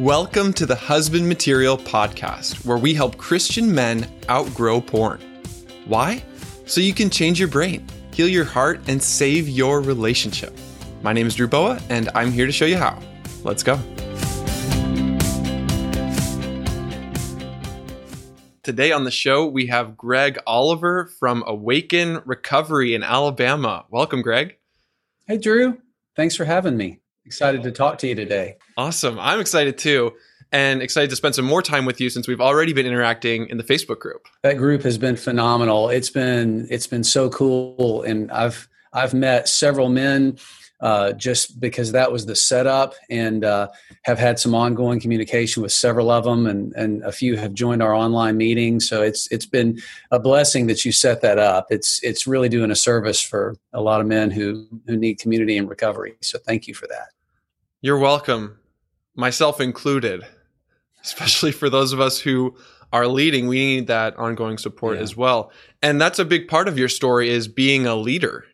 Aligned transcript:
Welcome 0.00 0.52
to 0.52 0.66
the 0.66 0.74
Husband 0.76 1.26
Material 1.26 1.78
Podcast, 1.78 2.66
where 2.66 2.76
we 2.76 2.92
help 2.92 3.16
Christian 3.16 3.74
men 3.74 4.06
outgrow 4.28 4.78
porn. 4.78 5.22
Why? 5.86 6.22
So 6.66 6.82
you 6.82 6.92
can 6.92 7.08
change 7.08 7.38
your 7.38 7.48
brain, 7.48 7.86
heal 8.12 8.28
your 8.28 8.44
heart, 8.44 8.82
and 8.88 9.02
save 9.02 9.48
your 9.48 9.80
relationship. 9.80 10.54
My 11.00 11.14
name 11.14 11.26
is 11.26 11.34
Drew 11.34 11.48
Boa, 11.48 11.80
and 11.88 12.10
I'm 12.14 12.30
here 12.30 12.44
to 12.44 12.52
show 12.52 12.66
you 12.66 12.76
how. 12.76 13.00
Let's 13.42 13.62
go. 13.62 13.76
Today 18.62 18.92
on 18.92 19.04
the 19.04 19.10
show, 19.10 19.46
we 19.46 19.68
have 19.68 19.96
Greg 19.96 20.38
Oliver 20.46 21.06
from 21.06 21.42
Awaken 21.46 22.20
Recovery 22.26 22.94
in 22.94 23.02
Alabama. 23.02 23.86
Welcome, 23.88 24.20
Greg. 24.20 24.58
Hey, 25.26 25.38
Drew. 25.38 25.80
Thanks 26.14 26.36
for 26.36 26.44
having 26.44 26.76
me. 26.76 27.00
Excited 27.26 27.64
to 27.64 27.72
talk 27.72 27.98
to 27.98 28.06
you 28.06 28.14
today. 28.14 28.56
Awesome. 28.76 29.18
I'm 29.18 29.40
excited 29.40 29.78
too, 29.78 30.12
and 30.52 30.80
excited 30.80 31.10
to 31.10 31.16
spend 31.16 31.34
some 31.34 31.44
more 31.44 31.60
time 31.60 31.84
with 31.84 32.00
you 32.00 32.08
since 32.08 32.28
we've 32.28 32.40
already 32.40 32.72
been 32.72 32.86
interacting 32.86 33.48
in 33.48 33.56
the 33.56 33.64
Facebook 33.64 33.98
group. 33.98 34.28
That 34.42 34.56
group 34.56 34.82
has 34.82 34.96
been 34.96 35.16
phenomenal. 35.16 35.88
It's 35.88 36.08
been 36.08 36.68
it's 36.70 36.86
been 36.86 37.02
so 37.02 37.28
cool, 37.28 38.02
and 38.04 38.30
I've 38.30 38.68
I've 38.92 39.12
met 39.12 39.48
several 39.48 39.88
men 39.88 40.38
uh, 40.80 41.12
just 41.14 41.58
because 41.58 41.92
that 41.92 42.12
was 42.12 42.26
the 42.26 42.36
setup, 42.36 42.94
and 43.10 43.44
uh, 43.44 43.68
have 44.02 44.20
had 44.20 44.38
some 44.38 44.54
ongoing 44.54 45.00
communication 45.00 45.64
with 45.64 45.72
several 45.72 46.12
of 46.12 46.22
them, 46.22 46.46
and 46.46 46.72
and 46.74 47.02
a 47.02 47.10
few 47.10 47.36
have 47.36 47.54
joined 47.54 47.82
our 47.82 47.92
online 47.92 48.36
meeting. 48.36 48.78
So 48.78 49.02
it's 49.02 49.26
it's 49.32 49.46
been 49.46 49.80
a 50.12 50.20
blessing 50.20 50.68
that 50.68 50.84
you 50.84 50.92
set 50.92 51.22
that 51.22 51.38
up. 51.38 51.66
It's 51.70 52.00
it's 52.04 52.24
really 52.24 52.48
doing 52.48 52.70
a 52.70 52.76
service 52.76 53.20
for 53.20 53.56
a 53.72 53.80
lot 53.80 54.00
of 54.00 54.06
men 54.06 54.30
who 54.30 54.68
who 54.86 54.96
need 54.96 55.18
community 55.18 55.58
and 55.58 55.68
recovery. 55.68 56.14
So 56.20 56.38
thank 56.38 56.68
you 56.68 56.74
for 56.74 56.86
that. 56.86 57.08
You're 57.86 57.98
welcome, 57.98 58.58
myself 59.14 59.60
included, 59.60 60.26
especially 61.04 61.52
for 61.52 61.70
those 61.70 61.92
of 61.92 62.00
us 62.00 62.18
who 62.18 62.56
are 62.92 63.06
leading. 63.06 63.46
We 63.46 63.64
need 63.64 63.86
that 63.86 64.16
ongoing 64.16 64.58
support 64.58 64.96
Yeah. 64.96 65.04
as 65.04 65.16
well, 65.16 65.52
and 65.84 66.00
that's 66.00 66.18
a 66.18 66.24
big 66.24 66.48
part 66.48 66.66
of 66.66 66.80
your 66.80 66.88
story 66.88 67.28
is 67.30 67.46
being 67.46 67.86
a 67.86 67.94
leader 67.94 68.44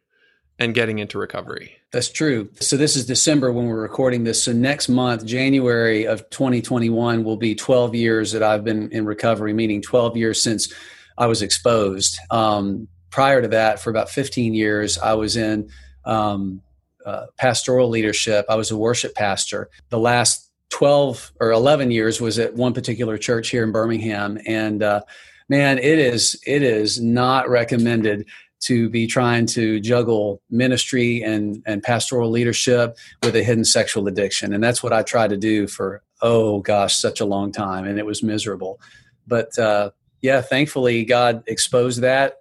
and 0.58 0.74
getting 0.74 0.98
into 0.98 1.16
recovery. 1.16 1.78
That's 1.94 2.11
true. 2.11 2.50
So 2.61 2.77
this 2.77 2.94
is 2.94 3.06
December 3.06 3.50
when 3.50 3.69
we're 3.69 3.80
recording 3.80 4.24
this. 4.24 4.42
So 4.42 4.52
next 4.52 4.91
month, 4.91 5.24
January 5.24 6.06
of 6.06 6.28
2021, 6.28 7.24
will 7.24 7.39
be 7.39 7.55
12 7.55 7.94
years 7.94 8.33
that 8.33 8.42
I've 8.42 8.64
been 8.64 8.91
in 8.92 9.06
recovery, 9.06 9.55
meaning 9.55 9.80
12 9.80 10.14
years 10.14 10.42
since 10.42 10.70
I 11.17 11.24
was 11.24 11.41
exposed. 11.41 12.19
Um, 12.30 12.86
prior 13.08 13.41
to 13.41 13.48
that, 13.48 13.80
for 13.80 13.89
about 13.89 14.11
15 14.11 14.52
years, 14.52 14.98
I 14.98 15.14
was 15.14 15.39
in 15.39 15.70
um, 16.05 16.61
uh, 17.05 17.27
pastoral 17.36 17.89
leadership. 17.89 18.47
I 18.48 18.55
was 18.55 18.70
a 18.70 18.77
worship 18.77 19.14
pastor. 19.14 19.70
The 19.89 19.98
last 19.98 20.50
12 20.70 21.33
or 21.41 21.53
11 21.53 21.91
years 21.91 22.20
was 22.20 22.39
at 22.39 22.55
one 22.55 22.72
particular 22.72 23.19
church 23.19 23.50
here 23.50 23.62
in 23.62 23.72
Birmingham, 23.72 24.39
and 24.47 24.83
uh, 24.83 25.03
man, 25.48 25.78
it 25.78 25.98
is 25.98 26.41
it 26.47 26.62
is 26.62 27.00
not 27.00 27.48
recommended 27.48 28.27
to 28.62 28.89
be 28.89 29.06
trying 29.06 29.45
to 29.45 29.80
juggle 29.80 30.41
ministry 30.48 31.23
and, 31.23 31.62
and 31.67 31.83
pastoral 31.83 32.30
leadership 32.30 32.97
with 33.23 33.34
a 33.34 33.42
hidden 33.42 33.64
sexual 33.64 34.06
addiction. 34.06 34.53
And 34.53 34.62
that's 34.62 34.83
what 34.83 34.92
I 34.92 35.03
tried 35.03 35.30
to 35.30 35.36
do 35.36 35.67
for, 35.67 36.03
oh 36.20 36.61
gosh, 36.61 36.97
such 36.97 37.20
a 37.20 37.25
long 37.25 37.50
time. 37.50 37.84
And 37.86 37.98
it 37.98 38.06
was 38.06 38.23
miserable. 38.23 38.80
But 39.27 39.58
uh, 39.58 39.91
yeah, 40.20 40.41
thankfully, 40.41 41.05
God 41.05 41.42
exposed 41.48 42.03
that 42.03 42.36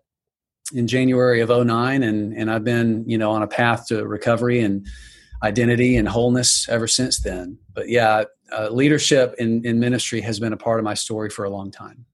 in 0.73 0.87
January 0.87 1.41
of 1.41 1.49
09. 1.49 2.03
And, 2.03 2.33
and 2.33 2.51
I've 2.51 2.63
been, 2.63 3.03
you 3.07 3.17
know, 3.17 3.31
on 3.31 3.43
a 3.43 3.47
path 3.47 3.87
to 3.87 4.05
recovery 4.07 4.59
and 4.61 4.85
identity 5.43 5.97
and 5.97 6.07
wholeness 6.07 6.67
ever 6.69 6.87
since 6.87 7.19
then. 7.19 7.57
But 7.73 7.89
yeah, 7.89 8.25
uh, 8.51 8.69
leadership 8.69 9.35
in, 9.39 9.65
in 9.65 9.79
ministry 9.79 10.21
has 10.21 10.39
been 10.39 10.53
a 10.53 10.57
part 10.57 10.79
of 10.79 10.83
my 10.83 10.93
story 10.93 11.29
for 11.29 11.45
a 11.45 11.49
long 11.49 11.71
time. 11.71 12.05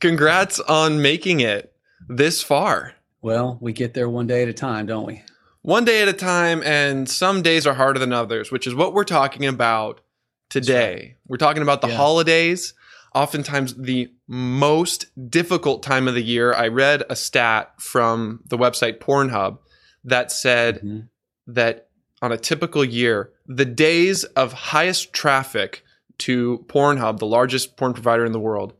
Congrats 0.00 0.58
on 0.60 1.00
making 1.00 1.40
it 1.40 1.72
this 2.08 2.42
far. 2.42 2.92
Well, 3.22 3.58
we 3.60 3.72
get 3.72 3.94
there 3.94 4.08
one 4.08 4.26
day 4.26 4.42
at 4.42 4.48
a 4.48 4.52
time, 4.52 4.86
don't 4.86 5.06
we? 5.06 5.22
One 5.62 5.84
day 5.84 6.02
at 6.02 6.08
a 6.08 6.12
time, 6.12 6.62
and 6.64 7.08
some 7.08 7.42
days 7.42 7.66
are 7.66 7.74
harder 7.74 7.98
than 7.98 8.12
others, 8.12 8.52
which 8.52 8.66
is 8.66 8.74
what 8.74 8.94
we're 8.94 9.04
talking 9.04 9.46
about 9.46 10.00
today. 10.48 11.16
We're 11.26 11.38
talking 11.38 11.62
about 11.62 11.80
the 11.80 11.88
Yeah. 11.88 11.96
holidays, 11.96 12.74
oftentimes 13.14 13.74
the 13.74 14.12
most 14.28 15.06
difficult 15.30 15.82
time 15.82 16.08
of 16.08 16.14
the 16.14 16.22
year. 16.22 16.52
I 16.52 16.68
read 16.68 17.04
a 17.08 17.16
stat 17.16 17.72
from 17.78 18.40
the 18.46 18.58
website 18.58 18.98
Pornhub 18.98 19.58
that 20.04 20.32
said 20.32 20.80
Mhm. 20.82 21.08
that 21.46 21.88
on 22.22 22.32
a 22.32 22.38
typical 22.38 22.84
year, 22.84 23.30
the 23.46 23.64
days 23.64 24.24
of 24.24 24.52
highest 24.52 25.12
traffic 25.12 25.82
to 26.18 26.64
Pornhub, 26.68 27.18
the 27.18 27.26
largest 27.26 27.76
porn 27.76 27.92
provider 27.92 28.24
in 28.24 28.32
the 28.32 28.40
world, 28.40 28.72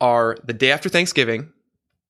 are 0.00 0.36
the 0.44 0.52
day 0.52 0.70
after 0.70 0.88
Thanksgiving 0.88 1.48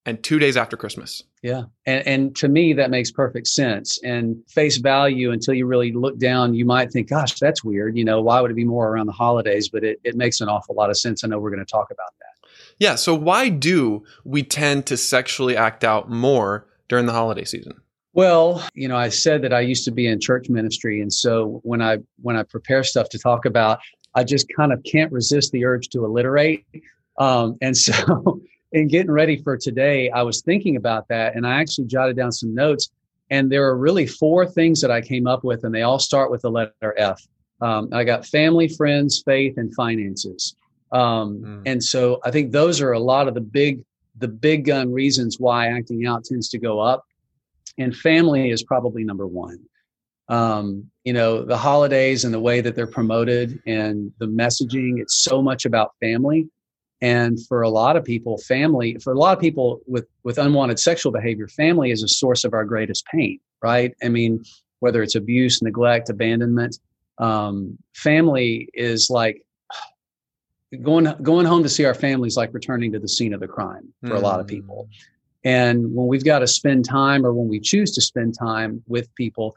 and 0.05 0.21
two 0.23 0.39
days 0.39 0.55
after 0.57 0.77
Christmas. 0.77 1.23
Yeah. 1.41 1.63
And, 1.85 2.07
and 2.07 2.35
to 2.37 2.47
me, 2.47 2.73
that 2.73 2.89
makes 2.89 3.11
perfect 3.11 3.47
sense. 3.47 3.99
And 4.03 4.37
face 4.47 4.77
value, 4.77 5.31
until 5.31 5.53
you 5.53 5.65
really 5.65 5.91
look 5.91 6.17
down, 6.17 6.53
you 6.53 6.65
might 6.65 6.91
think, 6.91 7.09
gosh, 7.09 7.37
that's 7.39 7.63
weird. 7.63 7.97
You 7.97 8.05
know, 8.05 8.21
why 8.21 8.39
would 8.39 8.51
it 8.51 8.55
be 8.55 8.63
more 8.63 8.89
around 8.89 9.07
the 9.07 9.11
holidays? 9.13 9.69
But 9.69 9.83
it, 9.83 9.99
it 10.03 10.15
makes 10.15 10.39
an 10.39 10.47
awful 10.49 10.75
lot 10.75 10.89
of 10.89 10.97
sense. 10.97 11.23
I 11.23 11.27
know 11.27 11.39
we're 11.39 11.51
going 11.51 11.65
to 11.65 11.69
talk 11.69 11.91
about 11.91 12.13
that. 12.19 12.32
Yeah, 12.79 12.95
so 12.95 13.15
why 13.15 13.49
do 13.49 14.03
we 14.23 14.43
tend 14.43 14.85
to 14.87 14.97
sexually 14.97 15.55
act 15.55 15.83
out 15.83 16.09
more 16.09 16.67
during 16.87 17.05
the 17.05 17.13
holiday 17.13 17.43
season? 17.43 17.73
Well, 18.13 18.63
you 18.75 18.87
know, 18.87 18.95
I 18.95 19.09
said 19.09 19.41
that 19.41 19.53
I 19.53 19.61
used 19.61 19.85
to 19.85 19.91
be 19.91 20.05
in 20.07 20.19
church 20.19 20.47
ministry. 20.47 21.01
And 21.01 21.11
so 21.11 21.61
when 21.63 21.81
I 21.81 21.97
when 22.21 22.35
I 22.35 22.43
prepare 22.43 22.83
stuff 22.83 23.09
to 23.09 23.19
talk 23.19 23.45
about, 23.45 23.79
I 24.13 24.23
just 24.23 24.47
kind 24.55 24.71
of 24.71 24.83
can't 24.83 25.11
resist 25.11 25.51
the 25.51 25.65
urge 25.65 25.89
to 25.89 26.05
alliterate. 26.05 26.65
Um, 27.17 27.57
and 27.61 27.75
so 27.75 28.41
in 28.71 28.87
getting 28.87 29.11
ready 29.11 29.41
for 29.41 29.57
today, 29.57 30.11
I 30.11 30.21
was 30.21 30.41
thinking 30.41 30.75
about 30.75 31.07
that 31.07 31.35
and 31.35 31.47
I 31.47 31.59
actually 31.59 31.87
jotted 31.87 32.15
down 32.15 32.31
some 32.31 32.53
notes. 32.53 32.91
And 33.29 33.51
there 33.51 33.65
are 33.65 33.77
really 33.77 34.05
four 34.05 34.45
things 34.45 34.79
that 34.81 34.91
I 34.91 35.01
came 35.01 35.25
up 35.25 35.43
with, 35.43 35.63
and 35.63 35.73
they 35.73 35.81
all 35.81 35.97
start 35.97 36.29
with 36.29 36.41
the 36.41 36.51
letter 36.51 36.93
F. 36.97 37.19
Um, 37.61 37.89
I 37.91 38.03
got 38.03 38.27
family, 38.27 38.67
friends, 38.67 39.23
faith, 39.25 39.55
and 39.57 39.73
finances. 39.73 40.55
Um, 40.93 41.39
Mm. 41.41 41.61
And 41.65 41.83
so 41.83 42.19
I 42.23 42.31
think 42.31 42.51
those 42.51 42.79
are 42.79 42.93
a 42.93 42.99
lot 42.99 43.27
of 43.27 43.33
the 43.33 43.41
big, 43.41 43.83
the 44.17 44.27
big 44.27 44.65
gun 44.65 44.93
reasons 44.93 45.39
why 45.39 45.67
acting 45.67 46.05
out 46.05 46.23
tends 46.23 46.47
to 46.49 46.59
go 46.59 46.79
up. 46.79 47.03
And 47.77 47.95
family 47.95 48.51
is 48.51 48.63
probably 48.63 49.03
number 49.03 49.27
one. 49.27 49.59
Um, 50.29 50.89
you 51.03 51.11
know, 51.11 51.43
the 51.43 51.57
holidays 51.57 52.23
and 52.23 52.33
the 52.33 52.39
way 52.39 52.61
that 52.61 52.75
they're 52.75 52.87
promoted 52.87 53.59
and 53.65 54.11
the 54.19 54.27
messaging, 54.27 55.01
it's 55.01 55.23
so 55.23 55.41
much 55.41 55.65
about 55.65 55.91
family. 55.99 56.47
And 57.01 57.37
for 57.47 57.63
a 57.63 57.69
lot 57.69 57.97
of 57.97 58.05
people, 58.05 58.37
family, 58.37 58.97
for 59.03 59.11
a 59.11 59.17
lot 59.17 59.35
of 59.35 59.41
people 59.41 59.81
with, 59.87 60.05
with 60.23 60.37
unwanted 60.37 60.79
sexual 60.79 61.11
behavior, 61.11 61.47
family 61.47 61.91
is 61.91 62.01
a 62.03 62.07
source 62.07 62.45
of 62.45 62.53
our 62.53 62.63
greatest 62.63 63.05
pain, 63.07 63.39
right? 63.61 63.93
I 64.01 64.07
mean, 64.07 64.43
whether 64.79 65.03
it's 65.03 65.15
abuse, 65.15 65.61
neglect, 65.61 66.09
abandonment, 66.09 66.79
um, 67.17 67.77
family 67.93 68.69
is 68.73 69.09
like 69.09 69.43
going 70.81 71.13
going 71.21 71.45
home 71.45 71.63
to 71.63 71.69
see 71.69 71.85
our 71.85 71.93
families 71.93 72.35
like 72.37 72.53
returning 72.53 72.91
to 72.93 72.99
the 72.99 73.07
scene 73.07 73.33
of 73.33 73.39
the 73.39 73.47
crime 73.47 73.93
for 74.05 74.15
a 74.15 74.19
lot 74.19 74.39
of 74.39 74.45
Mm. 74.45 74.49
people. 74.49 74.87
And 75.45 75.93
when 75.93 76.07
we've 76.07 76.23
got 76.23 76.39
to 76.39 76.47
spend 76.47 76.85
time 76.85 77.25
or 77.25 77.33
when 77.33 77.47
we 77.49 77.59
choose 77.59 77.91
to 77.95 78.01
spend 78.01 78.33
time 78.39 78.81
with 78.87 79.13
people, 79.15 79.55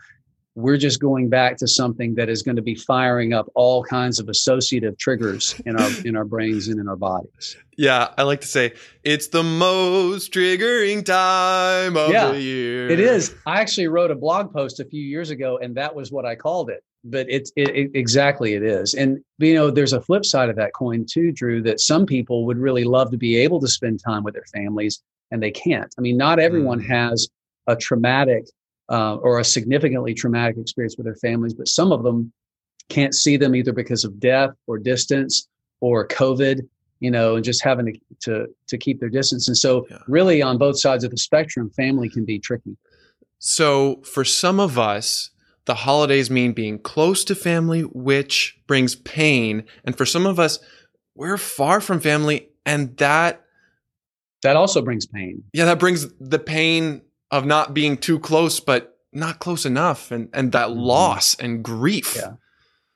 we're 0.56 0.78
just 0.78 1.00
going 1.00 1.28
back 1.28 1.56
to 1.58 1.68
something 1.68 2.14
that 2.14 2.28
is 2.28 2.42
going 2.42 2.56
to 2.56 2.62
be 2.62 2.74
firing 2.74 3.32
up 3.34 3.46
all 3.54 3.84
kinds 3.84 4.18
of 4.18 4.28
associative 4.28 4.96
triggers 4.98 5.54
in 5.66 5.76
our 5.76 5.90
in 6.04 6.16
our 6.16 6.24
brains 6.24 6.68
and 6.68 6.80
in 6.80 6.88
our 6.88 6.96
bodies. 6.96 7.56
Yeah, 7.76 8.08
I 8.16 8.22
like 8.22 8.40
to 8.40 8.46
say 8.48 8.72
it's 9.04 9.28
the 9.28 9.42
most 9.42 10.32
triggering 10.32 11.04
time 11.04 11.96
of 11.96 12.10
Yeah, 12.10 12.32
the 12.32 12.40
year. 12.40 12.88
It 12.88 13.00
is. 13.00 13.34
I 13.44 13.60
actually 13.60 13.88
wrote 13.88 14.10
a 14.10 14.14
blog 14.14 14.50
post 14.52 14.80
a 14.80 14.84
few 14.86 15.02
years 15.02 15.28
ago, 15.30 15.58
and 15.58 15.74
that 15.76 15.94
was 15.94 16.10
what 16.10 16.24
I 16.24 16.36
called 16.36 16.70
it. 16.70 16.82
But 17.08 17.26
it's 17.28 17.52
it, 17.56 17.68
it, 17.68 17.90
exactly 17.94 18.54
it 18.54 18.62
is. 18.64 18.94
And 18.94 19.18
you 19.38 19.54
know, 19.54 19.70
there's 19.70 19.92
a 19.92 20.00
flip 20.00 20.24
side 20.24 20.48
of 20.50 20.56
that 20.56 20.72
coin 20.74 21.06
too, 21.08 21.30
Drew. 21.32 21.62
That 21.62 21.80
some 21.80 22.04
people 22.06 22.44
would 22.46 22.58
really 22.58 22.84
love 22.84 23.10
to 23.12 23.16
be 23.16 23.36
able 23.36 23.60
to 23.60 23.68
spend 23.68 24.00
time 24.04 24.24
with 24.24 24.34
their 24.34 24.46
families, 24.52 25.02
and 25.30 25.42
they 25.42 25.50
can't. 25.52 25.94
I 25.96 26.00
mean, 26.00 26.16
not 26.16 26.38
everyone 26.38 26.80
Mm. 26.80 26.88
has 26.88 27.28
a 27.68 27.76
traumatic 27.76 28.46
uh, 28.88 29.16
or 29.16 29.38
a 29.38 29.44
significantly 29.44 30.14
traumatic 30.14 30.56
experience 30.58 30.96
with 30.96 31.06
their 31.06 31.16
families, 31.16 31.54
but 31.54 31.68
some 31.68 31.92
of 31.92 32.02
them 32.02 32.32
can't 32.88 33.14
see 33.14 33.36
them 33.36 33.54
either 33.54 33.72
because 33.72 34.04
of 34.04 34.18
death 34.18 34.50
or 34.66 34.78
distance 34.78 35.48
or 35.80 36.06
COVID. 36.08 36.60
You 37.00 37.10
know, 37.10 37.36
and 37.36 37.44
just 37.44 37.62
having 37.62 37.86
to 37.86 38.00
to, 38.22 38.46
to 38.68 38.78
keep 38.78 39.00
their 39.00 39.10
distance. 39.10 39.48
And 39.48 39.56
so, 39.56 39.86
Yeah. 39.90 39.98
really, 40.08 40.40
on 40.40 40.56
both 40.56 40.80
sides 40.80 41.04
of 41.04 41.10
the 41.10 41.18
spectrum, 41.18 41.68
family 41.76 42.08
can 42.08 42.24
be 42.24 42.38
tricky. 42.38 42.74
So, 43.38 44.00
for 44.02 44.24
some 44.24 44.58
of 44.58 44.78
us, 44.78 45.28
the 45.66 45.74
holidays 45.74 46.30
mean 46.30 46.52
being 46.52 46.78
close 46.78 47.24
to 47.24 47.34
family, 47.34 47.82
which 47.82 48.58
brings 48.66 48.94
pain. 48.94 49.64
And 49.84 49.96
for 49.96 50.06
some 50.06 50.24
of 50.26 50.38
us, 50.38 50.58
we're 51.14 51.38
far 51.38 51.80
from 51.80 52.00
family, 52.00 52.48
and 52.64 52.96
that, 52.98 53.44
That 54.42 54.56
also 54.56 54.82
brings 54.82 55.06
pain. 55.06 55.42
yeah, 55.52 55.64
that 55.66 55.78
brings 55.78 56.06
the 56.20 56.38
pain 56.38 57.02
of 57.30 57.44
not 57.44 57.74
being 57.74 57.96
too 57.96 58.18
close, 58.18 58.60
but 58.60 58.96
not 59.12 59.38
close 59.40 59.64
enough, 59.66 60.10
and 60.10 60.28
and 60.32 60.52
that 60.52 60.68
Mhm. 60.68 60.76
loss 60.84 61.34
and 61.36 61.64
grief. 61.64 62.14
Yeah. 62.16 62.32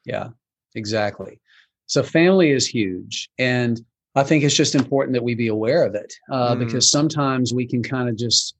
Yeah, 0.04 0.28
exactly. 0.74 1.40
So 1.86 2.02
family 2.02 2.50
is 2.52 2.66
huge. 2.66 3.28
And 3.38 3.80
I 4.14 4.22
think 4.22 4.44
it's 4.44 4.54
just 4.54 4.74
important 4.74 5.14
that 5.14 5.22
we 5.24 5.34
be 5.34 5.48
aware 5.48 5.84
of 5.84 5.94
it 5.94 6.12
uh, 6.30 6.54
mm. 6.54 6.58
because 6.60 6.90
sometimes 6.90 7.52
we 7.52 7.66
can 7.66 7.82
kind 7.82 8.08
of 8.08 8.16
just 8.16 8.54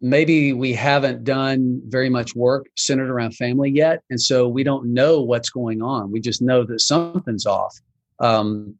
maybe 0.00 0.52
we 0.52 0.72
haven't 0.72 1.24
done 1.24 1.80
very 1.86 2.10
much 2.10 2.34
work 2.34 2.66
centered 2.76 3.10
around 3.10 3.34
family 3.34 3.70
yet. 3.70 4.02
And 4.10 4.20
so 4.20 4.46
we 4.48 4.62
don't 4.62 4.92
know 4.92 5.22
what's 5.22 5.50
going 5.50 5.82
on. 5.82 6.10
We 6.10 6.20
just 6.20 6.42
know 6.42 6.64
that 6.64 6.80
something's 6.80 7.46
off. 7.46 7.78
Um, 8.20 8.76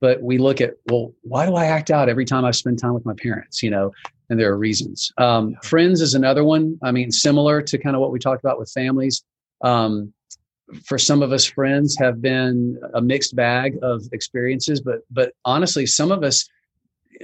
but 0.00 0.22
we 0.22 0.38
look 0.38 0.60
at, 0.60 0.74
well, 0.90 1.12
why 1.22 1.46
do 1.46 1.54
I 1.54 1.66
act 1.66 1.90
out 1.90 2.08
every 2.08 2.24
time 2.24 2.44
I 2.44 2.50
spend 2.50 2.78
time 2.78 2.94
with 2.94 3.04
my 3.04 3.14
parents? 3.14 3.62
You 3.62 3.70
know, 3.70 3.92
and 4.28 4.38
there 4.38 4.50
are 4.52 4.58
reasons. 4.58 5.10
Um, 5.18 5.56
friends 5.62 6.00
is 6.00 6.14
another 6.14 6.44
one. 6.44 6.78
I 6.82 6.92
mean, 6.92 7.10
similar 7.10 7.62
to 7.62 7.78
kind 7.78 7.96
of 7.96 8.00
what 8.00 8.12
we 8.12 8.18
talked 8.18 8.44
about 8.44 8.58
with 8.58 8.70
families. 8.70 9.24
Um, 9.62 10.12
for 10.84 10.98
some 10.98 11.22
of 11.22 11.32
us, 11.32 11.44
friends 11.44 11.96
have 11.98 12.20
been 12.20 12.78
a 12.94 13.00
mixed 13.00 13.36
bag 13.36 13.78
of 13.82 14.02
experiences, 14.12 14.80
but 14.80 15.00
but 15.10 15.32
honestly, 15.44 15.86
some 15.86 16.10
of 16.10 16.24
us, 16.24 16.48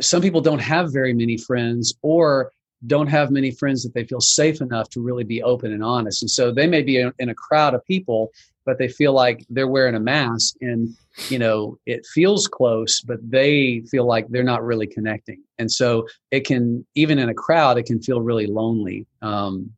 some 0.01 0.23
people 0.23 0.41
don't 0.41 0.61
have 0.61 0.93
very 0.93 1.13
many 1.13 1.37
friends, 1.37 1.95
or 2.03 2.53
don't 2.87 3.07
have 3.07 3.31
many 3.31 3.51
friends 3.51 3.83
that 3.83 3.95
they 3.95 4.05
feel 4.05 4.21
safe 4.21 4.61
enough 4.61 4.89
to 4.91 5.01
really 5.01 5.25
be 5.25 5.43
open 5.43 5.73
and 5.73 5.85
honest. 5.85 6.23
And 6.23 6.31
so 6.31 6.51
they 6.51 6.67
may 6.67 6.83
be 6.83 6.99
in 6.99 7.29
a 7.29 7.35
crowd 7.35 7.75
of 7.75 7.85
people, 7.85 8.33
but 8.65 8.79
they 8.79 8.89
feel 8.89 9.13
like 9.13 9.45
they're 9.51 9.69
wearing 9.69 9.95
a 9.95 10.01
mask 10.01 10.57
and, 10.61 10.89
you 11.29 11.39
know, 11.39 11.79
it 11.87 12.07
feels 12.07 12.49
close, 12.49 13.01
but 13.01 13.19
they 13.29 13.83
feel 13.91 14.07
like 14.07 14.29
they're 14.29 14.43
not 14.43 14.65
really 14.65 14.87
connecting. 14.87 15.43
And 15.59 15.71
so 15.71 16.07
it 16.31 16.47
can, 16.47 16.85
even 16.95 17.19
in 17.19 17.29
a 17.29 17.35
crowd, 17.35 17.79
it 17.79 17.87
can 17.87 18.01
feel 18.01 18.21
really 18.21 18.47
lonely 18.47 19.07
um, 19.21 19.71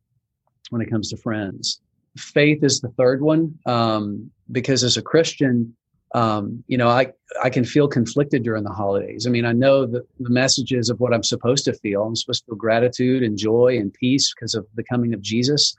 when 0.69 0.81
it 0.81 0.89
comes 0.89 1.09
to 1.09 1.17
friends. 1.17 1.81
Faith 2.17 2.63
is 2.63 2.79
the 2.79 2.89
third 2.89 3.21
one 3.21 3.57
um, 3.65 4.31
because 4.51 4.83
as 4.83 4.97
a 4.97 5.01
Christian, 5.01 5.75
um, 6.15 6.63
you 6.67 6.77
know, 6.77 6.87
I, 6.87 7.11
I 7.43 7.49
can 7.49 7.65
feel 7.65 7.89
conflicted 7.89 8.43
during 8.43 8.63
the 8.63 8.69
holidays. 8.69 9.27
I 9.27 9.29
mean, 9.29 9.45
I 9.45 9.51
know 9.51 9.85
the, 9.85 10.07
the 10.21 10.29
messages 10.29 10.89
of 10.89 11.01
what 11.01 11.13
I'm 11.13 11.23
supposed 11.23 11.65
to 11.65 11.73
feel. 11.73 12.03
I'm 12.03 12.15
supposed 12.15 12.43
to 12.43 12.51
feel 12.51 12.55
gratitude 12.55 13.21
and 13.21 13.37
joy 13.37 13.77
and 13.77 13.93
peace 13.93 14.33
because 14.33 14.55
of 14.55 14.65
the 14.75 14.83
coming 14.83 15.13
of 15.13 15.21
Jesus. 15.21 15.75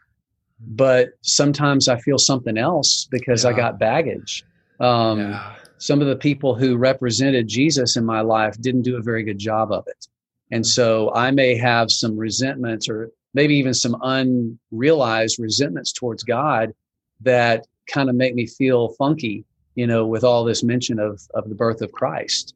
But 0.61 1.09
sometimes 1.23 1.89
I 1.89 1.99
feel 2.01 2.19
something 2.19 2.59
else 2.59 3.09
because 3.11 3.45
yeah. 3.45 3.51
I 3.51 3.53
got 3.55 3.79
baggage. 3.79 4.45
Um, 4.79 5.21
yeah. 5.21 5.55
Some 5.79 6.03
of 6.03 6.07
the 6.07 6.17
people 6.17 6.55
who 6.55 6.77
represented 6.77 7.49
Jesus 7.49 7.97
in 7.97 8.05
my 8.05 8.21
life 8.21 8.61
didn't 8.61 8.83
do 8.83 8.99
a 8.99 9.03
very 9.03 9.23
good 9.23 9.39
job 9.39 9.73
of 9.73 9.85
it. 9.87 10.07
And 10.51 10.67
so 10.67 11.15
I 11.15 11.31
may 11.31 11.57
have 11.57 11.91
some 11.91 12.15
resentments 12.15 12.91
or 12.91 13.11
maybe 13.33 13.57
even 13.57 13.73
some 13.73 13.97
unrealized 14.03 15.39
resentments 15.39 15.93
towards 15.93 16.23
God 16.25 16.75
that 17.23 17.67
kind 17.91 18.11
of 18.11 18.17
make 18.17 18.35
me 18.35 18.47
feel 18.47 18.91
funky 18.99 19.47
you 19.77 19.87
know, 19.87 20.05
with 20.05 20.25
all 20.25 20.43
this 20.43 20.65
mention 20.65 20.99
of 20.99 21.23
of 21.35 21.49
the 21.49 21.55
birth 21.55 21.81
of 21.81 21.93
Christ. 21.93 22.55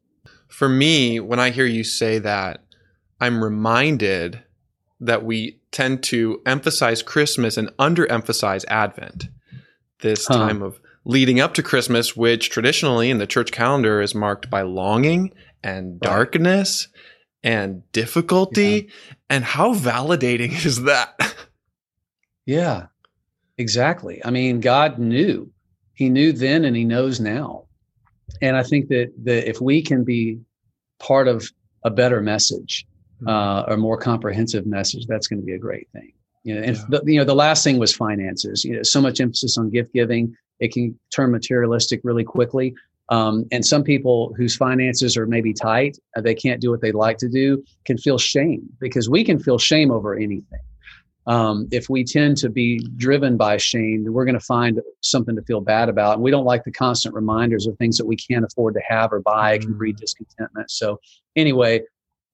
For 0.49 0.67
me, 0.67 1.21
when 1.21 1.39
I 1.39 1.51
hear 1.51 1.65
you 1.65 1.85
say 1.85 2.19
that, 2.19 2.61
I'm 3.21 3.41
reminded 3.41 4.43
that 4.99 5.23
we 5.23 5.59
tend 5.71 6.03
to 6.03 6.41
emphasize 6.45 7.01
Christmas 7.01 7.55
and 7.55 7.69
underemphasize 7.77 8.65
Advent. 8.67 9.29
This 10.01 10.27
huh. 10.27 10.37
time 10.37 10.61
of 10.61 10.79
leading 11.05 11.39
up 11.39 11.53
to 11.53 11.63
Christmas, 11.63 12.17
which 12.17 12.49
traditionally 12.49 13.09
in 13.09 13.17
the 13.17 13.27
church 13.27 13.51
calendar 13.51 14.01
is 14.01 14.13
marked 14.13 14.49
by 14.49 14.63
longing 14.63 15.31
and 15.63 15.99
darkness 15.99 16.87
right. 17.43 17.51
and 17.51 17.91
difficulty. 17.91 18.87
Yeah. 18.87 19.13
And 19.29 19.43
how 19.43 19.73
validating 19.73 20.51
is 20.65 20.83
that? 20.83 21.35
Yeah, 22.45 22.87
exactly. 23.57 24.21
I 24.25 24.31
mean, 24.31 24.59
God 24.59 24.97
knew 24.97 25.51
he 26.01 26.09
knew 26.09 26.33
then 26.33 26.65
and 26.65 26.75
he 26.75 26.83
knows 26.83 27.19
now. 27.19 27.65
And 28.41 28.57
I 28.57 28.63
think 28.63 28.87
that, 28.87 29.13
that 29.23 29.47
if 29.47 29.61
we 29.61 29.83
can 29.83 30.03
be 30.03 30.39
part 30.99 31.27
of 31.27 31.47
a 31.83 31.91
better 31.91 32.21
message, 32.21 32.87
hmm. 33.19 33.27
uh, 33.27 33.63
a 33.65 33.77
more 33.77 33.97
comprehensive 33.97 34.65
message, 34.65 35.05
that's 35.05 35.27
going 35.27 35.41
to 35.41 35.45
be 35.45 35.53
a 35.53 35.59
great 35.59 35.87
thing. 35.93 36.11
You 36.43 36.55
know, 36.55 36.61
and 36.63 36.75
yeah. 36.75 36.85
the, 36.89 37.01
you 37.05 37.19
know, 37.19 37.23
the 37.23 37.35
last 37.35 37.63
thing 37.63 37.77
was 37.77 37.93
finances. 37.93 38.65
You 38.65 38.77
know, 38.77 38.81
so 38.81 38.99
much 38.99 39.21
emphasis 39.21 39.59
on 39.59 39.69
gift 39.69 39.93
giving, 39.93 40.35
it 40.59 40.73
can 40.73 40.97
turn 41.13 41.29
materialistic 41.29 42.01
really 42.03 42.23
quickly. 42.23 42.73
Um, 43.09 43.45
and 43.51 43.63
some 43.63 43.83
people 43.83 44.33
whose 44.35 44.55
finances 44.55 45.15
are 45.17 45.27
maybe 45.27 45.53
tight, 45.53 45.99
uh, 46.15 46.21
they 46.21 46.33
can't 46.33 46.59
do 46.59 46.71
what 46.71 46.81
they'd 46.81 46.95
like 46.95 47.19
to 47.19 47.29
do, 47.29 47.63
can 47.85 47.99
feel 47.99 48.17
shame 48.17 48.63
because 48.79 49.07
we 49.07 49.23
can 49.23 49.37
feel 49.37 49.59
shame 49.59 49.91
over 49.91 50.15
anything 50.15 50.65
um, 51.27 51.67
if 51.71 51.89
we 51.89 52.03
tend 52.03 52.37
to 52.37 52.49
be 52.49 52.79
driven 52.97 53.37
by 53.37 53.57
shame, 53.57 54.05
we're 54.09 54.25
going 54.25 54.33
to 54.33 54.39
find 54.39 54.81
something 55.01 55.35
to 55.35 55.41
feel 55.43 55.61
bad 55.61 55.87
about. 55.87 56.15
And 56.15 56.23
we 56.23 56.31
don't 56.31 56.45
like 56.45 56.63
the 56.63 56.71
constant 56.71 57.13
reminders 57.13 57.67
of 57.67 57.77
things 57.77 57.97
that 57.97 58.05
we 58.05 58.15
can't 58.15 58.43
afford 58.43 58.73
to 58.73 58.81
have 58.87 59.13
or 59.13 59.19
buy. 59.19 59.53
It 59.53 59.61
can 59.61 59.73
breed 59.73 59.97
mm. 59.97 59.99
discontentment. 59.99 60.71
So, 60.71 60.99
anyway, 61.35 61.81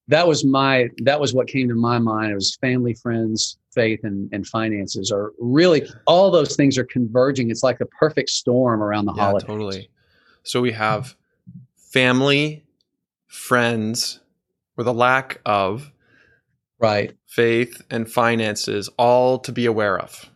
that 0.08 0.26
was 0.26 0.44
my 0.44 0.88
that 0.98 1.20
was 1.20 1.34
what 1.34 1.48
came 1.48 1.68
to 1.68 1.74
my 1.74 1.98
mind. 1.98 2.32
It 2.32 2.34
was 2.34 2.56
family, 2.56 2.94
friends, 2.94 3.58
faith, 3.74 4.00
and 4.04 4.30
and 4.32 4.46
finances 4.46 5.12
are 5.12 5.32
really 5.38 5.86
all 6.06 6.30
those 6.30 6.56
things 6.56 6.78
are 6.78 6.84
converging. 6.84 7.50
It's 7.50 7.62
like 7.62 7.80
a 7.82 7.86
perfect 7.86 8.30
storm 8.30 8.82
around 8.82 9.04
the 9.04 9.12
yeah, 9.14 9.22
holidays. 9.22 9.46
Totally. 9.46 9.90
So 10.44 10.62
we 10.62 10.72
have 10.72 11.14
family, 11.76 12.64
friends, 13.26 14.20
with 14.76 14.86
a 14.86 14.92
lack 14.92 15.42
of 15.44 15.92
right. 16.78 17.14
Faith 17.26 17.82
and 17.90 18.10
finances 18.10 18.88
all 18.98 19.38
to 19.40 19.52
be 19.52 19.66
aware 19.66 19.98
of. 19.98 20.30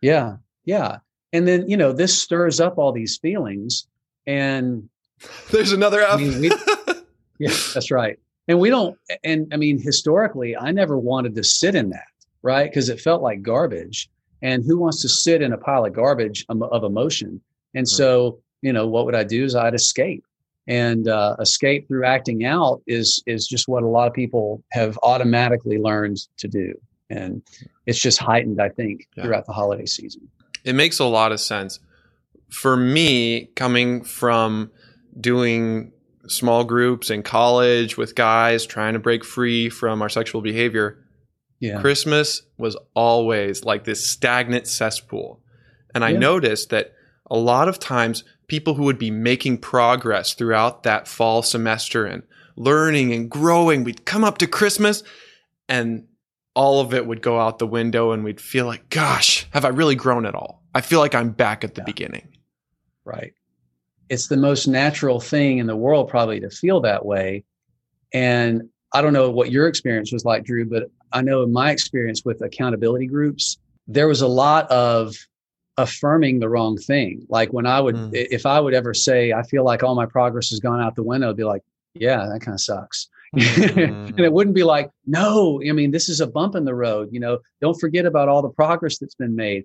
Yeah. 0.00 0.36
Yeah. 0.64 0.98
And 1.32 1.46
then 1.46 1.68
you 1.68 1.76
know 1.76 1.92
this 1.92 2.20
stirs 2.20 2.60
up 2.60 2.78
all 2.78 2.92
these 2.92 3.18
feelings 3.18 3.86
and 4.26 4.88
there's 5.50 5.72
another. 5.72 6.04
I 6.04 6.16
mean, 6.16 6.40
we, 6.40 6.50
yeah 7.38 7.54
that's 7.74 7.90
right. 7.90 8.18
And 8.46 8.58
we 8.60 8.70
don't 8.70 8.96
and 9.24 9.52
i 9.52 9.58
mean 9.58 9.78
historically 9.78 10.56
i 10.56 10.70
never 10.70 10.96
wanted 10.96 11.34
to 11.34 11.44
sit 11.44 11.74
in 11.74 11.90
that 11.90 12.06
right? 12.42 12.70
Because 12.70 12.88
it 12.88 13.00
felt 13.00 13.22
like 13.22 13.42
garbage. 13.42 14.08
And 14.42 14.64
who 14.64 14.78
wants 14.78 15.02
to 15.02 15.08
sit 15.08 15.42
in 15.42 15.52
a 15.52 15.58
pile 15.58 15.84
of 15.84 15.92
garbage 15.92 16.44
um, 16.48 16.62
of 16.62 16.84
emotion? 16.84 17.40
And 17.74 17.82
hmm. 17.84 17.96
so 17.96 18.38
you 18.62 18.72
know 18.72 18.86
what 18.86 19.04
would 19.04 19.14
i 19.14 19.22
do 19.22 19.44
is 19.44 19.54
i'd 19.54 19.74
escape 19.74 20.24
and 20.68 21.08
uh, 21.08 21.34
escape 21.40 21.88
through 21.88 22.04
acting 22.04 22.44
out 22.44 22.82
is 22.86 23.22
is 23.26 23.48
just 23.48 23.66
what 23.66 23.82
a 23.82 23.86
lot 23.88 24.06
of 24.06 24.12
people 24.12 24.62
have 24.70 24.98
automatically 25.02 25.78
learned 25.78 26.18
to 26.36 26.46
do 26.46 26.74
and 27.10 27.42
it's 27.86 27.98
just 27.98 28.18
heightened 28.18 28.60
i 28.60 28.68
think 28.68 29.08
yeah. 29.16 29.24
throughout 29.24 29.46
the 29.46 29.52
holiday 29.52 29.86
season 29.86 30.28
it 30.64 30.74
makes 30.74 30.98
a 30.98 31.04
lot 31.04 31.32
of 31.32 31.40
sense 31.40 31.80
for 32.50 32.76
me 32.76 33.46
coming 33.56 34.04
from 34.04 34.70
doing 35.18 35.90
small 36.26 36.62
groups 36.62 37.10
in 37.10 37.22
college 37.22 37.96
with 37.96 38.14
guys 38.14 38.66
trying 38.66 38.92
to 38.92 38.98
break 38.98 39.24
free 39.24 39.70
from 39.70 40.02
our 40.02 40.10
sexual 40.10 40.42
behavior 40.42 41.02
yeah. 41.60 41.80
christmas 41.80 42.42
was 42.58 42.76
always 42.94 43.64
like 43.64 43.84
this 43.84 44.06
stagnant 44.06 44.66
cesspool 44.66 45.40
and 45.94 46.04
i 46.04 46.10
yeah. 46.10 46.18
noticed 46.18 46.68
that 46.68 46.92
a 47.30 47.36
lot 47.36 47.68
of 47.68 47.78
times 47.78 48.24
people 48.48 48.74
who 48.74 48.84
would 48.84 48.98
be 48.98 49.10
making 49.10 49.58
progress 49.58 50.34
throughout 50.34 50.82
that 50.82 51.06
fall 51.06 51.42
semester 51.42 52.04
and 52.04 52.22
learning 52.56 53.12
and 53.12 53.30
growing. 53.30 53.84
We'd 53.84 54.04
come 54.04 54.24
up 54.24 54.38
to 54.38 54.46
Christmas 54.46 55.02
and 55.68 56.06
all 56.54 56.80
of 56.80 56.92
it 56.92 57.06
would 57.06 57.22
go 57.22 57.38
out 57.38 57.58
the 57.58 57.66
window 57.66 58.10
and 58.10 58.24
we'd 58.24 58.40
feel 58.40 58.66
like, 58.66 58.90
gosh, 58.90 59.46
have 59.52 59.64
I 59.64 59.68
really 59.68 59.94
grown 59.94 60.26
at 60.26 60.34
all? 60.34 60.64
I 60.74 60.80
feel 60.80 60.98
like 60.98 61.14
I'm 61.14 61.30
back 61.30 61.62
at 61.62 61.74
the 61.74 61.82
yeah. 61.82 61.86
beginning. 61.86 62.36
Right. 63.04 63.32
It's 64.08 64.28
the 64.28 64.36
most 64.36 64.66
natural 64.66 65.20
thing 65.20 65.58
in 65.58 65.66
the 65.66 65.76
world, 65.76 66.08
probably, 66.08 66.40
to 66.40 66.50
feel 66.50 66.80
that 66.80 67.04
way. 67.04 67.44
And 68.12 68.62
I 68.92 69.02
don't 69.02 69.12
know 69.12 69.30
what 69.30 69.52
your 69.52 69.68
experience 69.68 70.12
was 70.12 70.24
like, 70.24 70.44
Drew, 70.44 70.64
but 70.64 70.90
I 71.12 71.20
know 71.20 71.42
in 71.42 71.52
my 71.52 71.70
experience 71.70 72.24
with 72.24 72.40
accountability 72.40 73.06
groups, 73.06 73.58
there 73.86 74.08
was 74.08 74.22
a 74.22 74.28
lot 74.28 74.70
of 74.70 75.14
affirming 75.78 76.40
the 76.40 76.48
wrong 76.48 76.76
thing. 76.76 77.24
Like 77.28 77.52
when 77.52 77.64
I 77.64 77.80
would, 77.80 77.94
mm. 77.94 78.10
if 78.12 78.44
I 78.44 78.60
would 78.60 78.74
ever 78.74 78.92
say, 78.92 79.32
I 79.32 79.42
feel 79.44 79.64
like 79.64 79.82
all 79.82 79.94
my 79.94 80.06
progress 80.06 80.50
has 80.50 80.60
gone 80.60 80.80
out 80.80 80.96
the 80.96 81.02
window, 81.02 81.30
I'd 81.30 81.36
be 81.36 81.44
like, 81.44 81.62
yeah, 81.94 82.26
that 82.30 82.40
kind 82.40 82.54
of 82.54 82.60
sucks. 82.60 83.08
Mm. 83.34 84.08
and 84.08 84.20
it 84.20 84.32
wouldn't 84.32 84.56
be 84.56 84.64
like, 84.64 84.90
no, 85.06 85.62
I 85.66 85.72
mean, 85.72 85.92
this 85.92 86.08
is 86.08 86.20
a 86.20 86.26
bump 86.26 86.56
in 86.56 86.64
the 86.64 86.74
road. 86.74 87.08
You 87.12 87.20
know, 87.20 87.38
don't 87.62 87.78
forget 87.80 88.04
about 88.04 88.28
all 88.28 88.42
the 88.42 88.50
progress 88.50 88.98
that's 88.98 89.14
been 89.14 89.36
made. 89.36 89.64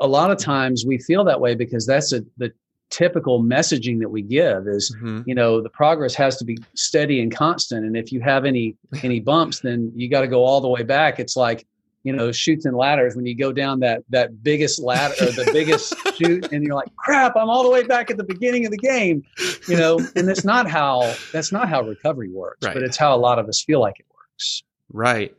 A 0.00 0.06
lot 0.06 0.30
of 0.30 0.38
times 0.38 0.84
we 0.86 0.98
feel 0.98 1.24
that 1.24 1.40
way 1.40 1.54
because 1.54 1.86
that's 1.86 2.12
a, 2.12 2.22
the 2.36 2.52
typical 2.90 3.42
messaging 3.42 3.98
that 4.00 4.10
we 4.10 4.20
give 4.22 4.68
is, 4.68 4.94
mm-hmm. 4.96 5.22
you 5.26 5.34
know, 5.34 5.62
the 5.62 5.70
progress 5.70 6.14
has 6.14 6.36
to 6.36 6.44
be 6.44 6.58
steady 6.74 7.20
and 7.22 7.34
constant. 7.34 7.86
And 7.86 7.96
if 7.96 8.12
you 8.12 8.20
have 8.20 8.44
any, 8.44 8.76
any 9.02 9.20
bumps, 9.20 9.60
then 9.60 9.90
you 9.94 10.10
got 10.10 10.20
to 10.20 10.28
go 10.28 10.44
all 10.44 10.60
the 10.60 10.68
way 10.68 10.82
back. 10.82 11.18
It's 11.18 11.36
like, 11.36 11.66
you 12.06 12.12
know 12.12 12.30
Chutes 12.32 12.64
and 12.64 12.76
Ladders 12.76 13.16
when 13.16 13.26
you 13.26 13.34
go 13.34 13.52
down 13.52 13.80
that 13.80 14.02
that 14.10 14.42
biggest 14.42 14.80
ladder 14.80 15.14
or 15.20 15.32
the 15.32 15.48
biggest 15.52 15.94
chute 16.16 16.50
and 16.52 16.62
you're 16.64 16.74
like 16.74 16.94
crap 16.96 17.36
i'm 17.36 17.50
all 17.50 17.64
the 17.64 17.70
way 17.70 17.82
back 17.82 18.10
at 18.10 18.16
the 18.16 18.24
beginning 18.24 18.64
of 18.64 18.70
the 18.70 18.78
game 18.78 19.24
you 19.68 19.76
know 19.76 19.98
and 20.14 20.28
that's 20.28 20.44
not 20.44 20.70
how 20.70 21.14
that's 21.32 21.52
not 21.52 21.68
how 21.68 21.82
recovery 21.82 22.30
works 22.30 22.64
right. 22.64 22.74
but 22.74 22.82
it's 22.82 22.96
how 22.96 23.14
a 23.14 23.18
lot 23.18 23.38
of 23.38 23.48
us 23.48 23.62
feel 23.62 23.80
like 23.80 23.98
it 23.98 24.06
works 24.14 24.62
right 24.92 25.34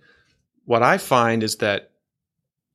what 0.66 0.84
i 0.84 0.98
find 0.98 1.42
is 1.44 1.56
that 1.58 1.92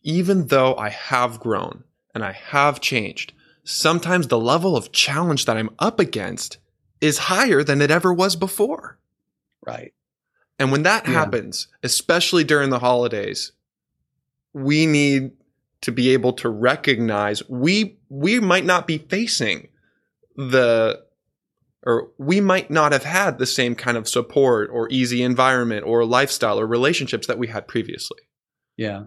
even 0.03 0.47
though 0.47 0.75
i 0.77 0.89
have 0.89 1.39
grown 1.39 1.85
and 2.15 2.25
i 2.25 2.33
have 2.33 2.81
changed 2.81 3.33
sometimes 3.65 4.29
the 4.29 4.39
level 4.39 4.77
of 4.77 4.91
challenge 4.93 5.45
that 5.45 5.57
I'm 5.57 5.71
up 5.79 6.01
against 6.01 6.59
is 7.01 7.19
higher 7.19 7.63
than 7.63 7.81
it 7.81 7.91
ever 7.91 8.13
was 8.13 8.37
before. 8.37 8.99
Right. 9.65 9.93
And 10.59 10.73
when 10.73 10.83
that 10.83 11.07
Yeah. 11.07 11.13
happens, 11.13 11.69
especially 11.83 12.45
during 12.45 12.71
the 12.71 12.79
holidays, 12.81 13.53
we 14.52 14.87
need 14.87 15.32
to 15.82 15.92
be 15.92 16.11
able 16.11 16.32
to 16.32 16.49
recognize 16.49 17.47
we 17.49 17.99
we 18.09 18.40
might 18.40 18.64
not 18.64 18.87
be 18.87 18.99
facing 18.99 19.68
the 20.37 21.02
or 21.85 22.11
we 22.16 22.40
might 22.40 22.71
not 22.71 22.92
have 22.92 23.04
had 23.04 23.38
the 23.38 23.47
same 23.47 23.75
kind 23.75 23.97
of 23.97 24.09
support 24.09 24.71
or 24.73 24.88
easy 24.90 25.23
environment 25.23 25.85
or 25.85 26.04
lifestyle 26.04 26.59
or 26.59 26.66
relationships 26.66 27.26
that 27.26 27.38
we 27.38 27.49
had 27.49 27.66
previously. 27.66 28.21
Yeah. 28.76 29.04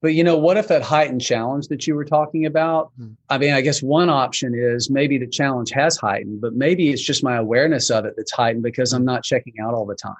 But 0.00 0.14
you 0.14 0.24
know, 0.24 0.38
what 0.38 0.56
if 0.56 0.68
that 0.68 0.82
heightened 0.82 1.20
challenge 1.20 1.68
that 1.68 1.86
you 1.86 1.94
were 1.94 2.06
talking 2.06 2.46
about? 2.46 2.92
Hmm. 2.96 3.12
I 3.28 3.38
mean, 3.38 3.52
I 3.52 3.60
guess 3.60 3.82
one 3.82 4.08
option 4.08 4.54
is 4.54 4.90
maybe 4.90 5.18
the 5.18 5.28
challenge 5.28 5.70
has 5.72 5.96
heightened, 5.98 6.40
but 6.40 6.54
maybe 6.54 6.90
it's 6.90 7.02
just 7.02 7.22
my 7.22 7.36
awareness 7.36 7.90
of 7.90 8.06
it 8.06 8.14
that's 8.16 8.32
heightened 8.32 8.62
because 8.62 8.92
I'm 8.92 9.04
not 9.04 9.22
checking 9.22 9.54
out 9.62 9.74
all 9.74 9.86
the 9.86 9.94
time. 9.94 10.14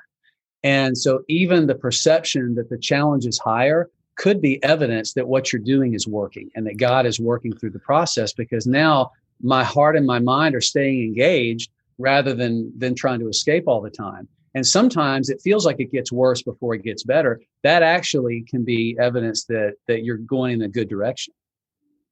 And 0.62 0.98
so 0.98 1.22
even 1.28 1.66
the 1.66 1.74
perception 1.74 2.54
that 2.56 2.68
the 2.68 2.78
challenge 2.78 3.26
is 3.26 3.38
higher 3.38 3.90
could 4.18 4.42
be 4.42 4.62
evidence 4.62 5.14
that 5.14 5.28
what 5.28 5.52
you're 5.52 5.62
doing 5.62 5.94
is 5.94 6.06
working 6.06 6.50
and 6.54 6.66
that 6.66 6.76
God 6.76 7.06
is 7.06 7.18
working 7.18 7.56
through 7.56 7.70
the 7.70 7.78
process 7.78 8.32
because 8.32 8.66
now 8.66 9.10
my 9.40 9.64
heart 9.64 9.96
and 9.96 10.06
my 10.06 10.18
mind 10.18 10.54
are 10.54 10.60
staying 10.60 11.02
engaged 11.02 11.70
rather 11.98 12.34
than 12.34 12.70
than 12.76 12.94
trying 12.94 13.20
to 13.20 13.28
escape 13.28 13.64
all 13.66 13.80
the 13.80 13.90
time. 13.90 14.28
And 14.54 14.66
sometimes 14.66 15.30
it 15.30 15.40
feels 15.40 15.64
like 15.64 15.78
it 15.78 15.92
gets 15.92 16.10
worse 16.10 16.42
before 16.42 16.75
it 16.75 16.82
gets 16.82 17.04
better. 17.04 17.40
That 17.62 17.82
actually 17.82 18.44
can 18.50 18.64
be 18.64 18.96
evidence 19.00 19.44
that 19.44 19.75
that 19.87 20.02
you're 20.04 20.18
going 20.18 20.54
in 20.54 20.62
a 20.62 20.68
good 20.68 20.88
direction. 20.88 21.32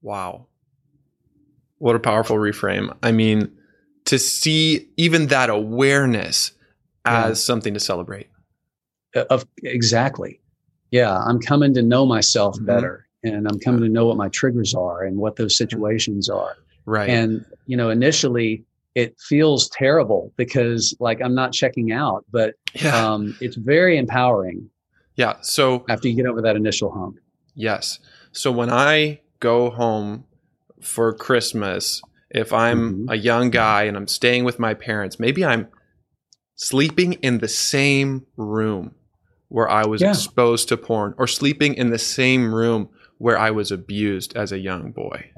Wow. 0.00 0.46
What 1.78 1.96
a 1.96 1.98
powerful 2.00 2.36
reframe. 2.36 2.96
I 3.02 3.12
mean, 3.12 3.50
to 4.06 4.18
see 4.18 4.88
even 4.96 5.26
that 5.26 5.50
awareness 5.50 6.52
as 7.04 7.28
Yeah. 7.30 7.34
something 7.34 7.75
to 7.75 7.80
celebrate. 7.80 8.28
Uh, 9.14 9.25
Of 9.30 9.46
exactly. 9.62 10.40
Yeah, 10.90 11.16
I'm 11.19 11.40
coming 11.40 11.75
to 11.75 11.83
know 11.83 12.07
myself 12.07 12.59
Mhm. 12.59 12.66
better 12.66 13.07
and 13.25 13.49
I'm 13.49 13.59
coming 13.59 13.83
to 13.83 13.88
know 13.88 14.07
what 14.07 14.16
my 14.16 14.28
triggers 14.28 14.75
are 14.75 15.02
and 15.02 15.16
what 15.16 15.37
those 15.37 15.57
situations 15.57 16.28
are. 16.28 16.57
Right. 16.85 17.09
And 17.11 17.45
you 17.66 17.76
know, 17.76 17.90
initially 17.90 18.64
it 18.95 19.19
feels 19.21 19.69
terrible 19.71 20.33
because 20.37 20.97
like 21.00 21.21
I'm 21.21 21.35
not 21.35 21.52
checking 21.52 21.93
out, 21.93 22.25
but 22.31 22.55
yeah. 22.75 22.97
um, 23.14 23.37
it's 23.40 23.57
very 23.57 23.99
empowering 23.99 24.71
yeah. 25.16 25.37
So 25.40 25.85
after 25.88 26.09
you 26.09 26.14
get 26.14 26.26
over 26.26 26.43
that 26.43 26.57
initial 26.57 26.90
hump. 26.93 27.19
Yes. 27.55 27.99
So 28.33 28.52
when 28.52 28.69
I 28.71 29.21
go 29.40 29.71
home 29.71 30.25
for 30.83 31.14
Christmas, 31.14 32.02
if 32.31 32.52
I'm 32.52 33.07
Mhm. 33.07 33.11
a 33.11 33.16
young 33.16 33.49
guy 33.49 33.85
and 33.85 33.97
I'm 33.97 34.09
staying 34.09 34.45
with 34.45 34.59
my 34.59 34.75
parents, 34.75 35.19
maybe 35.19 35.43
I'm 35.43 35.69
sleeping 36.55 37.14
in 37.14 37.38
the 37.38 37.49
same 37.49 38.26
room 38.37 38.95
where 39.48 39.68
I 39.68 39.86
was 39.86 40.00
Yeah. 40.02 40.10
exposed 40.10 40.68
to 40.68 40.76
porn 40.76 41.14
or 41.18 41.26
sleeping 41.26 41.74
in 41.74 41.90
the 41.90 41.98
same 41.98 42.52
room 42.54 42.88
where 43.18 43.38
I 43.38 43.50
was 43.50 43.70
abused 43.72 44.36
as 44.36 44.52
a 44.52 44.58
young 44.58 44.92
boy. 44.92 45.30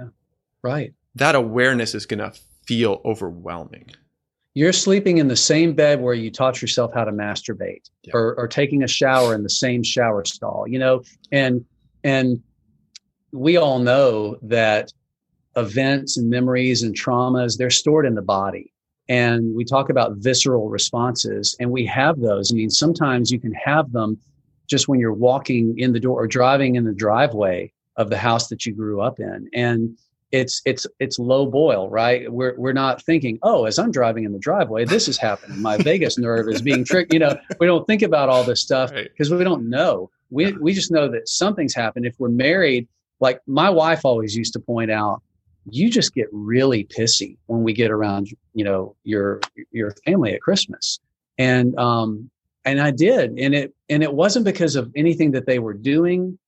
Right. 0.62 0.92
That 1.14 1.34
awareness 1.34 1.94
is 1.94 2.06
going 2.06 2.18
to 2.20 2.32
feel 2.66 3.00
overwhelming. 3.04 3.90
You're 4.54 4.72
sleeping 4.72 5.18
in 5.18 5.28
the 5.28 5.36
same 5.36 5.74
bed 5.74 6.00
where 6.00 6.14
you 6.14 6.30
taught 6.30 6.60
yourself 6.60 6.92
how 6.92 7.04
to 7.04 7.12
masturbate 7.12 7.88
Yeah. 8.02 8.12
or, 8.14 8.34
or 8.36 8.48
taking 8.48 8.82
a 8.82 8.88
shower 8.88 9.34
in 9.34 9.42
the 9.42 9.50
same 9.50 9.82
shower 9.82 10.24
stall, 10.24 10.64
you 10.66 10.78
know, 10.78 11.02
and, 11.30 11.64
and 12.02 12.42
we 13.32 13.56
all 13.56 13.78
know 13.78 14.36
that 14.42 14.92
events 15.56 16.16
and 16.16 16.28
memories 16.30 16.82
and 16.82 16.94
traumas, 16.98 17.56
they're 17.58 17.70
stored 17.70 18.06
in 18.06 18.14
the 18.14 18.22
body. 18.22 18.72
And 19.08 19.54
we 19.56 19.64
talk 19.64 19.88
about 19.90 20.16
visceral 20.16 20.68
responses 20.68 21.56
and 21.60 21.70
we 21.70 21.86
have 21.86 22.20
those. 22.20 22.52
I 22.52 22.54
mean, 22.54 22.70
sometimes 22.70 23.30
you 23.30 23.40
can 23.40 23.52
have 23.54 23.90
them 23.92 24.18
just 24.66 24.86
when 24.88 25.00
you're 25.00 25.14
walking 25.14 25.78
in 25.78 25.92
the 25.92 26.00
door 26.00 26.22
or 26.22 26.26
driving 26.26 26.76
in 26.76 26.84
the 26.84 26.92
driveway 26.92 27.72
of 27.96 28.10
the 28.10 28.18
house 28.18 28.48
that 28.48 28.66
you 28.66 28.74
grew 28.74 29.00
up 29.00 29.18
in. 29.18 29.48
And 29.54 29.96
it's 30.30 30.60
it's 30.66 30.86
it's 31.00 31.18
low 31.18 31.46
boil, 31.46 31.88
right? 31.88 32.30
We're 32.30 32.54
we're 32.58 32.74
not 32.74 33.02
thinking, 33.02 33.38
oh, 33.42 33.64
as 33.64 33.78
I'm 33.78 33.90
driving 33.90 34.24
in 34.24 34.32
the 34.32 34.38
driveway, 34.38 34.84
this 34.84 35.08
is 35.08 35.16
happening. 35.16 35.62
My 35.62 35.78
vagus 35.78 36.18
nerve 36.26 36.48
is 36.48 36.60
being 36.60 36.84
tricked. 36.84 37.14
You 37.14 37.20
know, 37.20 37.38
we 37.58 37.66
don't 37.66 37.86
think 37.86 38.02
about 38.02 38.28
all 38.28 38.44
this 38.44 38.60
stuff 38.60 38.90
Right. 38.92 39.08
because 39.10 39.30
we 39.32 39.42
don't 39.42 39.70
know. 39.70 40.10
We 40.30 40.52
we 40.52 40.74
just 40.74 40.90
know 40.90 41.08
that 41.08 41.30
something's 41.30 41.74
happened. 41.74 42.04
If 42.04 42.14
we're 42.18 42.28
married, 42.28 42.86
like 43.20 43.40
my 43.46 43.70
wife 43.70 44.04
always 44.04 44.36
used 44.36 44.52
to 44.52 44.60
point 44.60 44.90
out, 44.90 45.22
you 45.72 45.90
just 45.90 46.14
get 46.14 46.28
really 46.32 46.84
pissy 46.84 47.36
when 47.46 47.62
we 47.62 47.72
get 47.72 47.90
around, 47.90 48.28
you 48.54 48.64
know, 48.64 48.94
your 49.04 49.40
your 49.70 49.92
family 50.04 50.34
at 50.34 50.40
Christmas. 50.40 51.00
And 51.38 51.78
um 51.78 52.30
and 52.64 52.80
I 52.80 52.90
did. 52.90 53.38
And 53.38 53.54
it 53.54 53.74
and 53.88 54.02
it 54.02 54.12
wasn't 54.12 54.44
because 54.44 54.76
of 54.76 54.92
anything 54.94 55.32
that 55.32 55.46
they 55.46 55.58
were 55.58 55.74
doing 55.74 56.38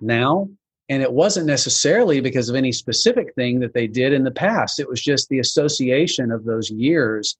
now. 0.00 0.48
And 0.90 1.02
it 1.02 1.12
wasn't 1.12 1.46
necessarily 1.46 2.20
because 2.20 2.48
of 2.48 2.56
any 2.56 2.72
specific 2.72 3.34
thing 3.34 3.60
that 3.60 3.74
they 3.74 3.86
did 3.86 4.12
in 4.12 4.24
the 4.24 4.30
past. 4.30 4.80
It 4.80 4.88
was 4.88 5.02
just 5.02 5.28
the 5.28 5.38
association 5.38 6.30
of 6.30 6.44
those 6.44 6.70
years 6.70 7.36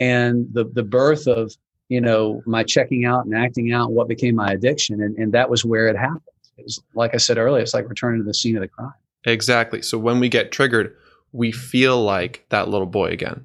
and 0.00 0.46
the 0.52 0.64
the 0.64 0.82
birth 0.82 1.26
of, 1.26 1.52
you 1.88 2.00
know, 2.00 2.42
my 2.46 2.64
checking 2.64 3.04
out 3.04 3.24
and 3.24 3.34
acting 3.36 3.72
out 3.72 3.92
what 3.92 4.08
became 4.08 4.36
my 4.36 4.52
addiction. 4.52 5.02
And, 5.02 5.16
and 5.16 5.32
that 5.32 5.50
was 5.50 5.64
where 5.64 5.88
it 5.88 5.96
happened. 5.96 6.22
It 6.58 6.64
was 6.64 6.82
like 6.94 7.14
I 7.14 7.18
said 7.18 7.38
earlier, 7.38 7.62
it's 7.62 7.74
like 7.74 7.88
returning 7.88 8.20
to 8.20 8.24
the 8.24 8.34
scene 8.34 8.56
of 8.56 8.62
the 8.62 8.68
crime. 8.68 8.92
Exactly. 9.24 9.82
So 9.82 9.98
when 9.98 10.20
we 10.20 10.28
get 10.28 10.52
triggered, 10.52 10.96
we 11.32 11.52
feel 11.52 12.02
like 12.02 12.44
that 12.50 12.68
little 12.68 12.86
boy 12.86 13.06
again 13.10 13.44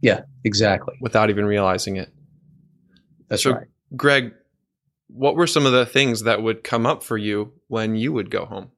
Yeah, 0.00 0.22
exactly. 0.44 0.94
without 1.00 1.28
even 1.30 1.44
realizing 1.44 1.96
it. 1.96 2.10
That's 3.28 3.42
So- 3.42 3.52
right. 3.52 3.66
Greg, 3.96 4.32
what 5.08 5.36
were 5.36 5.46
some 5.46 5.66
of 5.66 5.72
the 5.72 5.84
things 5.84 6.22
that 6.22 6.42
would 6.42 6.64
come 6.64 6.86
up 6.86 7.02
for 7.02 7.18
you 7.18 7.52
when 7.68 7.96
you 7.96 8.12
would 8.12 8.30
go 8.30 8.44
home? 8.44 8.70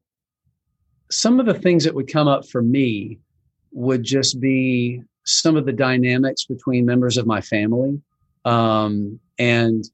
some 1.10 1.38
of 1.38 1.44
the 1.46 1.54
things 1.54 1.84
that 1.84 1.94
would 1.94 2.10
come 2.10 2.26
up 2.26 2.48
for 2.48 2.62
me 2.62 3.18
would 3.72 4.02
just 4.02 4.40
be 4.40 5.00
some 5.24 5.54
of 5.54 5.64
the 5.66 5.72
dynamics 5.72 6.44
between 6.46 6.84
members 6.86 7.16
of 7.16 7.26
my 7.26 7.40
family. 7.40 8.00
Um, 8.46 9.20
and 9.38 9.84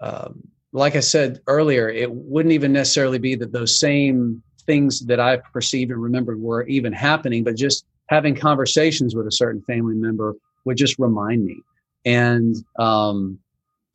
um, 0.00 0.42
like 0.72 0.96
I 0.96 1.00
said 1.00 1.40
earlier, 1.46 1.88
it 1.88 2.10
wouldn't 2.10 2.54
even 2.54 2.72
necessarily 2.72 3.18
be 3.18 3.34
that 3.36 3.52
those 3.52 3.78
same 3.78 4.42
things 4.66 5.00
that 5.06 5.20
I 5.20 5.38
perceived 5.38 5.90
and 5.90 6.02
remembered 6.02 6.40
were 6.40 6.66
even 6.66 6.92
happening, 6.92 7.44
but 7.44 7.56
just 7.56 7.84
having 8.08 8.34
conversations 8.34 9.14
with 9.14 9.26
a 9.26 9.32
certain 9.32 9.62
family 9.62 9.94
member 9.94 10.34
would 10.64 10.76
just 10.76 10.98
remind 10.98 11.44
me. 11.44 11.56
And 12.04 12.56
um, 12.78 13.38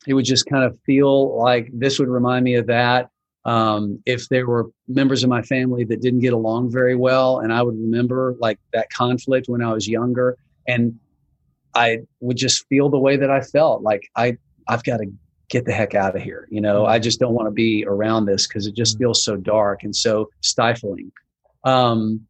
it 0.06 0.14
would 0.14 0.24
just 0.24 0.46
kind 0.46 0.64
of 0.64 0.78
feel 0.84 1.38
like 1.38 1.70
this 1.72 1.98
would 1.98 2.08
remind 2.08 2.44
me 2.44 2.54
of 2.54 2.66
that 2.66 3.10
um, 3.44 4.00
if 4.06 4.28
there 4.28 4.46
were 4.46 4.70
members 4.88 5.22
of 5.22 5.30
my 5.30 5.42
family 5.42 5.84
that 5.84 6.00
didn't 6.00 6.20
get 6.20 6.32
along 6.32 6.70
very 6.70 6.94
well 6.94 7.40
and 7.40 7.52
i 7.52 7.62
would 7.62 7.76
remember 7.76 8.36
like 8.38 8.58
that 8.72 8.88
conflict 8.90 9.48
when 9.48 9.62
i 9.62 9.72
was 9.72 9.88
younger 9.88 10.36
and 10.68 10.98
i 11.74 11.98
would 12.20 12.36
just 12.36 12.66
feel 12.68 12.88
the 12.88 12.98
way 12.98 13.16
that 13.16 13.30
i 13.30 13.40
felt 13.40 13.82
like 13.82 14.08
i 14.16 14.36
i've 14.68 14.84
got 14.84 14.98
to 14.98 15.06
get 15.52 15.64
the 15.64 15.72
heck 15.72 15.94
out 15.94 16.16
of 16.16 16.22
here 16.22 16.48
you 16.50 16.60
know 16.60 16.86
i 16.86 16.98
just 16.98 17.20
don't 17.20 17.34
want 17.34 17.46
to 17.46 17.52
be 17.52 17.84
around 17.86 18.26
this 18.26 18.46
because 18.46 18.66
it 18.66 18.74
just 18.74 18.98
feels 18.98 19.22
so 19.22 19.36
dark 19.36 19.84
and 19.84 19.94
so 19.94 20.28
stifling 20.40 21.12
um, 21.64 22.26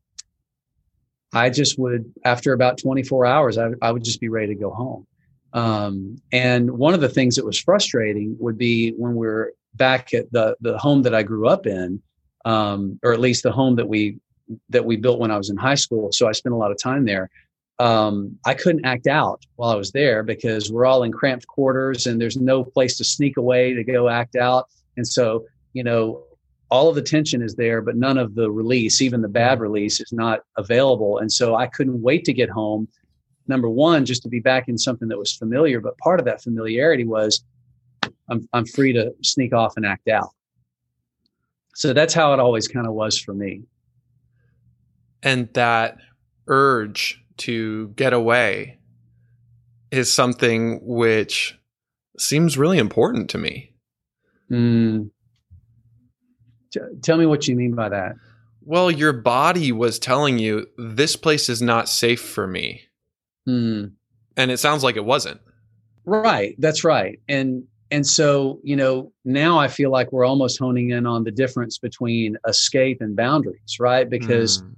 i 1.33 1.49
just 1.49 1.79
would 1.79 2.12
after 2.25 2.52
about 2.52 2.76
24 2.79 3.25
hours 3.25 3.57
I, 3.57 3.71
I 3.81 3.93
would 3.93 4.05
just 4.05 4.21
be 4.21 4.29
ready 4.29 4.49
to 4.49 4.61
go 4.61 4.71
home 4.71 5.07
um, 5.52 6.17
and 6.33 6.71
one 6.71 6.95
of 6.95 7.00
the 7.00 7.09
things 7.09 7.37
that 7.37 7.45
was 7.45 7.59
frustrating 7.59 8.37
would 8.41 8.57
be 8.57 8.91
when 8.93 9.14
we're 9.14 9.52
back 9.75 10.14
at 10.14 10.31
the 10.33 10.57
the 10.61 10.79
home 10.79 11.02
that 11.02 11.14
I 11.14 11.23
grew 11.23 11.49
up 11.49 11.67
in, 11.67 12.02
um, 12.45 12.99
or 13.02 13.12
at 13.12 13.21
least 13.21 13.43
the 13.43 13.52
home 13.52 13.76
that 13.76 13.88
we 13.88 14.19
that 14.71 14.85
we 14.85 14.97
built 14.97 15.19
when 15.19 15.31
I 15.31 15.37
was 15.37 15.50
in 15.50 15.57
high 15.57 15.75
school. 15.75 16.11
So 16.12 16.29
I 16.29 16.33
spent 16.33 16.55
a 16.55 16.59
lot 16.59 16.71
of 16.71 16.79
time 16.79 17.05
there. 17.05 17.31
Um, 17.82 18.38
I 18.46 18.54
couldn't 18.54 18.84
act 18.84 19.08
out 19.08 19.44
while 19.56 19.70
I 19.70 19.74
was 19.74 19.90
there 19.90 20.22
because 20.22 20.70
we're 20.70 20.86
all 20.86 21.02
in 21.02 21.10
cramped 21.10 21.48
quarters 21.48 22.06
and 22.06 22.20
there's 22.20 22.36
no 22.36 22.62
place 22.62 22.96
to 22.98 23.04
sneak 23.04 23.36
away 23.36 23.74
to 23.74 23.82
go 23.82 24.08
act 24.08 24.36
out. 24.36 24.68
And 24.96 25.04
so, 25.04 25.44
you 25.72 25.82
know, 25.82 26.22
all 26.70 26.88
of 26.88 26.94
the 26.94 27.02
tension 27.02 27.42
is 27.42 27.56
there, 27.56 27.82
but 27.82 27.96
none 27.96 28.18
of 28.18 28.36
the 28.36 28.52
release, 28.52 29.02
even 29.02 29.20
the 29.20 29.28
bad 29.28 29.58
release, 29.58 30.00
is 30.00 30.12
not 30.12 30.42
available. 30.56 31.18
And 31.18 31.32
so 31.32 31.56
I 31.56 31.66
couldn't 31.66 32.00
wait 32.00 32.24
to 32.26 32.32
get 32.32 32.48
home. 32.48 32.86
Number 33.48 33.68
one, 33.68 34.04
just 34.04 34.22
to 34.22 34.28
be 34.28 34.38
back 34.38 34.68
in 34.68 34.78
something 34.78 35.08
that 35.08 35.18
was 35.18 35.32
familiar, 35.32 35.80
but 35.80 35.98
part 35.98 36.20
of 36.20 36.26
that 36.26 36.40
familiarity 36.40 37.04
was 37.04 37.44
I'm 38.30 38.48
I'm 38.52 38.64
free 38.64 38.92
to 38.92 39.12
sneak 39.22 39.52
off 39.52 39.76
and 39.76 39.84
act 39.84 40.06
out. 40.06 40.30
So 41.74 41.92
that's 41.92 42.14
how 42.14 42.32
it 42.32 42.38
always 42.38 42.68
kind 42.68 42.86
of 42.86 42.92
was 42.92 43.18
for 43.18 43.34
me. 43.34 43.62
And 45.24 45.52
that 45.54 45.96
urge 46.46 47.18
to 47.46 47.88
get 47.96 48.12
away 48.12 48.78
is 49.90 50.12
something 50.12 50.80
which 50.82 51.58
seems 52.18 52.56
really 52.58 52.78
important 52.78 53.30
to 53.30 53.38
me. 53.38 53.75
Mm. 54.50 55.11
T- 56.72 56.80
tell 57.02 57.16
me 57.18 57.26
what 57.26 57.46
you 57.49 57.56
mean 57.56 57.75
by 57.75 57.88
that. 57.88 58.14
well, 58.64 58.90
your 58.90 59.12
body 59.12 59.72
was 59.72 59.99
telling 59.99 60.38
you 60.38 60.66
this 60.78 61.16
place 61.16 61.49
is 61.49 61.61
not 61.61 61.88
safe 61.88 62.20
for 62.20 62.46
me. 62.46 62.82
Hmm. 63.46 63.87
And 64.37 64.50
it 64.50 64.58
sounds 64.58 64.82
like 64.84 64.96
it 64.96 65.04
wasn't. 65.04 65.40
Right. 66.04 66.54
That's 66.58 66.84
right. 66.84 67.18
And 67.28 67.64
and 67.90 68.06
so, 68.06 68.58
you 68.62 68.75
know, 68.75 69.12
now 69.26 69.58
I 69.58 69.68
feel 69.68 69.90
like 69.90 70.12
we're 70.12 70.25
almost 70.25 70.58
honing 70.58 70.90
in 70.90 71.04
on 71.06 71.25
the 71.25 71.30
difference 71.30 71.76
between 71.76 72.38
escape 72.49 73.02
and 73.02 73.14
boundaries, 73.14 73.76
right? 73.78 74.08
Because 74.08 74.62
Mm. 74.62 74.75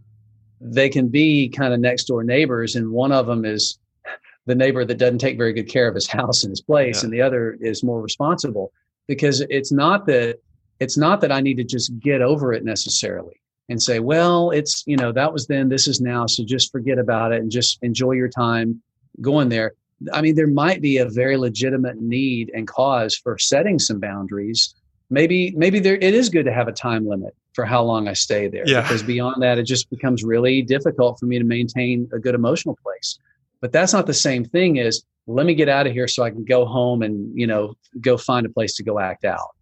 They 0.64 0.88
can 0.88 1.08
be 1.08 1.48
kind 1.48 1.74
of 1.74 1.80
next 1.80 2.04
door 2.04 2.24
neighbors, 2.24 2.74
and 2.74 2.90
one 2.90 3.12
of 3.12 3.26
them 3.26 3.44
is 3.44 3.78
the 4.46 4.54
neighbor 4.54 4.84
that 4.84 4.98
doesn't 4.98 5.18
take 5.18 5.36
very 5.36 5.52
good 5.52 5.68
care 5.68 5.86
of 5.88 5.94
his 5.94 6.06
house 6.08 6.42
and 6.42 6.50
his 6.50 6.62
place, 6.62 7.02
Yeah. 7.02 7.04
and 7.04 7.12
the 7.12 7.20
other 7.20 7.56
is 7.60 7.84
more 7.84 8.00
responsible. 8.00 8.72
Because 9.06 9.42
it's 9.50 9.70
not 9.70 10.06
that 10.06 10.38
it's 10.80 10.96
not 10.96 11.20
that 11.20 11.30
I 11.30 11.40
need 11.40 11.58
to 11.58 11.64
just 11.64 11.96
get 12.00 12.22
over 12.22 12.52
it 12.54 12.64
necessarily 12.64 13.40
and 13.68 13.80
say, 13.80 14.00
well, 14.00 14.50
it's 14.50 14.82
you 14.86 14.96
know 14.96 15.12
that 15.12 15.32
was 15.32 15.46
then, 15.46 15.68
this 15.68 15.86
is 15.86 16.00
now, 16.00 16.26
so 16.26 16.42
just 16.44 16.72
forget 16.72 16.98
about 16.98 17.32
it 17.32 17.40
and 17.42 17.50
just 17.50 17.78
enjoy 17.82 18.12
your 18.12 18.30
time 18.30 18.80
going 19.20 19.50
there. 19.50 19.74
I 20.12 20.22
mean, 20.22 20.34
there 20.34 20.46
might 20.48 20.80
be 20.80 20.98
a 20.98 21.08
very 21.08 21.36
legitimate 21.36 22.00
need 22.00 22.50
and 22.54 22.66
cause 22.66 23.14
for 23.14 23.38
setting 23.38 23.78
some 23.78 24.00
boundaries. 24.00 24.74
Maybe, 25.10 25.52
maybe 25.56 25.78
there 25.80 25.96
it 25.96 26.14
is 26.14 26.28
good 26.30 26.46
to 26.46 26.52
have 26.52 26.66
a 26.66 26.72
time 26.72 27.06
limit 27.06 27.34
for 27.54 27.64
how 27.64 27.82
long 27.82 28.08
I 28.08 28.12
stay 28.12 28.48
there. 28.48 28.64
Yeah. 28.66 28.82
Because 28.82 29.02
beyond 29.02 29.42
that, 29.42 29.58
it 29.58 29.62
just 29.62 29.88
becomes 29.88 30.24
really 30.24 30.60
difficult 30.60 31.18
for 31.18 31.26
me 31.26 31.38
to 31.38 31.44
maintain 31.44 32.08
a 32.12 32.18
good 32.18 32.34
emotional 32.34 32.76
place. 32.82 33.18
But 33.60 33.72
that's 33.72 33.92
not 33.92 34.06
the 34.06 34.14
same 34.14 34.44
thing 34.44 34.78
as 34.78 35.02
let 35.26 35.46
me 35.46 35.54
get 35.54 35.68
out 35.68 35.86
of 35.86 35.92
here 35.92 36.06
so 36.06 36.22
I 36.22 36.30
can 36.30 36.44
go 36.44 36.66
home 36.66 37.02
and 37.02 37.32
you 37.38 37.46
know 37.46 37.74
go 38.00 38.18
find 38.18 38.44
a 38.44 38.50
place 38.50 38.76
to 38.76 38.82
go 38.82 38.98
act 38.98 39.24
out. 39.24 39.54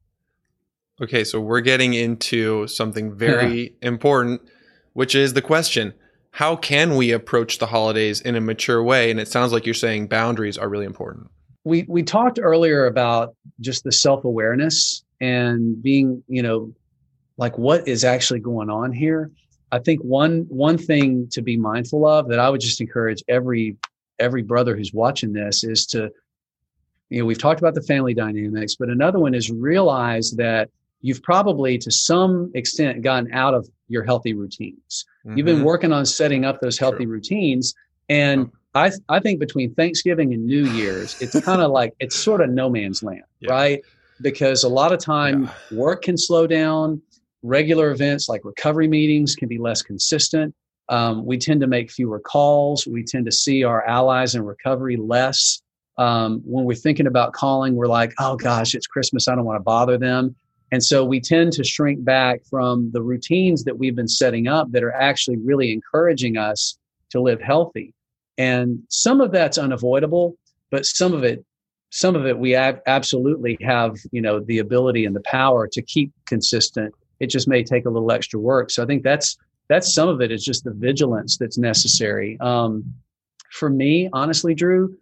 Okay, 1.00 1.24
so 1.24 1.40
we're 1.40 1.60
getting 1.60 1.94
into 1.94 2.66
something 2.66 3.14
very 3.16 3.74
important, 3.82 4.40
which 4.94 5.14
is 5.14 5.34
the 5.34 5.42
question 5.42 5.94
how 6.32 6.56
can 6.56 6.96
we 6.96 7.12
approach 7.12 7.58
the 7.58 7.66
holidays 7.66 8.22
in 8.22 8.36
a 8.36 8.40
mature 8.40 8.82
way? 8.82 9.10
And 9.10 9.20
it 9.20 9.28
sounds 9.28 9.52
like 9.52 9.66
you're 9.66 9.74
saying 9.74 10.06
boundaries 10.06 10.56
are 10.56 10.68
really 10.68 10.86
important. 10.86 11.30
we 11.64 11.84
we 11.88 12.02
talked 12.02 12.40
earlier 12.42 12.86
about 12.86 13.36
just 13.60 13.84
the 13.84 13.92
self-awareness 13.92 15.04
and 15.20 15.80
being 15.82 16.24
you 16.26 16.42
know 16.42 16.72
like 17.36 17.56
what 17.58 17.86
is 17.88 18.04
actually 18.04 18.40
going 18.40 18.70
on 18.70 18.92
here 18.92 19.30
i 19.70 19.78
think 19.78 20.00
one 20.02 20.44
one 20.48 20.76
thing 20.78 21.26
to 21.30 21.42
be 21.42 21.56
mindful 21.56 22.06
of 22.06 22.28
that 22.28 22.38
i 22.38 22.48
would 22.48 22.60
just 22.60 22.80
encourage 22.80 23.22
every 23.28 23.76
every 24.18 24.42
brother 24.42 24.76
who's 24.76 24.92
watching 24.92 25.32
this 25.32 25.64
is 25.64 25.86
to 25.86 26.10
you 27.10 27.20
know 27.20 27.24
we've 27.24 27.38
talked 27.38 27.60
about 27.60 27.74
the 27.74 27.82
family 27.82 28.14
dynamics 28.14 28.76
but 28.78 28.88
another 28.88 29.18
one 29.18 29.34
is 29.34 29.50
realize 29.50 30.30
that 30.32 30.68
you've 31.00 31.22
probably 31.22 31.78
to 31.78 31.90
some 31.90 32.50
extent 32.54 33.02
gotten 33.02 33.32
out 33.32 33.54
of 33.54 33.68
your 33.88 34.04
healthy 34.04 34.34
routines 34.34 35.04
You've 35.36 35.46
been 35.46 35.60
Mhm. 35.60 35.64
working 35.64 35.92
on 35.92 36.04
setting 36.04 36.44
up 36.44 36.60
those 36.60 36.76
healthy 36.78 37.04
True. 37.04 37.12
routines. 37.12 37.74
And 38.08 38.50
I, 38.74 38.90
I 39.08 39.20
think 39.20 39.38
between 39.38 39.72
Thanksgiving 39.76 40.34
and 40.34 40.44
New 40.44 40.64
Year's, 40.64 41.16
it's 41.20 41.38
kind 41.44 41.62
of 41.62 41.70
like 41.70 41.94
it's 42.00 42.16
sort 42.16 42.40
of 42.40 42.50
no 42.50 42.68
man's 42.68 43.04
land, 43.04 43.22
Yeah. 43.38 43.52
right? 43.52 43.80
Because 44.20 44.64
a 44.64 44.68
lot 44.68 44.92
of 44.92 44.98
time 44.98 45.48
work 45.70 46.02
can 46.02 46.18
slow 46.18 46.48
down. 46.48 47.00
Regular 47.42 47.90
events 47.90 48.28
like 48.28 48.44
recovery 48.44 48.88
meetings 48.88 49.34
can 49.34 49.48
be 49.48 49.58
less 49.58 49.82
consistent. 49.82 50.54
Um, 50.88 51.24
we 51.24 51.38
tend 51.38 51.60
to 51.60 51.66
make 51.66 51.90
fewer 51.90 52.20
calls. 52.20 52.86
We 52.86 53.04
tend 53.04 53.24
to 53.26 53.32
see 53.32 53.64
our 53.64 53.84
allies 53.86 54.34
in 54.34 54.42
recovery 54.42 54.96
less. 54.96 55.62
Um, 55.98 56.40
when 56.44 56.64
we're 56.64 56.74
thinking 56.74 57.06
about 57.06 57.32
calling, 57.32 57.74
we're 57.74 57.86
like, 57.86 58.12
oh 58.18 58.36
gosh, 58.36 58.74
it's 58.74 58.86
Christmas. 58.86 59.28
I 59.28 59.34
don't 59.34 59.44
want 59.44 59.58
to 59.58 59.62
bother 59.62 59.98
them. 59.98 60.34
And 60.70 60.82
so 60.82 61.04
we 61.04 61.20
tend 61.20 61.52
to 61.54 61.64
shrink 61.64 62.02
back 62.02 62.40
from 62.48 62.90
the 62.92 63.02
routines 63.02 63.64
that 63.64 63.78
we've 63.78 63.94
been 63.94 64.08
setting 64.08 64.48
up 64.48 64.72
that 64.72 64.82
are 64.82 64.94
actually 64.94 65.36
really 65.36 65.70
encouraging 65.70 66.38
us 66.38 66.78
to 67.10 67.20
live 67.20 67.42
healthy. 67.42 67.92
And 68.38 68.82
some 68.88 69.20
of 69.20 69.32
that's 69.32 69.58
unavoidable, 69.58 70.36
but 70.70 70.86
some 70.86 71.12
of 71.12 71.24
it, 71.24 71.44
some 71.90 72.16
of 72.16 72.26
it 72.26 72.38
we 72.38 72.54
ab- 72.54 72.80
absolutely 72.86 73.58
have, 73.60 73.98
you 74.12 74.22
know, 74.22 74.40
the 74.40 74.58
ability 74.58 75.04
and 75.04 75.14
the 75.14 75.20
power 75.20 75.68
to 75.68 75.82
keep 75.82 76.10
consistent. 76.26 76.94
It 77.22 77.28
just 77.30 77.46
may 77.46 77.62
take 77.62 77.86
a 77.86 77.90
little 77.90 78.10
extra 78.10 78.40
work. 78.40 78.70
So 78.70 78.82
I 78.82 78.86
think 78.86 79.04
that's 79.04 79.38
that's 79.68 79.94
some 79.94 80.08
of 80.08 80.20
it 80.20 80.30
is 80.32 80.44
just 80.44 80.64
the 80.64 80.72
vigilance 80.72 81.38
that's 81.38 81.56
necessary. 81.56 82.36
Um, 82.40 82.94
for 83.52 83.70
me, 83.70 84.10
honestly, 84.12 84.54
Drew, 84.54 84.96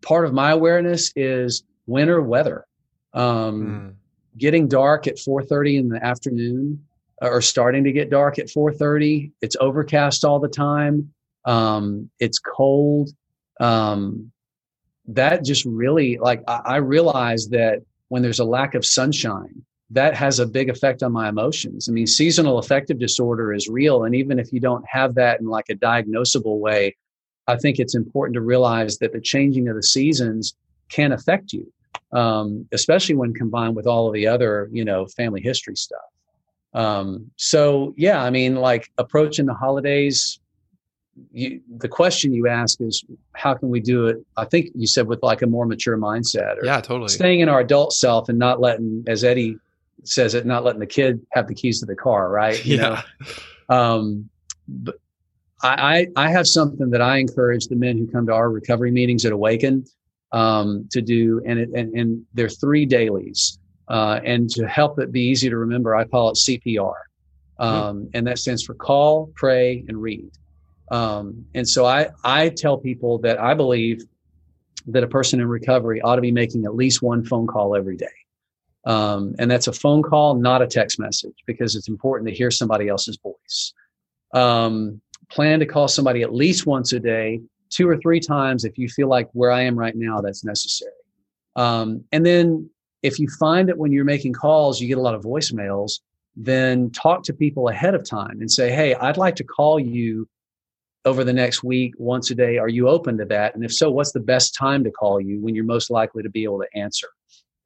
part 0.00 0.24
of 0.26 0.32
my 0.32 0.52
awareness 0.52 1.12
is 1.16 1.64
winter 1.86 2.22
weather. 2.22 2.66
Um, 3.12 3.56
Mm. 3.62 3.94
getting 4.38 4.68
dark 4.68 5.06
at 5.06 5.18
4:30 5.18 5.76
in 5.78 5.88
the 5.88 6.04
afternoon 6.04 6.84
or 7.22 7.40
starting 7.40 7.84
to 7.84 7.92
get 7.92 8.10
dark 8.10 8.38
at 8.38 8.48
4:30 8.50 9.30
it's 9.40 9.56
overcast 9.60 10.24
all 10.24 10.40
the 10.40 10.48
time 10.48 11.12
um, 11.44 12.10
it's 12.18 12.38
cold 12.40 13.10
um, 13.60 14.32
that 15.06 15.44
just 15.44 15.64
really 15.64 16.18
like 16.18 16.42
I, 16.48 16.60
I 16.64 16.76
realize 16.76 17.48
that 17.50 17.82
when 18.08 18.22
there's 18.22 18.40
a 18.40 18.44
lack 18.44 18.74
of 18.74 18.84
sunshine 18.84 19.64
that 19.94 20.14
has 20.14 20.38
a 20.38 20.46
big 20.46 20.68
effect 20.68 21.02
on 21.02 21.12
my 21.12 21.28
emotions 21.28 21.88
i 21.88 21.92
mean 21.92 22.06
seasonal 22.06 22.58
affective 22.58 22.98
disorder 22.98 23.52
is 23.52 23.68
real 23.68 24.04
and 24.04 24.14
even 24.14 24.38
if 24.38 24.52
you 24.52 24.60
don't 24.60 24.84
have 24.86 25.14
that 25.14 25.40
in 25.40 25.46
like 25.46 25.66
a 25.70 25.74
diagnosable 25.74 26.58
way 26.58 26.94
i 27.48 27.56
think 27.56 27.78
it's 27.78 27.94
important 27.94 28.34
to 28.34 28.40
realize 28.40 28.98
that 28.98 29.12
the 29.12 29.20
changing 29.20 29.68
of 29.68 29.76
the 29.76 29.82
seasons 29.82 30.54
can 30.88 31.12
affect 31.12 31.52
you 31.52 31.72
um, 32.14 32.66
especially 32.72 33.16
when 33.16 33.34
combined 33.34 33.76
with 33.76 33.86
all 33.86 34.06
of 34.06 34.14
the 34.14 34.26
other, 34.26 34.68
you 34.72 34.84
know, 34.84 35.06
family 35.06 35.42
history 35.42 35.76
stuff. 35.76 36.00
Um, 36.72 37.30
so 37.36 37.92
yeah, 37.96 38.22
I 38.22 38.30
mean, 38.30 38.56
like 38.56 38.90
approaching 38.98 39.46
the 39.46 39.54
holidays, 39.54 40.40
you, 41.32 41.60
the 41.76 41.88
question 41.88 42.32
you 42.32 42.48
ask 42.48 42.80
is, 42.80 43.04
how 43.32 43.54
can 43.54 43.68
we 43.68 43.80
do 43.80 44.06
it? 44.06 44.24
I 44.36 44.44
think 44.44 44.70
you 44.74 44.86
said 44.86 45.06
with 45.06 45.22
like 45.22 45.42
a 45.42 45.46
more 45.46 45.66
mature 45.66 45.96
mindset, 45.98 46.58
or 46.58 46.64
Yeah, 46.64 46.80
totally. 46.80 47.08
staying 47.08 47.40
in 47.40 47.48
our 47.48 47.60
adult 47.60 47.92
self 47.92 48.28
and 48.28 48.38
not 48.38 48.60
letting, 48.60 49.04
as 49.06 49.22
Eddie 49.22 49.56
says 50.08 50.34
it, 50.34 50.46
not 50.46 50.64
letting 50.64 50.80
the 50.80 50.86
kid 50.86 51.24
have 51.32 51.48
the 51.48 51.54
keys 51.54 51.80
to 51.80 51.86
the 51.86 51.96
car, 51.96 52.30
right? 52.30 52.64
You 52.64 52.76
yeah. 52.76 53.02
know? 53.68 53.76
Um, 53.76 54.28
but 54.68 54.96
I, 55.62 56.06
I 56.16 56.26
I 56.26 56.30
have 56.30 56.46
something 56.46 56.90
that 56.90 57.00
I 57.00 57.18
encourage 57.18 57.66
the 57.66 57.76
men 57.76 57.96
who 57.96 58.06
come 58.06 58.26
to 58.26 58.32
our 58.32 58.50
recovery 58.50 58.90
meetings 58.90 59.24
at 59.24 59.32
Awaken 59.32 59.84
um, 60.32 60.88
to 60.92 61.00
do, 61.00 61.40
and 61.46 61.58
it, 61.58 61.70
and 61.74 61.94
and 61.94 62.26
they're 62.34 62.48
three 62.48 62.86
dailies. 62.86 63.58
Uh, 63.86 64.18
and 64.24 64.48
to 64.48 64.66
help 64.66 64.98
it 64.98 65.12
be 65.12 65.20
easy 65.20 65.50
to 65.50 65.58
remember, 65.58 65.94
I 65.94 66.04
call 66.04 66.30
it 66.30 66.38
CPR, 66.38 66.94
um, 67.58 68.08
and 68.14 68.26
that 68.26 68.38
stands 68.38 68.62
for 68.62 68.74
call, 68.74 69.30
pray, 69.34 69.84
and 69.88 70.00
read. 70.00 70.30
Um, 70.90 71.44
and 71.54 71.68
so 71.68 71.84
I 71.84 72.08
I 72.22 72.48
tell 72.50 72.78
people 72.78 73.18
that 73.18 73.40
I 73.40 73.54
believe 73.54 74.02
that 74.86 75.02
a 75.02 75.08
person 75.08 75.40
in 75.40 75.48
recovery 75.48 76.00
ought 76.02 76.16
to 76.16 76.22
be 76.22 76.32
making 76.32 76.64
at 76.64 76.74
least 76.74 77.02
one 77.02 77.24
phone 77.24 77.46
call 77.46 77.74
every 77.74 77.96
day. 77.96 78.06
Um, 78.86 79.34
and 79.38 79.50
that's 79.50 79.66
a 79.66 79.72
phone 79.72 80.02
call, 80.02 80.34
not 80.34 80.62
a 80.62 80.66
text 80.66 80.98
message, 80.98 81.36
because 81.46 81.74
it's 81.74 81.88
important 81.88 82.28
to 82.28 82.34
hear 82.34 82.50
somebody 82.50 82.88
else's 82.88 83.18
voice. 83.22 83.72
Um, 84.34 85.00
plan 85.30 85.60
to 85.60 85.66
call 85.66 85.88
somebody 85.88 86.22
at 86.22 86.34
least 86.34 86.66
once 86.66 86.92
a 86.92 87.00
day, 87.00 87.40
two 87.70 87.88
or 87.88 87.96
three 87.96 88.20
times 88.20 88.64
if 88.64 88.76
you 88.76 88.88
feel 88.88 89.08
like 89.08 89.28
where 89.32 89.50
I 89.50 89.62
am 89.62 89.78
right 89.78 89.96
now, 89.96 90.20
that's 90.20 90.44
necessary. 90.44 90.92
Um, 91.56 92.04
and 92.12 92.26
then 92.26 92.68
if 93.02 93.18
you 93.18 93.28
find 93.38 93.68
that 93.68 93.78
when 93.78 93.92
you're 93.92 94.04
making 94.04 94.32
calls, 94.32 94.80
you 94.80 94.88
get 94.88 94.98
a 94.98 95.02
lot 95.02 95.14
of 95.14 95.22
voicemails, 95.22 96.00
then 96.36 96.90
talk 96.90 97.22
to 97.24 97.32
people 97.32 97.68
ahead 97.68 97.94
of 97.94 98.08
time 98.08 98.40
and 98.40 98.50
say, 98.50 98.72
Hey, 98.72 98.94
I'd 98.94 99.16
like 99.16 99.36
to 99.36 99.44
call 99.44 99.78
you 99.78 100.28
over 101.04 101.22
the 101.22 101.32
next 101.32 101.62
week 101.62 101.94
once 101.98 102.30
a 102.30 102.34
day. 102.34 102.58
Are 102.58 102.68
you 102.68 102.88
open 102.88 103.18
to 103.18 103.24
that? 103.26 103.54
And 103.54 103.64
if 103.64 103.72
so, 103.72 103.90
what's 103.90 104.12
the 104.12 104.20
best 104.20 104.54
time 104.54 104.82
to 104.84 104.90
call 104.90 105.20
you 105.20 105.40
when 105.40 105.54
you're 105.54 105.64
most 105.64 105.90
likely 105.90 106.22
to 106.22 106.30
be 106.30 106.44
able 106.44 106.60
to 106.60 106.78
answer? 106.78 107.08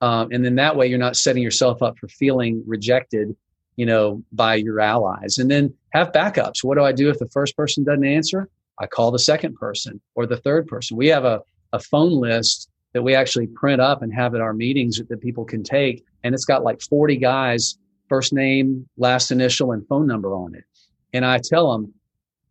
Um, 0.00 0.28
and 0.30 0.44
then 0.44 0.54
that 0.56 0.76
way 0.76 0.86
you're 0.86 0.98
not 0.98 1.16
setting 1.16 1.42
yourself 1.42 1.82
up 1.82 1.98
for 1.98 2.08
feeling 2.08 2.62
rejected, 2.66 3.34
you 3.76 3.86
know, 3.86 4.22
by 4.32 4.54
your 4.56 4.80
allies. 4.80 5.38
And 5.38 5.50
then 5.50 5.74
have 5.92 6.12
backups. 6.12 6.62
What 6.62 6.76
do 6.76 6.84
I 6.84 6.92
do 6.92 7.10
if 7.10 7.18
the 7.18 7.28
first 7.28 7.56
person 7.56 7.84
doesn't 7.84 8.04
answer? 8.04 8.48
I 8.78 8.86
call 8.86 9.10
the 9.10 9.18
second 9.18 9.56
person 9.56 10.00
or 10.14 10.26
the 10.26 10.36
third 10.36 10.66
person. 10.66 10.96
We 10.96 11.08
have 11.08 11.24
a, 11.24 11.42
a 11.72 11.80
phone 11.80 12.12
list 12.12 12.70
that 12.92 13.02
we 13.02 13.14
actually 13.14 13.48
print 13.48 13.80
up 13.80 14.02
and 14.02 14.14
have 14.14 14.34
at 14.34 14.40
our 14.40 14.52
meetings 14.54 15.00
that 15.06 15.20
people 15.20 15.44
can 15.44 15.62
take. 15.62 16.04
And 16.22 16.34
it's 16.34 16.44
got 16.44 16.62
like 16.62 16.80
40 16.80 17.16
guys, 17.16 17.76
first 18.08 18.32
name, 18.32 18.88
last 18.96 19.30
initial, 19.30 19.72
and 19.72 19.86
phone 19.88 20.06
number 20.06 20.34
on 20.34 20.54
it. 20.54 20.64
And 21.12 21.24
I 21.24 21.38
tell 21.38 21.72
them, 21.72 21.92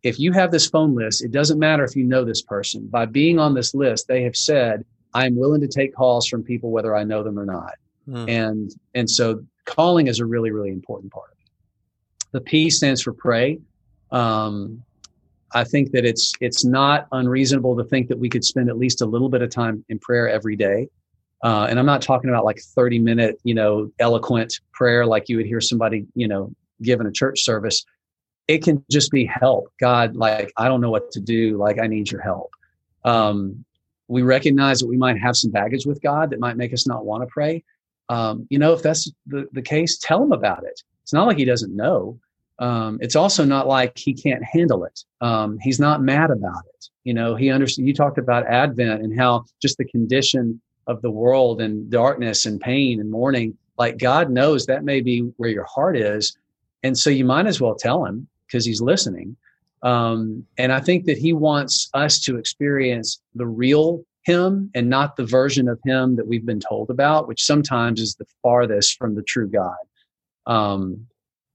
if 0.02 0.18
you 0.18 0.32
have 0.32 0.50
this 0.52 0.68
phone 0.68 0.94
list, 0.94 1.24
it 1.24 1.32
doesn't 1.32 1.58
matter 1.58 1.84
if 1.84 1.96
you 1.96 2.04
know 2.04 2.24
this 2.24 2.42
person. 2.42 2.86
By 2.86 3.06
being 3.06 3.38
on 3.38 3.54
this 3.54 3.74
list, 3.74 4.06
they 4.06 4.22
have 4.22 4.36
said, 4.36 4.84
I'm 5.14 5.36
willing 5.36 5.60
to 5.60 5.68
take 5.68 5.94
calls 5.94 6.26
from 6.26 6.42
people 6.42 6.70
whether 6.70 6.94
I 6.94 7.04
know 7.04 7.22
them 7.22 7.38
or 7.38 7.46
not. 7.46 7.74
Mm. 8.08 8.28
And 8.28 8.74
and 8.94 9.10
so 9.10 9.44
calling 9.64 10.06
is 10.06 10.20
a 10.20 10.26
really, 10.26 10.50
really 10.50 10.70
important 10.70 11.12
part 11.12 11.30
of 11.30 11.38
it. 11.38 11.50
The 12.32 12.40
P 12.40 12.70
stands 12.70 13.02
for 13.02 13.12
pray. 13.12 13.58
Um, 14.10 14.82
I 15.54 15.64
think 15.64 15.92
that 15.92 16.04
it's 16.04 16.32
it's 16.40 16.64
not 16.64 17.06
unreasonable 17.12 17.76
to 17.76 17.84
think 17.84 18.08
that 18.08 18.18
we 18.18 18.28
could 18.28 18.44
spend 18.44 18.68
at 18.68 18.78
least 18.78 19.00
a 19.00 19.06
little 19.06 19.28
bit 19.28 19.42
of 19.42 19.50
time 19.50 19.84
in 19.88 19.98
prayer 19.98 20.28
every 20.28 20.56
day. 20.56 20.88
Uh, 21.42 21.66
and 21.70 21.78
I'm 21.78 21.86
not 21.86 22.02
talking 22.02 22.30
about 22.30 22.44
like 22.44 22.58
30 22.60 22.98
minute, 22.98 23.38
you 23.44 23.54
know, 23.54 23.92
eloquent 24.00 24.60
prayer 24.72 25.06
like 25.06 25.28
you 25.28 25.36
would 25.36 25.46
hear 25.46 25.60
somebody, 25.60 26.04
you 26.14 26.26
know, 26.26 26.50
give 26.82 27.00
in 27.00 27.06
a 27.06 27.12
church 27.12 27.42
service. 27.42 27.84
it 28.48 28.64
can 28.64 28.82
just 28.90 29.10
be 29.10 29.26
help. 29.26 29.70
God, 29.78 30.16
like, 30.16 30.50
I 30.56 30.68
don't 30.68 30.80
know 30.80 30.90
what 30.90 31.12
to 31.12 31.20
do. 31.20 31.58
Like, 31.58 31.78
I 31.78 31.86
need 31.86 32.10
your 32.10 32.22
help. 32.22 32.50
Um, 33.04 33.64
we 34.08 34.22
recognize 34.22 34.80
that 34.80 34.88
we 34.88 34.96
might 34.96 35.18
have 35.18 35.36
some 35.36 35.50
baggage 35.50 35.86
with 35.86 36.02
God 36.02 36.30
that 36.30 36.40
might 36.40 36.56
make 36.56 36.72
us 36.72 36.86
not 36.86 37.04
want 37.04 37.22
to 37.22 37.26
pray. 37.26 37.62
Um, 38.08 38.46
you 38.50 38.58
know, 38.58 38.72
if 38.72 38.82
that's 38.82 39.10
the, 39.26 39.46
the 39.52 39.62
case, 39.62 39.98
tell 39.98 40.22
him 40.22 40.32
about 40.32 40.64
it. 40.64 40.82
It's 41.02 41.12
not 41.12 41.26
like 41.26 41.38
he 41.38 41.44
doesn't 41.44 41.74
know. 41.76 42.18
Um, 42.58 42.98
it's 43.00 43.16
also 43.16 43.44
not 43.44 43.68
like 43.68 43.96
he 43.96 44.14
can't 44.14 44.42
handle 44.42 44.84
it. 44.84 45.04
Um, 45.20 45.58
he's 45.60 45.78
not 45.78 46.02
mad 46.02 46.30
about 46.30 46.64
it. 46.74 46.88
You 47.04 47.14
know, 47.14 47.36
he 47.36 47.50
understands. 47.50 47.86
You 47.86 47.94
talked 47.94 48.18
about 48.18 48.46
Advent 48.46 49.02
and 49.02 49.18
how 49.18 49.44
just 49.62 49.78
the 49.78 49.84
condition 49.84 50.60
of 50.86 51.00
the 51.02 51.10
world 51.10 51.60
and 51.60 51.88
darkness 51.90 52.46
and 52.46 52.60
pain 52.60 53.00
and 53.00 53.10
mourning. 53.10 53.56
Like 53.78 53.98
God 53.98 54.30
knows 54.30 54.66
that 54.66 54.84
may 54.84 55.00
be 55.00 55.20
where 55.36 55.50
your 55.50 55.64
heart 55.64 55.96
is, 55.96 56.36
and 56.82 56.98
so 56.98 57.10
you 57.10 57.24
might 57.24 57.46
as 57.46 57.60
well 57.60 57.76
tell 57.76 58.04
him 58.04 58.26
because 58.46 58.64
he's 58.64 58.80
listening. 58.80 59.36
Um, 59.82 60.44
and 60.56 60.72
I 60.72 60.80
think 60.80 61.04
that 61.06 61.18
he 61.18 61.32
wants 61.32 61.88
us 61.94 62.20
to 62.22 62.36
experience 62.36 63.20
the 63.34 63.46
real 63.46 64.04
him 64.24 64.70
and 64.74 64.90
not 64.90 65.16
the 65.16 65.24
version 65.24 65.68
of 65.68 65.80
him 65.84 66.16
that 66.16 66.26
we've 66.26 66.44
been 66.44 66.60
told 66.60 66.90
about, 66.90 67.28
which 67.28 67.44
sometimes 67.44 68.00
is 68.00 68.14
the 68.16 68.26
farthest 68.42 68.98
from 68.98 69.14
the 69.14 69.22
true 69.22 69.48
God. 69.48 69.76
Um, 70.46 71.06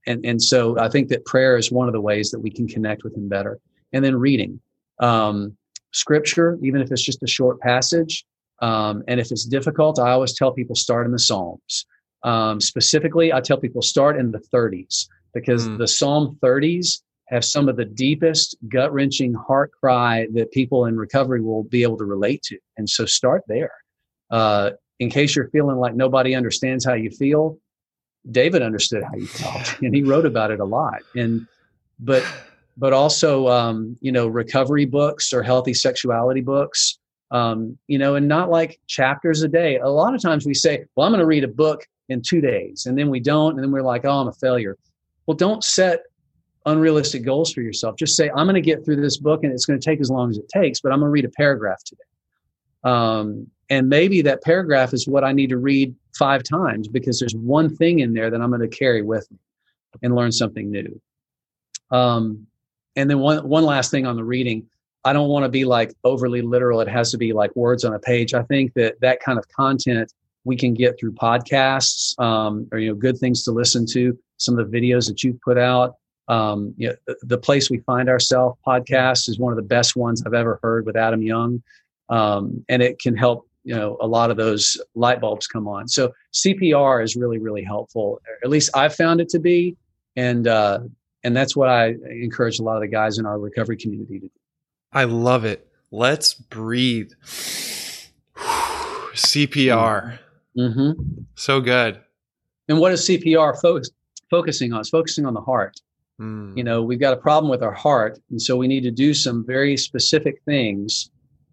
and, 0.06 0.24
and 0.24 0.42
so 0.42 0.78
I 0.78 0.88
think 0.88 1.08
that 1.08 1.24
prayer 1.24 1.56
is 1.56 1.70
one 1.70 1.88
of 1.88 1.94
the 1.94 2.00
ways 2.00 2.30
that 2.30 2.40
we 2.40 2.50
can 2.50 2.66
connect 2.66 3.04
with 3.04 3.16
him 3.16 3.28
better. 3.28 3.58
And 3.92 4.04
then 4.04 4.16
reading 4.16 4.60
um, 4.98 5.56
scripture, 5.92 6.58
even 6.62 6.80
if 6.80 6.90
it's 6.90 7.04
just 7.04 7.22
a 7.22 7.28
short 7.28 7.60
passage. 7.60 8.24
Um, 8.60 9.02
and 9.08 9.20
if 9.20 9.30
it's 9.30 9.44
difficult, 9.44 9.98
I 9.98 10.10
always 10.10 10.34
tell 10.34 10.52
people 10.52 10.74
start 10.74 11.06
in 11.06 11.12
the 11.12 11.18
Psalms. 11.18 11.86
Um, 12.24 12.60
specifically, 12.60 13.32
I 13.32 13.40
tell 13.40 13.58
people 13.58 13.82
start 13.82 14.18
in 14.18 14.32
the 14.32 14.42
30s 14.52 15.06
because 15.32 15.68
mm. 15.68 15.78
the 15.78 15.86
Psalm 15.86 16.38
30s 16.42 17.02
have 17.28 17.44
some 17.44 17.68
of 17.68 17.76
the 17.76 17.84
deepest 17.84 18.56
gut 18.68 18.92
wrenching 18.92 19.34
heart 19.34 19.72
cry 19.72 20.26
that 20.34 20.52
people 20.52 20.84
in 20.86 20.96
recovery 20.96 21.40
will 21.40 21.64
be 21.64 21.82
able 21.82 21.96
to 21.96 22.04
relate 22.04 22.42
to. 22.42 22.58
And 22.76 22.88
so 22.88 23.06
start 23.06 23.42
there. 23.48 23.72
Uh, 24.30 24.70
in 25.00 25.10
case 25.10 25.34
you're 25.34 25.48
feeling 25.48 25.76
like 25.76 25.94
nobody 25.94 26.34
understands 26.34 26.84
how 26.84 26.94
you 26.94 27.10
feel, 27.10 27.58
David 28.30 28.62
understood 28.62 29.02
how 29.02 29.14
you 29.16 29.26
felt 29.26 29.78
and 29.82 29.94
he 29.94 30.02
wrote 30.02 30.26
about 30.26 30.50
it 30.50 30.60
a 30.60 30.64
lot. 30.64 31.02
And, 31.14 31.46
but, 31.98 32.24
but 32.76 32.92
also, 32.92 33.48
um, 33.48 33.96
you 34.00 34.12
know, 34.12 34.26
recovery 34.26 34.84
books 34.84 35.32
or 35.32 35.42
healthy 35.42 35.74
sexuality 35.74 36.40
books, 36.40 36.98
um, 37.30 37.78
you 37.86 37.98
know, 37.98 38.14
and 38.14 38.28
not 38.28 38.50
like 38.50 38.78
chapters 38.86 39.42
a 39.42 39.48
day. 39.48 39.78
A 39.78 39.88
lot 39.88 40.14
of 40.14 40.22
times 40.22 40.46
we 40.46 40.54
say, 40.54 40.84
well, 40.94 41.06
I'm 41.06 41.12
going 41.12 41.20
to 41.20 41.26
read 41.26 41.44
a 41.44 41.48
book 41.48 41.86
in 42.08 42.20
two 42.20 42.40
days 42.40 42.86
and 42.86 42.98
then 42.98 43.08
we 43.08 43.20
don't. 43.20 43.54
And 43.54 43.62
then 43.62 43.72
we're 43.72 43.82
like, 43.82 44.04
oh, 44.04 44.20
I'm 44.20 44.28
a 44.28 44.32
failure. 44.32 44.76
Well, 45.26 45.36
don't 45.36 45.64
set 45.64 46.00
unrealistic 46.66 47.24
goals 47.24 47.52
for 47.52 47.60
yourself. 47.60 47.96
Just 47.96 48.16
say, 48.16 48.30
I'm 48.30 48.46
going 48.46 48.54
to 48.54 48.60
get 48.60 48.84
through 48.84 49.00
this 49.00 49.18
book 49.18 49.44
and 49.44 49.52
it's 49.52 49.66
going 49.66 49.78
to 49.78 49.84
take 49.84 50.00
as 50.00 50.10
long 50.10 50.30
as 50.30 50.38
it 50.38 50.48
takes, 50.48 50.80
but 50.80 50.92
I'm 50.92 51.00
going 51.00 51.08
to 51.08 51.12
read 51.12 51.24
a 51.24 51.30
paragraph 51.30 51.82
today. 51.84 52.02
Um, 52.84 53.48
and 53.70 53.88
maybe 53.88 54.22
that 54.22 54.42
paragraph 54.42 54.92
is 54.92 55.08
what 55.08 55.24
I 55.24 55.32
need 55.32 55.50
to 55.50 55.58
read 55.58 55.94
five 56.16 56.42
times 56.42 56.88
because 56.88 57.18
there's 57.18 57.34
one 57.34 57.74
thing 57.74 58.00
in 58.00 58.12
there 58.12 58.30
that 58.30 58.40
I'm 58.40 58.50
going 58.50 58.68
to 58.68 58.76
carry 58.76 59.02
with 59.02 59.30
me 59.30 59.38
and 60.02 60.14
learn 60.14 60.32
something 60.32 60.70
new. 60.70 61.00
Um, 61.90 62.46
and 62.96 63.08
then 63.08 63.18
one, 63.20 63.48
one 63.48 63.64
last 63.64 63.90
thing 63.90 64.06
on 64.06 64.16
the 64.16 64.24
reading. 64.24 64.66
I 65.04 65.12
don't 65.12 65.28
want 65.28 65.44
to 65.44 65.48
be 65.48 65.64
like 65.64 65.92
overly 66.04 66.40
literal. 66.40 66.80
It 66.80 66.88
has 66.88 67.10
to 67.10 67.18
be 67.18 67.32
like 67.32 67.54
words 67.56 67.84
on 67.84 67.94
a 67.94 67.98
page. 67.98 68.32
I 68.32 68.42
think 68.44 68.72
that 68.74 69.00
that 69.00 69.20
kind 69.20 69.38
of 69.38 69.46
content 69.48 70.12
we 70.44 70.56
can 70.56 70.74
get 70.74 70.98
through 70.98 71.12
podcasts 71.12 72.18
um, 72.18 72.68
or 72.72 72.78
you 72.78 72.88
know 72.88 72.94
good 72.94 73.18
things 73.18 73.42
to 73.44 73.52
listen 73.52 73.86
to. 73.92 74.16
Some 74.36 74.58
of 74.58 74.70
the 74.70 74.78
videos 74.78 75.06
that 75.08 75.22
you've 75.22 75.40
put 75.40 75.58
out, 75.58 75.94
um, 76.28 76.74
you 76.76 76.88
know, 76.88 76.94
the, 77.06 77.16
the, 77.22 77.38
place 77.38 77.70
we 77.70 77.78
find 77.80 78.08
ourselves 78.08 78.58
podcast 78.66 79.28
is 79.28 79.38
one 79.38 79.52
of 79.52 79.56
the 79.56 79.62
best 79.62 79.94
ones 79.94 80.22
I've 80.24 80.34
ever 80.34 80.58
heard 80.62 80.86
with 80.86 80.96
Adam 80.96 81.22
Young, 81.22 81.62
um, 82.08 82.64
and 82.68 82.82
it 82.82 82.98
can 82.98 83.16
help 83.16 83.46
you 83.64 83.74
know 83.74 83.96
a 84.00 84.06
lot 84.06 84.30
of 84.30 84.36
those 84.36 84.80
light 84.94 85.20
bulbs 85.20 85.46
come 85.46 85.68
on. 85.68 85.88
So 85.88 86.12
CPR 86.32 87.02
is 87.02 87.14
really 87.16 87.38
really 87.38 87.62
helpful. 87.62 88.22
At 88.42 88.50
least 88.50 88.70
I've 88.74 88.94
found 88.94 89.20
it 89.20 89.28
to 89.30 89.38
be, 89.38 89.76
and 90.16 90.48
uh, 90.48 90.80
and 91.24 91.36
that's 91.36 91.54
what 91.56 91.68
I 91.68 91.94
encourage 92.10 92.58
a 92.58 92.62
lot 92.62 92.76
of 92.76 92.82
the 92.82 92.88
guys 92.88 93.18
in 93.18 93.26
our 93.26 93.38
recovery 93.38 93.76
community 93.76 94.20
to 94.20 94.26
do. 94.26 94.32
I 94.92 95.04
love 95.04 95.44
it. 95.44 95.68
Let's 95.90 96.34
breathe. 96.34 97.12
CPR. 99.14 100.18
Mm-hmm. 100.56 100.92
So 101.34 101.60
good. 101.60 102.00
And 102.68 102.78
what 102.78 102.92
is 102.92 103.06
CPR 103.06 103.60
focus, 103.60 103.90
focusing 104.30 104.72
on? 104.72 104.80
It's 104.80 104.90
focusing 104.90 105.26
on 105.26 105.34
the 105.34 105.40
heart. 105.40 105.80
Mm. 106.20 106.56
You 106.56 106.64
know, 106.64 106.82
we've 106.82 107.00
got 107.00 107.12
a 107.12 107.20
problem 107.20 107.50
with 107.50 107.62
our 107.62 107.72
heart, 107.72 108.18
and 108.30 108.40
so 108.40 108.56
we 108.56 108.68
need 108.68 108.82
to 108.82 108.90
do 108.90 109.14
some 109.14 109.44
very 109.44 109.76
specific 109.76 110.40
things 110.44 111.10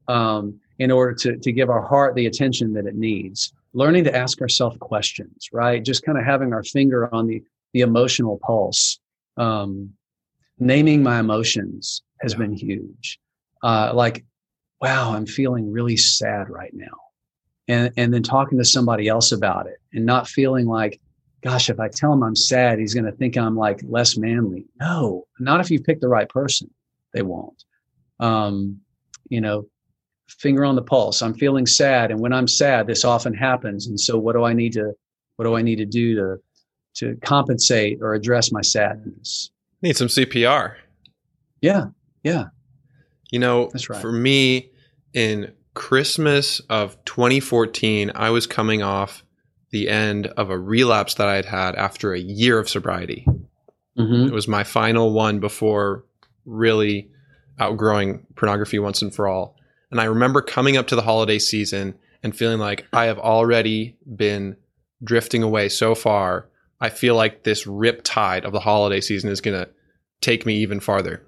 um, 0.08 0.60
in 0.80 0.92
order 0.92 1.14
to 1.16 1.38
to 1.38 1.52
give 1.52 1.70
our 1.70 1.82
heart 1.82 2.16
the 2.16 2.28
attention 2.28 2.74
that 2.74 2.86
it 2.86 2.96
needs. 2.96 3.54
Learning 3.74 4.04
to 4.04 4.16
ask 4.16 4.42
ourselves 4.42 4.78
questions, 4.80 5.50
right? 5.52 5.84
Just 5.84 6.04
kind 6.04 6.18
of 6.18 6.26
having 6.26 6.54
our 6.54 6.64
finger 6.64 7.14
on 7.14 7.28
the 7.28 7.42
the 7.74 7.82
emotional 7.82 8.40
pulse. 8.44 9.00
Um, 9.38 9.94
naming 10.60 11.02
my 11.02 11.20
emotions 11.20 12.04
has 12.22 12.34
yeah. 12.34 12.40
been 12.40 12.54
huge. 12.54 13.20
Uh, 13.64 13.92
like, 13.96 14.24
wow, 14.80 15.14
I'm 15.14 15.26
feeling 15.26 15.72
really 15.72 15.98
sad 15.98 16.50
right 16.50 16.74
now, 16.74 16.98
and 17.68 17.92
and 17.98 18.14
then 18.14 18.22
talking 18.22 18.60
to 18.60 18.66
somebody 18.66 19.08
else 19.08 19.32
about 19.32 19.66
it, 19.66 19.78
and 19.92 20.06
not 20.06 20.28
feeling 20.28 20.68
like 20.68 21.01
gosh, 21.42 21.70
if 21.70 21.80
I 21.80 21.90
tell 21.90 22.14
him 22.14 22.24
I'm 22.24 22.36
sad, 22.36 22.80
he's 22.80 22.94
going 22.94 23.06
to 23.06 23.12
think 23.12 23.38
I'm 23.38 23.56
like 23.56 23.82
less 23.88 24.18
manly. 24.18 24.66
No, 24.80 25.26
not 25.40 25.60
if 25.60 25.72
you 25.72 25.82
pick 25.82 26.00
the 26.00 26.08
right 26.08 26.30
person. 26.30 26.70
They 27.14 27.24
won't. 27.24 27.64
Um, 28.20 28.80
you 29.30 29.42
know, 29.42 29.66
finger 30.30 30.64
on 30.64 30.76
the 30.76 30.82
pulse. 30.82 31.22
I'm 31.22 31.34
feeling 31.34 31.66
sad, 31.66 32.12
and 32.12 32.20
when 32.20 32.34
I'm 32.34 32.48
sad, 32.48 32.88
this 32.88 33.04
often 33.04 33.34
happens. 33.34 33.88
And 33.88 34.00
so, 34.00 34.18
what 34.18 34.34
do 34.34 34.44
I 34.44 34.54
need 34.54 34.74
to, 34.74 34.94
what 35.36 35.46
do 35.46 35.56
I 35.56 35.62
need 35.62 35.78
to 35.78 35.86
do 35.86 36.16
to, 36.16 36.38
to 36.96 37.18
compensate 37.24 38.00
or 38.02 38.14
address 38.14 38.52
my 38.52 38.62
sadness? 38.62 39.50
Need 39.82 39.98
some 39.98 40.08
CPR. 40.08 40.76
Yeah, 41.62 41.86
yeah. 42.24 42.46
You 43.32 43.40
know, 43.40 43.70
That's 43.72 43.90
right. 43.90 44.02
for 44.02 44.12
me, 44.12 44.72
in 45.14 45.54
Christmas 45.74 46.60
of 46.70 47.04
2014, 47.06 48.12
I 48.14 48.30
was 48.30 48.46
coming 48.46 48.84
off 48.84 49.24
the 49.72 49.90
end 49.90 50.28
of 50.28 50.50
a 50.50 50.60
relapse 50.60 51.16
that 51.16 51.28
I 51.28 51.36
had 51.36 51.46
had 51.46 51.76
after 51.76 52.14
a 52.14 52.20
year 52.20 52.60
of 52.60 52.70
sobriety. 52.70 53.26
Mm-hmm. 53.98 54.28
It 54.28 54.34
was 54.34 54.48
my 54.48 54.64
final 54.64 55.12
one 55.14 55.40
before 55.40 56.04
really 56.46 57.10
outgrowing 57.60 58.26
pornography 58.36 58.80
once 58.80 59.02
and 59.02 59.14
for 59.14 59.28
all. 59.28 59.56
And 59.92 60.00
I 60.00 60.06
remember 60.06 60.42
coming 60.42 60.78
up 60.78 60.88
to 60.88 60.96
the 60.96 61.02
holiday 61.02 61.40
season 61.40 61.96
and 62.24 62.36
feeling 62.36 62.60
like 62.60 62.88
I 62.94 63.06
have 63.06 63.20
already 63.20 63.98
been 64.16 64.58
drifting 65.04 65.44
away 65.44 65.70
so 65.70 65.96
far. 65.96 66.48
I 66.80 66.90
feel 66.90 67.16
like 67.16 67.44
this 67.44 67.68
rip 67.68 68.02
tide 68.04 68.46
of 68.46 68.54
the 68.54 68.60
holiday 68.60 69.02
season 69.02 69.30
is 69.30 69.42
going 69.42 69.60
to 69.60 69.70
take 70.22 70.46
me 70.46 70.56
even 70.58 70.80
farther. 70.80 71.24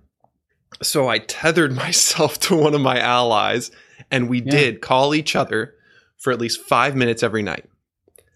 So 0.82 1.08
I 1.08 1.20
tethered 1.20 1.76
myself 1.76 2.40
to 2.42 2.56
one 2.56 2.74
of 2.74 2.82
my 2.82 3.00
allies 3.00 3.72
and 4.12 4.30
we 4.30 4.42
yeah. 4.42 4.52
did 4.52 4.82
call 4.82 5.14
each 5.14 5.36
other 5.36 5.76
for 6.18 6.32
at 6.32 6.40
least 6.40 6.62
five 6.62 6.96
minutes 6.96 7.24
every 7.24 7.44
night. 7.44 7.70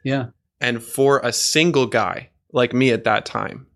Yeah. 0.03 0.27
And 0.59 0.81
for 0.81 1.19
a 1.19 1.31
single 1.31 1.85
guy 1.85 2.29
like 2.51 2.73
me 2.73 2.91
at 2.91 3.03
that 3.03 3.25
time, 3.25 3.67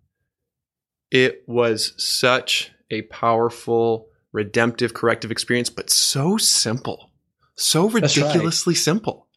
it 1.11 1.43
was 1.47 1.93
such 1.97 2.71
a 2.89 3.03
powerful, 3.03 4.07
redemptive, 4.31 4.93
corrective 4.93 5.31
experience, 5.31 5.69
but 5.69 5.89
so 5.89 6.37
simple, 6.37 7.11
so 7.55 7.89
ridiculously 7.89 8.73
That's 8.73 8.87
right. 8.87 8.93
simple. 8.93 9.27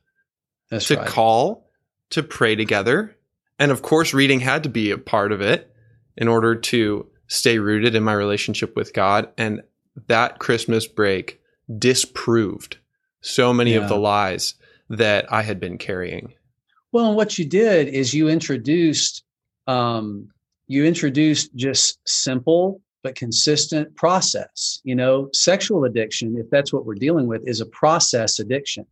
That's 0.70 0.88
to 0.88 0.96
right. 0.96 1.06
call, 1.06 1.70
to 2.10 2.22
pray 2.22 2.54
together. 2.54 3.16
And 3.58 3.70
of 3.70 3.82
course, 3.82 4.14
reading 4.14 4.40
had 4.40 4.62
to 4.62 4.68
be 4.68 4.90
a 4.90 4.98
part 4.98 5.32
of 5.32 5.40
it 5.40 5.70
in 6.16 6.28
order 6.28 6.54
to 6.54 7.06
stay 7.26 7.58
rooted 7.58 7.94
in 7.94 8.02
my 8.02 8.12
relationship 8.12 8.76
with 8.76 8.92
God. 8.94 9.28
And 9.36 9.62
that 10.08 10.38
Christmas 10.38 10.86
break 10.86 11.40
disproved 11.78 12.78
so 13.20 13.52
many 13.52 13.74
yeah. 13.74 13.80
of 13.80 13.88
the 13.88 13.96
lies 13.96 14.54
that 14.90 15.32
I 15.32 15.42
had 15.42 15.60
been 15.60 15.78
carrying. 15.78 16.34
Well, 16.94 17.08
and 17.08 17.16
what 17.16 17.38
you 17.38 17.44
did 17.44 17.88
is 17.88 18.14
you 18.14 18.28
introduced 18.28 19.24
um, 19.66 20.28
you 20.68 20.84
introduced 20.84 21.52
just 21.56 21.98
simple 22.06 22.80
but 23.02 23.16
consistent 23.16 23.96
process. 23.96 24.80
You 24.84 24.94
know, 24.94 25.28
sexual 25.32 25.86
addiction, 25.86 26.36
if 26.38 26.48
that's 26.50 26.72
what 26.72 26.86
we're 26.86 26.94
dealing 26.94 27.26
with, 27.26 27.42
is 27.48 27.60
a 27.60 27.66
process 27.66 28.38
addiction. 28.38 28.86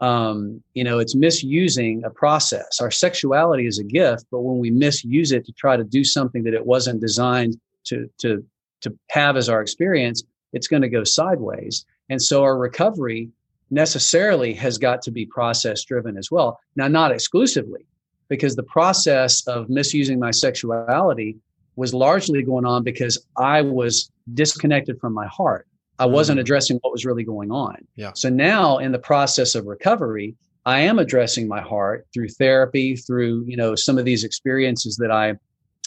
Um, 0.00 0.62
you 0.74 0.84
know, 0.84 0.98
it's 0.98 1.14
misusing 1.14 2.04
a 2.04 2.10
process. 2.10 2.78
Our 2.78 2.90
sexuality 2.90 3.66
is 3.66 3.78
a 3.78 3.84
gift, 3.84 4.26
but 4.30 4.42
when 4.42 4.58
we 4.58 4.70
misuse 4.70 5.32
it 5.32 5.46
to 5.46 5.52
try 5.52 5.78
to 5.78 5.84
do 5.84 6.04
something 6.04 6.42
that 6.42 6.52
it 6.52 6.66
wasn't 6.66 7.00
designed 7.00 7.58
to 7.84 8.10
to 8.18 8.44
to 8.82 8.94
have 9.08 9.38
as 9.38 9.48
our 9.48 9.62
experience, 9.62 10.22
it's 10.52 10.68
going 10.68 10.82
to 10.82 10.90
go 10.90 11.04
sideways. 11.04 11.86
And 12.10 12.20
so 12.20 12.42
our 12.42 12.58
recovery 12.58 13.30
necessarily 13.70 14.52
has 14.54 14.78
got 14.78 15.02
to 15.02 15.10
be 15.10 15.26
process 15.26 15.84
driven 15.84 16.16
as 16.16 16.30
well. 16.30 16.58
Now, 16.76 16.88
not 16.88 17.12
exclusively, 17.12 17.86
because 18.28 18.56
the 18.56 18.62
process 18.64 19.46
of 19.46 19.68
misusing 19.68 20.18
my 20.18 20.30
sexuality 20.30 21.36
was 21.76 21.94
largely 21.94 22.42
going 22.42 22.66
on 22.66 22.82
because 22.82 23.18
I 23.36 23.62
was 23.62 24.10
disconnected 24.34 25.00
from 25.00 25.14
my 25.14 25.26
heart. 25.26 25.66
I 25.98 26.06
wasn't 26.06 26.38
Mm. 26.38 26.42
addressing 26.42 26.78
what 26.78 26.92
was 26.92 27.04
really 27.04 27.24
going 27.24 27.50
on. 27.50 27.76
Yeah. 27.96 28.12
So 28.14 28.28
now 28.28 28.78
in 28.78 28.92
the 28.92 28.98
process 28.98 29.54
of 29.54 29.66
recovery, 29.66 30.34
I 30.66 30.80
am 30.80 30.98
addressing 30.98 31.48
my 31.48 31.60
heart 31.60 32.06
through 32.12 32.28
therapy, 32.28 32.96
through, 32.96 33.44
you 33.46 33.56
know, 33.56 33.74
some 33.74 33.98
of 33.98 34.04
these 34.04 34.24
experiences 34.24 34.96
that 34.96 35.10
I 35.10 35.36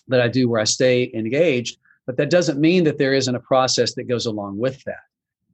that 0.10 0.20
I 0.20 0.28
do 0.28 0.50
where 0.50 0.60
I 0.60 0.66
stay 0.66 1.10
engaged, 1.14 1.78
but 2.06 2.18
that 2.18 2.30
doesn't 2.30 2.60
mean 2.60 2.84
that 2.84 2.98
there 2.98 3.14
isn't 3.14 3.36
a 3.36 3.40
process 3.40 3.94
that 3.96 4.04
goes 4.10 4.26
along 4.26 4.58
with 4.58 4.84
that. 4.84 5.00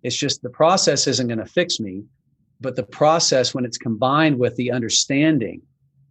It's 0.01 0.15
just 0.15 0.41
the 0.41 0.49
process 0.49 1.05
isn't 1.05 1.27
going 1.27 1.37
to 1.39 1.45
fix 1.45 1.79
me, 1.79 2.03
but 2.61 2.75
the 2.75 2.83
process 2.83 3.53
when 3.53 3.65
it's 3.65 3.77
combined 3.77 4.37
with 4.39 4.55
the 4.55 4.71
understanding 4.71 5.61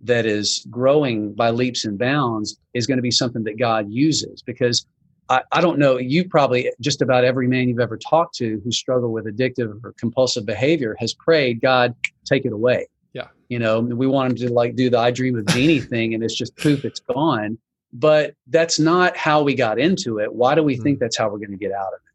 that 0.01 0.27
is 0.27 0.67
growing 0.71 1.33
by 1.35 1.51
leaps 1.51 1.85
and 1.85 1.99
bounds 1.99 2.59
is 2.75 2.87
going 2.87 2.99
to 2.99 3.03
be 3.03 3.11
something 3.11 3.45
that 3.45 3.59
God 3.59 3.91
uses 3.91 4.43
because 4.43 4.87
I, 5.29 5.43
I 5.53 5.61
don't 5.61 5.79
know, 5.79 5.99
you 5.99 6.29
probably 6.29 6.73
just 6.81 7.03
about 7.03 7.25
every 7.25 7.49
man 7.49 7.69
you've 7.69 7.81
ever 7.81 7.99
talked 7.99 8.35
to 8.37 8.61
who 8.65 8.73
struggled 8.73 9.13
with 9.13 9.27
addictive 9.27 9.83
or 9.85 9.93
compulsive 9.99 10.47
behavior 10.47 10.97
has 10.99 11.15
prayed, 11.15 11.61
God, 11.61 11.95
take 12.25 12.45
it 12.47 12.53
away. 12.53 12.87
Yeah. 13.13 13.29
You 13.49 13.59
know, 13.59 13.81
we 13.81 14.07
want 14.07 14.31
him 14.31 14.49
to 14.49 14.53
like 14.53 14.77
do 14.77 14.89
the 14.89 14.99
I 14.99 15.11
dream 15.11 15.37
of 15.37 15.47
Jeannie 15.47 15.81
thing 15.93 16.15
and 16.15 16.23
it's 16.23 16.37
just 16.37 16.57
poof, 16.57 16.85
it's 16.85 17.01
gone. 17.01 17.59
But 17.93 18.35
that's 18.49 18.79
not 18.79 19.17
how 19.17 19.43
we 19.43 19.55
got 19.55 19.79
into 19.79 20.19
it. 20.19 20.33
Why 20.33 20.55
do 20.55 20.63
we 20.63 20.77
think 20.77 20.99
mm. 20.99 21.01
that's 21.01 21.17
how 21.17 21.31
we're 21.31 21.39
going 21.39 21.53
to 21.53 21.57
get 21.57 21.73
out 21.73 21.89
of 21.89 22.01
it? 22.05 22.08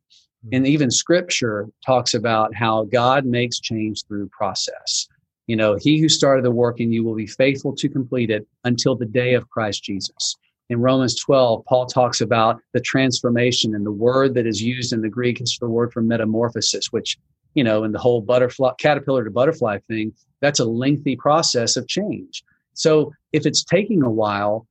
And 0.52 0.66
mm-hmm. 0.66 0.74
even 0.74 0.92
scripture 0.92 1.68
talks 1.86 2.14
about 2.14 2.54
how 2.54 2.84
God 2.86 3.26
makes 3.26 3.60
change 3.60 4.06
through 4.06 4.30
process. 4.30 5.08
You 5.48 5.56
know, 5.56 5.76
he 5.80 6.00
who 6.00 6.10
started 6.10 6.46
the 6.46 6.52
work 6.52 6.80
in 6.80 6.92
you 6.92 7.04
will 7.04 7.16
be 7.16 7.28
faithful 7.28 7.76
to 7.76 7.90
complete 7.90 8.30
it 8.30 8.48
until 8.64 8.96
the 8.96 9.06
day 9.06 9.34
of 9.34 9.50
Christ 9.50 9.84
Jesus. 9.84 10.36
In 10.70 10.80
Romans 10.80 11.20
12, 11.20 11.66
Paul 11.66 11.86
talks 11.86 12.22
about 12.22 12.60
the 12.74 12.80
transformation, 12.80 13.76
and 13.76 13.86
the 13.86 13.92
word 13.92 14.34
that 14.36 14.48
is 14.48 14.62
used 14.62 14.94
in 14.94 15.02
the 15.02 15.10
Greek 15.10 15.42
is 15.42 15.58
the 15.60 15.68
word 15.68 15.92
for 15.92 16.02
metamorphosis, 16.02 16.92
which, 16.92 17.18
you 17.54 17.64
know, 17.64 17.84
in 17.84 17.92
the 17.92 18.00
whole 18.00 18.22
butterfly, 18.22 18.72
caterpillar 18.80 19.26
to 19.26 19.32
butterfly 19.32 19.80
thing, 19.90 20.14
that's 20.40 20.60
a 20.60 20.66
lengthy 20.66 21.16
process 21.18 21.76
of 21.76 21.88
change. 21.88 22.44
So 22.74 23.12
if 23.34 23.46
it's 23.46 23.64
taking 23.64 24.02
a 24.02 24.10
while, 24.10 24.66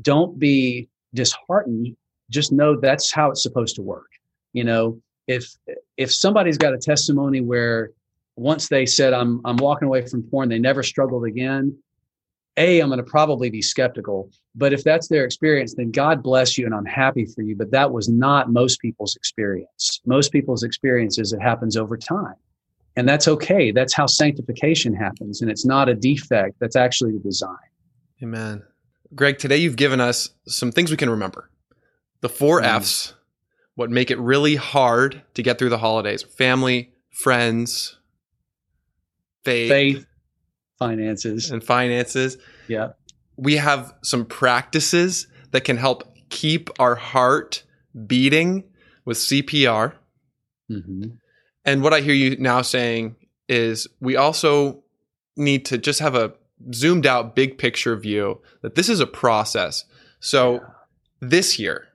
don't 0.00 0.38
be 0.38 0.88
disheartened. 1.14 1.96
Just 2.30 2.52
know 2.52 2.80
that's 2.80 3.12
how 3.12 3.30
it's 3.30 3.42
supposed 3.42 3.76
to 3.76 3.82
work. 3.82 4.10
You 4.52 4.64
know, 4.64 5.00
if 5.26 5.54
if 5.96 6.12
somebody's 6.12 6.58
got 6.58 6.74
a 6.74 6.78
testimony 6.78 7.40
where 7.40 7.90
once 8.36 8.68
they 8.68 8.86
said 8.86 9.12
I'm 9.12 9.40
I'm 9.44 9.56
walking 9.56 9.86
away 9.86 10.06
from 10.06 10.22
porn, 10.24 10.48
they 10.48 10.58
never 10.58 10.82
struggled 10.82 11.24
again. 11.24 11.76
A, 12.56 12.80
I'm 12.80 12.88
going 12.88 12.98
to 12.98 13.04
probably 13.04 13.48
be 13.48 13.62
skeptical. 13.62 14.30
But 14.54 14.72
if 14.72 14.82
that's 14.82 15.08
their 15.08 15.24
experience, 15.24 15.74
then 15.74 15.92
God 15.92 16.22
bless 16.22 16.58
you 16.58 16.66
and 16.66 16.74
I'm 16.74 16.84
happy 16.84 17.24
for 17.24 17.42
you. 17.42 17.54
But 17.56 17.70
that 17.70 17.92
was 17.92 18.08
not 18.08 18.52
most 18.52 18.80
people's 18.80 19.14
experience. 19.16 20.00
Most 20.04 20.32
people's 20.32 20.62
experience 20.62 21.18
is 21.18 21.32
it 21.32 21.40
happens 21.40 21.76
over 21.76 21.96
time. 21.96 22.34
And 22.96 23.08
that's 23.08 23.28
okay. 23.28 23.70
That's 23.70 23.94
how 23.94 24.06
sanctification 24.06 24.92
happens. 24.94 25.40
And 25.40 25.50
it's 25.50 25.64
not 25.64 25.88
a 25.88 25.94
defect, 25.94 26.56
that's 26.58 26.76
actually 26.76 27.12
the 27.12 27.20
design. 27.20 27.56
Amen. 28.22 28.62
Greg, 29.14 29.38
today 29.38 29.56
you've 29.56 29.76
given 29.76 30.00
us 30.00 30.30
some 30.46 30.72
things 30.72 30.90
we 30.90 30.96
can 30.96 31.08
remember. 31.08 31.48
The 32.20 32.28
four 32.28 32.60
Mm. 32.60 32.76
F's, 32.76 33.14
what 33.80 33.90
make 33.90 34.10
it 34.10 34.18
really 34.18 34.56
hard 34.56 35.22
to 35.32 35.42
get 35.42 35.58
through 35.58 35.70
the 35.70 35.78
holidays 35.78 36.22
family, 36.22 36.92
friends, 37.10 37.96
faith, 39.42 39.70
Faith, 39.70 40.06
finances. 40.78 41.50
and 41.50 41.64
finances. 41.64 42.36
Yeah. 42.68 42.88
We 43.38 43.56
have 43.56 43.94
some 44.02 44.26
practices 44.26 45.26
that 45.52 45.64
can 45.64 45.78
help 45.78 46.04
keep 46.28 46.68
our 46.78 46.94
heart 46.94 47.62
beating 48.06 48.64
with 49.06 49.16
CPR. 49.16 49.94
hmm 50.68 51.02
And 51.64 51.82
what 51.82 51.94
I 51.94 52.00
hear 52.02 52.14
you 52.14 52.36
now 52.36 52.60
saying 52.62 53.16
is 53.48 53.88
we 54.00 54.14
also 54.14 54.82
need 55.36 55.64
to 55.66 55.78
just 55.78 56.00
have 56.00 56.14
a 56.14 56.34
zoomed 56.74 57.06
out 57.06 57.34
big 57.34 57.56
picture 57.56 57.96
view 57.96 58.42
that 58.60 58.74
this 58.74 58.90
is 58.90 59.00
a 59.00 59.06
process. 59.06 59.84
So 60.20 60.54
Yeah. 60.54 60.60
this 61.22 61.58
year, 61.58 61.86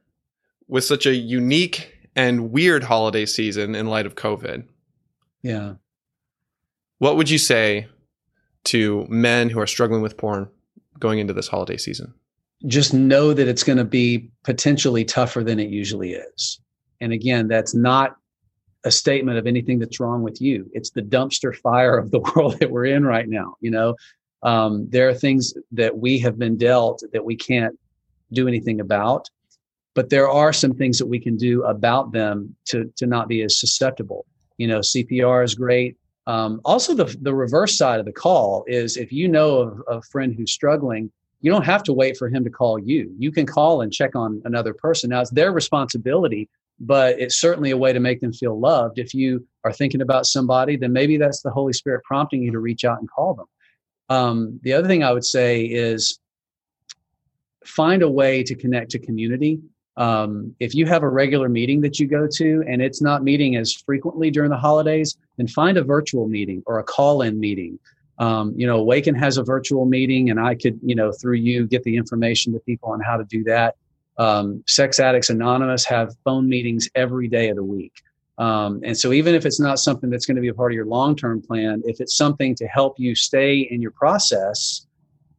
with 0.68 0.84
such 0.84 1.06
a 1.06 1.14
unique 1.16 1.92
and 2.16 2.52
weird 2.52 2.84
holiday 2.84 3.26
season 3.26 3.76
in 3.76 3.88
light 3.88 4.06
of 4.06 4.16
COVID, 4.16 4.64
Yeah. 5.44 5.76
what 7.00 7.18
would 7.18 7.30
you 7.30 7.38
say 7.38 7.88
to 8.66 9.06
men 9.10 9.50
who 9.50 9.60
are 9.60 9.68
struggling 9.68 10.02
with 10.02 10.18
porn 10.18 10.48
going 11.00 11.20
into 11.20 11.34
this 11.34 11.48
holiday 11.48 11.78
season? 11.78 12.14
just 12.68 12.94
know 12.94 13.32
that 13.34 13.48
it's 13.48 13.64
going 13.64 13.78
to 13.78 13.84
be 13.86 14.30
potentially 14.44 15.06
tougher 15.06 15.44
than 15.44 15.60
it 15.60 15.70
usually 15.70 16.14
is. 16.14 16.60
And 17.02 17.12
again, 17.12 17.48
that's 17.48 17.76
not 17.76 18.16
a 18.86 18.92
statement 18.92 19.38
of 19.38 19.46
anything 19.46 19.78
that's 19.78 20.00
wrong 20.00 20.24
with 20.24 20.42
you. 20.42 20.68
It's 20.74 20.90
the 20.92 21.02
dumpster 21.04 21.54
fire 21.56 21.96
of 21.98 22.10
the 22.12 22.20
world 22.36 22.58
that 22.60 22.72
we're 22.72 22.86
in 22.86 23.06
right 23.06 23.28
now. 23.28 23.56
You 23.60 23.72
know, 23.72 23.96
um, 24.42 24.88
there 24.90 25.08
are 25.10 25.14
things 25.14 25.54
that 25.74 25.98
we 25.98 26.18
have 26.20 26.40
been 26.40 26.58
dealt 26.58 27.04
that 27.14 27.26
we 27.26 27.36
can't 27.36 27.78
do 28.32 28.48
anything 28.48 28.80
about, 28.80 29.30
but 29.96 30.10
there 30.10 30.30
are 30.30 30.54
some 30.54 30.74
things 30.74 31.00
that 31.00 31.08
we 31.08 31.20
can 31.20 31.38
do 31.38 31.64
about 31.64 32.12
them 32.12 32.56
to 32.66 32.92
to 32.98 33.06
not 33.08 33.28
be 33.28 33.42
as 33.42 33.60
susceptible. 33.60 34.26
You 34.58 34.68
know, 34.68 34.80
CPR 34.80 35.44
is 35.44 35.56
great. 35.56 35.98
Um, 36.28 36.62
also, 36.64 36.94
the 36.94 37.16
the 37.22 37.34
reverse 37.34 37.78
side 37.78 38.00
of 38.00 38.06
the 38.06 38.14
call 38.14 38.64
is 38.68 38.98
if 38.98 39.12
you 39.12 39.28
know 39.28 39.58
of, 39.58 39.82
a 39.88 40.02
friend 40.04 40.34
who's 40.36 40.52
struggling 40.52 41.12
you 41.46 41.52
don't 41.52 41.66
have 41.66 41.84
to 41.84 41.94
wait 41.94 42.18
for 42.18 42.28
him 42.28 42.44
to 42.44 42.50
call 42.50 42.80
you. 42.80 43.14
You 43.20 43.32
can 43.32 43.46
call 43.46 43.82
and 43.82 43.94
check 43.94 44.16
on 44.16 44.42
another 44.46 44.74
person. 44.74 45.12
Now 45.12 45.22
it's 45.22 45.30
their 45.30 45.52
responsibility, 45.52 46.50
but 46.80 47.20
it's 47.20 47.40
certainly 47.40 47.70
a 47.70 47.78
way 47.78 47.94
to 47.94 48.00
make 48.00 48.20
them 48.20 48.34
feel 48.34 48.60
loved. 48.60 48.98
If 48.98 49.14
you 49.14 49.46
are 49.64 49.72
thinking 49.72 50.02
about 50.02 50.26
somebody, 50.26 50.76
then 50.76 50.92
maybe 50.92 51.18
that's 51.18 51.44
the 51.44 51.52
Holy 51.52 51.72
Spirit 51.72 52.04
prompting 52.04 52.42
you 52.42 52.52
to 52.52 52.58
reach 52.58 52.84
out 52.84 52.98
and 53.00 53.08
call 53.08 53.36
them. 53.36 53.46
Um, 54.10 54.60
the 54.64 54.74
other 54.74 54.88
thing 54.88 55.04
I 55.04 55.12
would 55.12 55.24
say 55.24 55.66
is 55.66 56.20
find 57.64 58.02
a 58.02 58.10
way 58.10 58.42
to 58.42 58.56
connect 58.56 58.90
to 58.92 59.00
community. 59.00 59.60
Um, 59.98 60.54
if 60.60 60.76
you 60.76 60.86
have 60.88 61.04
a 61.04 61.10
regular 61.10 61.48
meeting 61.48 61.82
that 61.82 62.00
you 62.00 62.08
go 62.08 62.28
to 62.28 62.64
and 62.68 62.82
it's 62.82 63.02
not 63.02 63.24
meeting 63.24 63.56
as 63.56 63.74
frequently 63.74 64.30
during 64.30 64.50
the 64.50 64.58
holidays, 64.58 65.18
then 65.38 65.48
find 65.48 65.78
a 65.78 65.84
virtual 65.84 66.28
meeting 66.28 66.64
or 66.66 66.80
a 66.80 66.84
call 66.84 67.22
in 67.22 67.40
meeting 67.40 67.80
um, 68.18 68.54
you 68.56 68.66
know, 68.66 68.78
Awaken 68.78 69.16
has 69.16 69.38
a 69.38 69.44
virtual 69.44 69.86
meeting, 69.86 70.30
and 70.30 70.40
I 70.40 70.56
could, 70.56 70.80
you 70.82 70.96
know, 70.96 71.12
through 71.12 71.36
you 71.36 71.68
get 71.68 71.84
the 71.84 71.98
information 71.98 72.54
to 72.54 72.60
people 72.60 72.90
on 72.92 73.02
how 73.02 73.18
to 73.18 73.26
do 73.26 73.44
that. 73.46 73.76
Um, 74.18 74.64
Sex 74.68 75.00
Addicts 75.00 75.30
Anonymous 75.30 75.84
have 75.86 76.16
phone 76.24 76.48
meetings 76.48 76.90
every 76.96 77.28
day 77.28 77.50
of 77.50 77.58
the 77.58 77.64
week. 77.64 77.94
Um, 78.38 78.82
and 78.84 78.98
so, 78.98 79.12
even 79.12 79.36
if 79.36 79.46
it's 79.46 79.60
not 79.60 79.80
something 79.80 80.10
that's 80.10 80.26
going 80.26 80.36
to 80.36 80.42
be 80.42 80.48
a 80.48 80.54
part 80.54 80.72
of 80.72 80.76
your 80.76 80.86
long 80.86 81.16
term 81.16 81.42
plan, 81.42 81.82
if 81.86 82.00
it's 82.00 82.16
something 82.16 82.56
to 82.56 82.68
help 82.68 82.96
you 82.98 83.16
stay 83.16 83.60
in 83.60 83.82
your 83.82 83.92
process, 83.92 84.88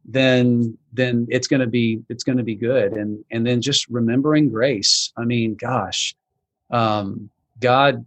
then 0.07 0.77
then 0.93 1.27
it's 1.29 1.47
going 1.47 1.59
to 1.59 1.67
be 1.67 2.01
it's 2.09 2.23
going 2.23 2.37
to 2.37 2.43
be 2.43 2.55
good. 2.55 2.93
And 2.93 3.23
and 3.31 3.45
then 3.45 3.61
just 3.61 3.87
remembering 3.89 4.49
grace. 4.49 5.11
I 5.17 5.25
mean, 5.25 5.55
gosh, 5.55 6.15
um, 6.71 7.29
God 7.59 8.05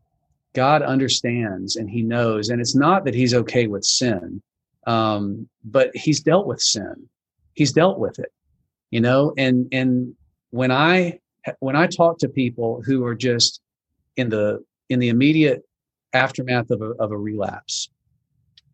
God 0.54 0.82
understands 0.82 1.76
and 1.76 1.88
He 1.88 2.02
knows, 2.02 2.48
and 2.48 2.60
it's 2.60 2.74
not 2.74 3.04
that 3.04 3.14
He's 3.14 3.34
okay 3.34 3.66
with 3.66 3.84
sin 3.84 4.42
um, 4.86 5.48
but 5.64 5.90
he's 5.94 6.20
dealt 6.20 6.46
with 6.46 6.60
sin 6.60 7.08
he's 7.54 7.72
dealt 7.72 7.98
with 7.98 8.18
it 8.18 8.32
you 8.90 9.00
know 9.00 9.32
and 9.36 9.68
and 9.72 10.14
when 10.50 10.70
i 10.70 11.18
when 11.58 11.76
i 11.76 11.86
talk 11.86 12.18
to 12.18 12.28
people 12.28 12.82
who 12.84 13.04
are 13.04 13.14
just 13.14 13.60
in 14.16 14.28
the 14.28 14.64
in 14.88 14.98
the 14.98 15.08
immediate 15.08 15.62
aftermath 16.12 16.70
of 16.70 16.80
a, 16.82 16.90
of 16.98 17.12
a 17.12 17.16
relapse 17.16 17.88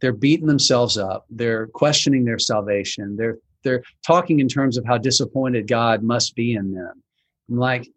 they're 0.00 0.12
beating 0.12 0.46
themselves 0.46 0.98
up. 0.98 1.26
They're 1.30 1.68
questioning 1.68 2.24
their 2.24 2.38
salvation. 2.38 3.16
They're 3.16 3.38
they're 3.64 3.82
talking 4.06 4.38
in 4.38 4.48
terms 4.48 4.76
of 4.76 4.84
how 4.84 4.98
disappointed 4.98 5.66
god 5.66 6.02
must 6.02 6.34
be 6.34 6.54
in 6.54 6.72
them. 6.72 7.02
I'm 7.50 7.56
like 7.56 7.88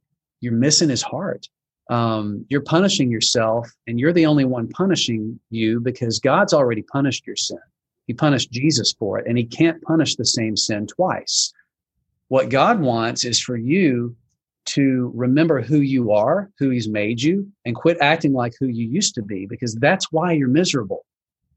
you're 0.42 0.54
missing 0.54 0.90
his 0.90 1.02
heart. 1.02 1.48
Um, 1.90 2.46
you're 2.50 2.62
punishing 2.62 3.12
yourself 3.12 3.70
and 3.88 4.00
you're 4.00 4.14
the 4.14 4.28
only 4.28 4.46
one 4.46 4.68
punishing 4.70 5.40
you 5.50 5.80
because 5.80 6.20
god's 6.20 6.54
already 6.54 6.84
punished 6.84 7.26
your 7.28 7.36
sin. 7.36 7.60
He 8.10 8.14
punished 8.16 8.52
Jesus 8.52 8.92
for 8.98 9.20
it, 9.20 9.28
and 9.28 9.38
he 9.38 9.46
can't 9.46 9.84
punish 9.84 10.16
the 10.16 10.26
same 10.26 10.58
sin 10.58 10.88
twice. 10.88 11.54
What 12.30 12.50
God 12.50 12.80
wants 12.80 13.24
is 13.24 13.40
for 13.40 13.56
you 13.56 14.16
to 14.66 15.12
remember 15.14 15.62
who 15.62 15.82
you 15.82 16.12
are, 16.12 16.50
who 16.58 16.72
he's 16.72 16.90
made 16.90 17.22
you, 17.22 17.48
and 17.66 17.76
quit 17.76 18.00
acting 18.02 18.34
like 18.34 18.54
who 18.60 18.66
you 18.66 18.88
used 18.88 19.14
to 19.14 19.22
be, 19.22 19.46
because 19.46 19.76
that's 19.76 20.12
why 20.12 20.32
you're 20.32 20.48
miserable. 20.48 21.06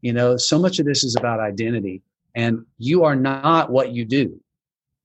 You 0.03 0.13
know, 0.13 0.37
so 0.37 0.59
much 0.59 0.79
of 0.79 0.85
this 0.85 1.03
is 1.03 1.17
about 1.17 1.41
identity, 1.41 2.03
and 2.35 2.67
you 2.79 3.05
are 3.05 3.17
not 3.17 3.71
what 3.71 3.93
you 3.93 4.05
do 4.05 4.39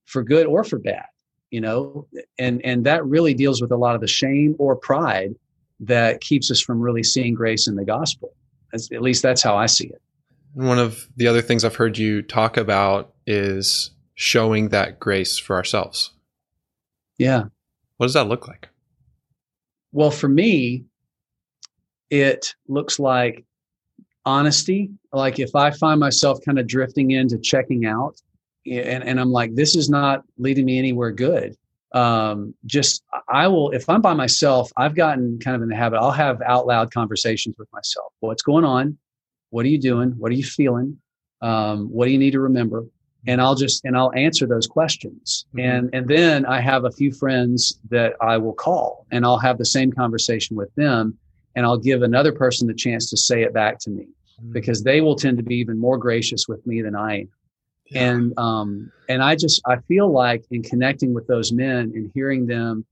for 0.06 0.24
good 0.24 0.46
or 0.48 0.64
for 0.64 0.80
bad, 0.80 1.06
you 1.52 1.62
know, 1.62 2.08
and, 2.40 2.64
and 2.66 2.86
that 2.86 3.06
really 3.06 3.34
deals 3.34 3.62
with 3.62 3.72
a 3.72 3.78
lot 3.78 3.96
of 3.96 4.02
the 4.02 4.08
shame 4.08 4.56
or 4.58 4.76
pride 4.76 5.36
that 5.80 6.22
keeps 6.22 6.50
us 6.50 6.60
from 6.60 6.82
really 6.82 7.04
seeing 7.04 7.34
grace 7.34 7.68
in 7.68 7.76
the 7.76 7.86
gospel. 7.86 8.34
As, 8.74 8.90
at 8.92 9.02
least 9.02 9.22
that's 9.22 9.42
how 9.42 9.56
I 9.56 9.68
see 9.68 9.88
it. 9.88 10.02
One 10.54 10.80
of 10.80 11.08
the 11.16 11.28
other 11.28 11.42
things 11.42 11.64
I've 11.64 11.76
heard 11.76 11.98
you 11.98 12.22
talk 12.22 12.58
about 12.58 13.14
is 13.28 13.92
showing 14.16 14.70
that 14.70 15.00
grace 15.00 15.38
for 15.38 15.56
ourselves. 15.56 16.12
Yeah. 17.18 17.44
What 17.98 18.08
does 18.08 18.16
that 18.16 18.28
look 18.28 18.48
like? 18.48 18.70
Well, 19.92 20.12
for 20.12 20.28
me, 20.28 20.86
it 22.10 22.56
looks 22.68 23.00
like 23.00 23.46
honesty. 24.28 24.92
Like 25.14 25.40
if 25.40 25.56
I 25.56 25.72
find 25.72 26.00
myself 26.00 26.40
kind 26.46 26.60
of 26.60 26.68
drifting 26.68 27.12
into 27.12 27.38
checking 27.38 27.86
out, 27.86 28.22
and, 28.66 29.04
and 29.04 29.20
I'm 29.20 29.32
like, 29.32 29.56
this 29.56 29.76
is 29.76 29.90
not 29.90 30.24
leading 30.38 30.66
me 30.66 30.78
anywhere 30.78 31.12
good. 31.12 31.56
Um, 31.94 32.54
just 32.66 33.02
I 33.30 33.48
will, 33.48 33.72
if 33.72 33.88
I'm 33.88 34.02
by 34.02 34.14
myself, 34.14 34.70
I've 34.76 34.94
gotten 34.94 35.40
kind 35.40 35.56
of 35.56 35.62
in 35.62 35.70
the 35.70 35.76
habit, 35.76 36.00
I'll 36.00 36.12
have 36.12 36.42
out 36.42 36.68
loud 36.68 36.94
conversations 36.94 37.56
with 37.58 37.72
myself. 37.72 38.12
What's 38.20 38.44
going 38.44 38.66
on? 38.66 38.98
What 39.52 39.66
are 39.66 39.70
you 39.70 39.80
doing? 39.80 40.10
What 40.18 40.32
are 40.34 40.36
you 40.36 40.44
feeling? 40.44 40.98
Um, 41.42 41.88
what 41.88 42.06
do 42.06 42.12
you 42.12 42.18
need 42.18 42.32
to 42.32 42.42
remember? 42.42 42.86
And 43.26 43.40
I'll 43.42 43.56
just, 43.56 43.86
and 43.86 43.96
I'll 43.96 44.14
answer 44.16 44.46
those 44.46 44.68
questions. 44.68 45.46
Mm-hmm. 45.56 45.70
And, 45.70 45.90
and 45.94 46.08
then 46.08 46.46
I 46.46 46.60
have 46.60 46.84
a 46.84 46.92
few 46.92 47.14
friends 47.14 47.80
that 47.90 48.16
I 48.20 48.38
will 48.38 48.54
call 48.54 49.06
and 49.12 49.26
I'll 49.26 49.40
have 49.40 49.58
the 49.58 49.66
same 49.66 49.94
conversation 49.94 50.58
with 50.58 50.74
them 50.76 51.18
and 51.56 51.66
I'll 51.66 51.78
give 51.78 52.04
another 52.04 52.32
person 52.32 52.68
the 52.68 52.74
chance 52.74 53.10
to 53.10 53.18
say 53.18 53.42
it 53.42 53.54
back 53.54 53.80
to 53.80 53.90
me. 53.90 54.08
Because 54.52 54.84
they 54.84 55.02
will 55.02 55.16
tend 55.16 55.38
to 55.38 55.44
be 55.44 55.56
even 55.56 55.78
more 55.78 55.98
gracious 55.98 56.48
with 56.48 56.66
me 56.68 56.82
than 56.82 56.96
I 56.96 57.22
am. 57.22 57.30
Yeah. 57.90 58.12
And 58.12 58.34
um, 58.38 58.92
and 59.08 59.24
I 59.24 59.36
just 59.36 59.62
I 59.66 59.78
feel 59.88 60.12
like 60.12 60.44
in 60.52 60.62
connecting 60.62 61.14
with 61.14 61.28
those 61.28 61.52
men 61.52 61.92
and 61.96 62.12
hearing 62.14 62.46
them, 62.46 62.86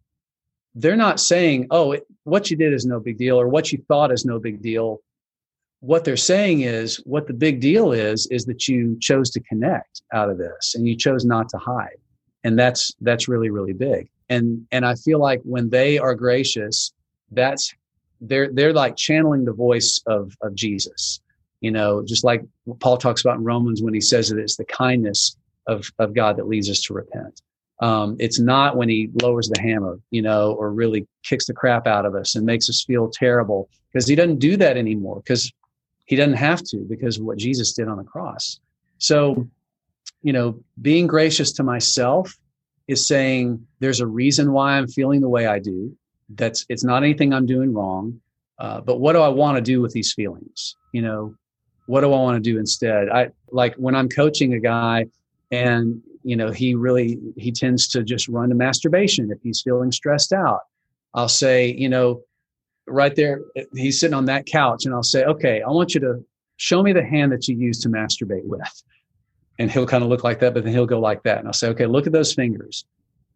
they're 0.74 0.96
not 0.96 1.20
saying, 1.20 1.68
"Oh, 1.70 1.94
it, 1.94 2.08
what 2.24 2.50
you 2.50 2.56
did 2.56 2.74
is 2.74 2.86
no 2.86 3.00
big 3.00 3.18
deal," 3.18 3.40
or 3.40 3.50
"What 3.50 3.72
you 3.72 3.84
thought 3.88 4.12
is 4.12 4.26
no 4.26 4.40
big 4.40 4.62
deal." 4.62 5.02
What 5.82 6.06
they're 6.06 6.18
saying 6.18 6.62
is, 6.62 6.96
what 7.06 7.28
the 7.28 7.34
big 7.34 7.60
deal 7.60 7.92
is, 7.92 8.26
is 8.28 8.46
that 8.46 8.68
you 8.68 8.98
chose 9.02 9.30
to 9.32 9.42
connect 9.42 10.02
out 10.14 10.30
of 10.30 10.38
this, 10.38 10.76
and 10.76 10.88
you 10.88 10.96
chose 10.96 11.26
not 11.26 11.50
to 11.50 11.58
hide, 11.58 11.98
and 12.46 12.58
that's 12.58 12.94
that's 13.02 13.28
really 13.28 13.50
really 13.50 13.74
big. 13.74 14.10
And 14.30 14.66
and 14.72 14.86
I 14.86 14.96
feel 14.96 15.20
like 15.20 15.42
when 15.44 15.70
they 15.70 15.98
are 15.98 16.16
gracious, 16.16 16.94
that's 17.32 17.74
they're 18.22 18.50
they're 18.54 18.74
like 18.74 18.96
channeling 18.96 19.44
the 19.44 19.54
voice 19.54 20.02
of 20.08 20.32
of 20.42 20.56
Jesus 20.56 21.20
you 21.66 21.72
know, 21.72 22.04
just 22.06 22.24
like 22.24 22.44
Paul 22.80 22.96
talks 22.96 23.22
about 23.22 23.38
in 23.38 23.44
Romans 23.44 23.82
when 23.82 23.96
he 23.96 24.00
says 24.00 24.30
that 24.30 24.38
it's 24.38 24.56
the 24.56 24.66
kindness 24.66 25.36
of, 25.66 25.84
of 25.98 26.14
God 26.14 26.38
that 26.38 26.48
leads 26.48 26.70
us 26.70 26.80
to 26.82 26.94
repent. 26.94 27.42
Um, 27.82 28.18
it's 28.20 28.40
not 28.40 28.78
when 28.78 28.88
he 28.88 29.10
lowers 29.20 29.50
the 29.50 29.60
hammer, 29.60 30.00
you 30.12 30.22
know, 30.22 30.52
or 30.52 30.72
really 30.72 31.08
kicks 31.24 31.48
the 31.48 31.56
crap 31.56 31.88
out 31.88 32.06
of 32.06 32.14
us 32.14 32.36
and 32.36 32.46
makes 32.46 32.70
us 32.70 32.84
feel 32.86 33.10
terrible 33.10 33.68
because 33.92 34.08
he 34.08 34.14
doesn't 34.14 34.38
do 34.38 34.58
that 34.58 34.78
anymore 34.78 35.16
because 35.16 35.52
he 36.06 36.16
doesn't 36.16 36.36
have 36.36 36.62
to 36.66 36.86
because 36.88 37.18
of 37.18 37.26
what 37.26 37.40
Jesus 37.40 37.74
did 37.74 37.88
on 37.88 37.98
the 37.98 38.04
cross. 38.04 38.60
So, 39.00 39.48
you 40.22 40.34
know, 40.34 40.64
being 40.84 41.08
gracious 41.08 41.52
to 41.54 41.64
myself 41.64 42.38
is 42.88 43.08
saying 43.08 43.66
there's 43.80 44.02
a 44.02 44.08
reason 44.08 44.52
why 44.52 44.78
I'm 44.78 44.88
feeling 44.88 45.20
the 45.20 45.30
way 45.30 45.48
I 45.48 45.58
do. 45.58 45.98
That's 46.30 46.64
it's 46.70 46.84
not 46.84 47.02
anything 47.02 47.34
I'm 47.34 47.48
doing 47.48 47.74
wrong. 47.74 48.22
Uh, 48.60 48.82
but 48.82 49.00
what 49.00 49.14
do 49.14 49.20
I 49.20 49.30
want 49.30 49.58
to 49.58 49.62
do 49.62 49.82
with 49.82 49.94
these 49.94 50.14
feelings? 50.14 50.76
You 50.94 51.02
know, 51.02 51.36
what 51.86 52.02
do 52.02 52.08
I 52.08 52.18
want 52.18 52.44
to 52.44 52.52
do 52.52 52.58
instead? 52.60 53.10
I 53.10 53.30
like 53.52 53.76
when 53.76 53.96
I'm 53.96 54.10
coaching 54.10 54.54
a 54.54 54.60
guy 54.60 55.06
and 55.52 56.02
you 56.24 56.36
know 56.36 56.52
he 56.52 56.76
really 56.76 57.20
he 57.38 57.52
tends 57.52 57.88
to 57.90 58.04
just 58.04 58.28
run 58.28 58.50
to 58.50 58.56
masturbation 58.56 59.32
if 59.32 59.40
he's 59.44 59.62
feeling 59.62 59.92
stressed 59.92 60.34
out. 60.34 60.62
I'll 61.14 61.30
say, 61.30 61.72
you 61.72 61.88
know, 61.88 62.22
right 62.88 63.16
there 63.16 63.42
he's 63.76 64.00
sitting 64.00 64.16
on 64.16 64.26
that 64.26 64.46
couch 64.46 64.86
and 64.86 64.94
I'll 64.94 65.04
say, 65.04 65.24
"Okay, 65.24 65.62
I 65.62 65.70
want 65.70 65.94
you 65.94 66.02
to 66.02 66.26
show 66.58 66.82
me 66.82 66.94
the 66.94 67.04
hand 67.04 67.32
that 67.32 67.48
you 67.48 67.56
use 67.56 67.80
to 67.82 67.90
masturbate 67.90 68.46
with." 68.46 68.84
And 69.58 69.72
he'll 69.72 69.88
kind 69.88 70.04
of 70.04 70.10
look 70.10 70.24
like 70.24 70.40
that, 70.40 70.54
but 70.54 70.66
then 70.66 70.74
he'll 70.74 70.86
go 70.86 71.00
like 71.00 71.24
that 71.24 71.40
and 71.40 71.48
I'll 71.48 71.54
say, 71.54 71.70
"Okay, 71.70 71.86
look 71.86 72.08
at 72.08 72.14
those 72.14 72.34
fingers." 72.34 72.86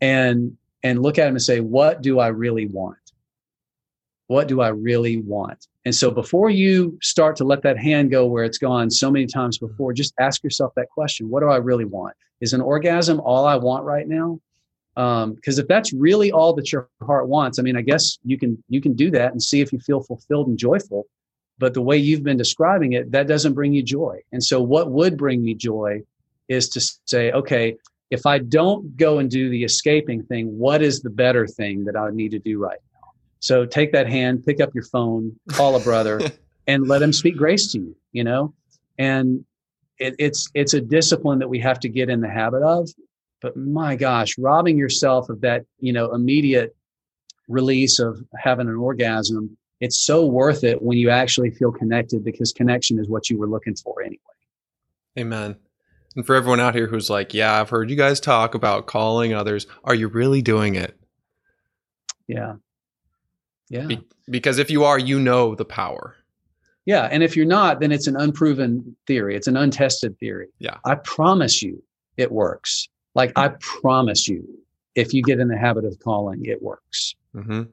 And 0.02 0.58
and 0.82 1.02
look 1.02 1.20
at 1.20 1.28
him 1.28 1.36
and 1.36 1.42
say, 1.42 1.60
"What 1.60 2.02
do 2.02 2.20
I 2.20 2.28
really 2.28 2.66
want?" 2.66 2.98
What 4.28 4.48
do 4.48 4.62
I 4.62 4.68
really 4.70 5.18
want? 5.18 5.68
And 5.89 5.95
so 5.95 6.12
before 6.12 6.52
you 6.52 6.99
start 7.02 7.36
to 7.38 7.43
let 7.43 7.63
that 7.63 7.80
hand 7.80 8.12
go 8.12 8.28
where 8.28 8.43
it's 8.43 8.60
gone 8.60 8.91
so 8.91 9.10
many 9.10 9.25
times 9.25 9.58
before, 9.58 9.91
just 9.91 10.13
ask 10.19 10.43
yourself 10.43 10.71
that 10.75 10.88
question 10.91 11.32
What 11.32 11.39
do 11.39 11.49
I 11.49 11.56
really 11.56 11.84
want? 11.84 12.15
Is 12.41 12.54
an 12.54 12.62
orgasm 12.62 13.19
all 13.21 13.47
I 13.47 13.56
want 13.56 13.86
right 13.86 14.08
now? 14.08 14.39
Because 14.93 15.58
um, 15.58 15.63
if 15.63 15.67
that's 15.67 15.91
really 15.91 16.32
all 16.32 16.54
that 16.54 16.71
your 16.71 16.89
heart 17.02 17.28
wants, 17.28 17.58
I 17.58 17.63
mean, 17.63 17.75
I 17.75 17.82
guess 17.82 18.19
you 18.23 18.38
can 18.38 18.63
you 18.69 18.82
can 18.82 18.93
do 18.93 19.10
that 19.10 19.32
and 19.32 19.41
see 19.41 19.62
if 19.62 19.73
you 19.73 19.80
feel 19.80 20.04
fulfilled 20.04 20.47
and 20.47 20.60
joyful. 20.60 21.08
But 21.58 21.73
the 21.73 21.82
way 21.82 21.97
you've 21.97 22.21
been 22.21 22.38
describing 22.38 22.93
it, 22.93 23.12
that 23.12 23.25
doesn't 23.28 23.56
bring 23.56 23.73
you 23.73 23.82
joy. 23.82 24.19
And 24.32 24.43
so, 24.43 24.62
what 24.62 24.91
would 24.91 25.17
bring 25.17 25.43
me 25.43 25.56
joy 25.56 26.04
is 26.49 26.69
to 26.69 26.88
say, 27.06 27.32
okay, 27.32 27.78
if 28.12 28.28
I 28.28 28.38
don't 28.38 28.95
go 28.95 29.17
and 29.17 29.28
do 29.28 29.49
the 29.49 29.63
escaping 29.63 30.21
thing, 30.21 30.56
what 30.56 30.84
is 30.84 31.02
the 31.02 31.10
better 31.10 31.47
thing 31.47 31.86
that 31.86 31.95
I 31.95 32.12
need 32.12 32.30
to 32.30 32.39
do 32.39 32.60
right 32.60 32.78
so 33.39 33.65
take 33.65 33.91
that 33.93 34.08
hand, 34.08 34.45
pick 34.45 34.60
up 34.60 34.73
your 34.73 34.84
phone, 34.84 35.38
call 35.49 35.75
a 35.75 35.80
brother, 35.80 36.21
and 36.67 36.88
let 36.88 37.02
him 37.02 37.13
speak 37.13 37.38
grace 37.38 37.71
to 37.71 37.80
you. 37.80 37.95
You 38.12 38.23
know, 38.23 38.54
and 38.97 39.45
it, 39.97 40.15
it's 40.19 40.49
it's 40.54 40.73
a 40.73 40.82
discipline 40.82 41.39
that 41.39 41.49
we 41.49 41.60
have 41.60 41.80
to 41.82 41.89
get 41.89 42.10
in 42.10 42.21
the 42.21 42.30
habit 42.30 42.63
of. 42.63 42.89
But 43.41 43.56
my 43.56 43.95
gosh, 43.95 44.38
robbing 44.38 44.78
yourself 44.78 45.30
of 45.30 45.41
that 45.41 45.65
you 45.80 45.93
know 45.93 46.13
immediate 46.13 46.75
release 47.47 47.99
of 47.99 48.23
having 48.38 48.67
an 48.67 48.75
orgasm, 48.75 49.58
it's 49.80 50.06
so 50.06 50.25
worth 50.25 50.63
it 50.63 50.82
when 50.82 50.97
you 50.97 51.10
actually 51.10 51.52
feel 51.52 51.71
connected 51.71 52.23
because 52.23 52.54
connection 52.54 52.99
is 52.99 53.10
what 53.10 53.30
you 53.30 53.38
were 53.38 53.47
looking 53.47 53.75
for 53.75 54.02
anyway. 54.02 54.19
Amen. 55.17 55.56
And 56.15 56.25
for 56.25 56.36
everyone 56.36 56.60
out 56.60 56.75
here 56.75 56.88
who's 56.88 57.10
like, 57.10 57.34
yeah, 57.34 57.60
I've 57.60 57.69
heard 57.69 57.89
you 57.89 57.95
guys 57.95 58.19
talk 58.19 58.56
about 58.56 58.88
calling 58.88 59.34
others. 59.34 59.67
Are 59.84 59.95
you 59.95 60.08
really 60.08 60.41
doing 60.41 60.75
it? 60.75 60.99
Yeah. 62.28 62.56
Yeah. 63.69 63.86
Be- 63.86 64.03
because 64.29 64.58
if 64.58 64.69
you 64.69 64.84
are, 64.84 64.99
you 64.99 65.19
know 65.19 65.55
the 65.55 65.65
power. 65.65 66.15
Yeah. 66.86 67.08
And 67.12 67.23
if 67.23 67.36
you're 67.36 67.45
not, 67.45 67.79
then 67.79 67.91
it's 67.91 68.08
an 68.08 68.15
unproven 68.15 68.95
theory. 69.05 69.36
It's 69.36 69.47
an 69.47 69.58
untested 69.58 70.17
theory. 70.19 70.47
Yeah. 70.60 70.77
I 70.86 70.95
promise 70.95 71.62
you 71.62 71.82
it 72.17 72.32
works. 72.32 72.89
Like 73.15 73.32
I 73.36 73.49
promise 73.60 74.27
you, 74.27 74.47
if 74.95 75.13
you 75.13 75.21
get 75.21 75.39
in 75.39 75.47
the 75.47 75.58
habit 75.58 75.86
of 75.86 75.99
calling, 75.99 76.45
it 76.45 76.62
works. 76.62 77.15
Mm-hmm. 77.36 77.63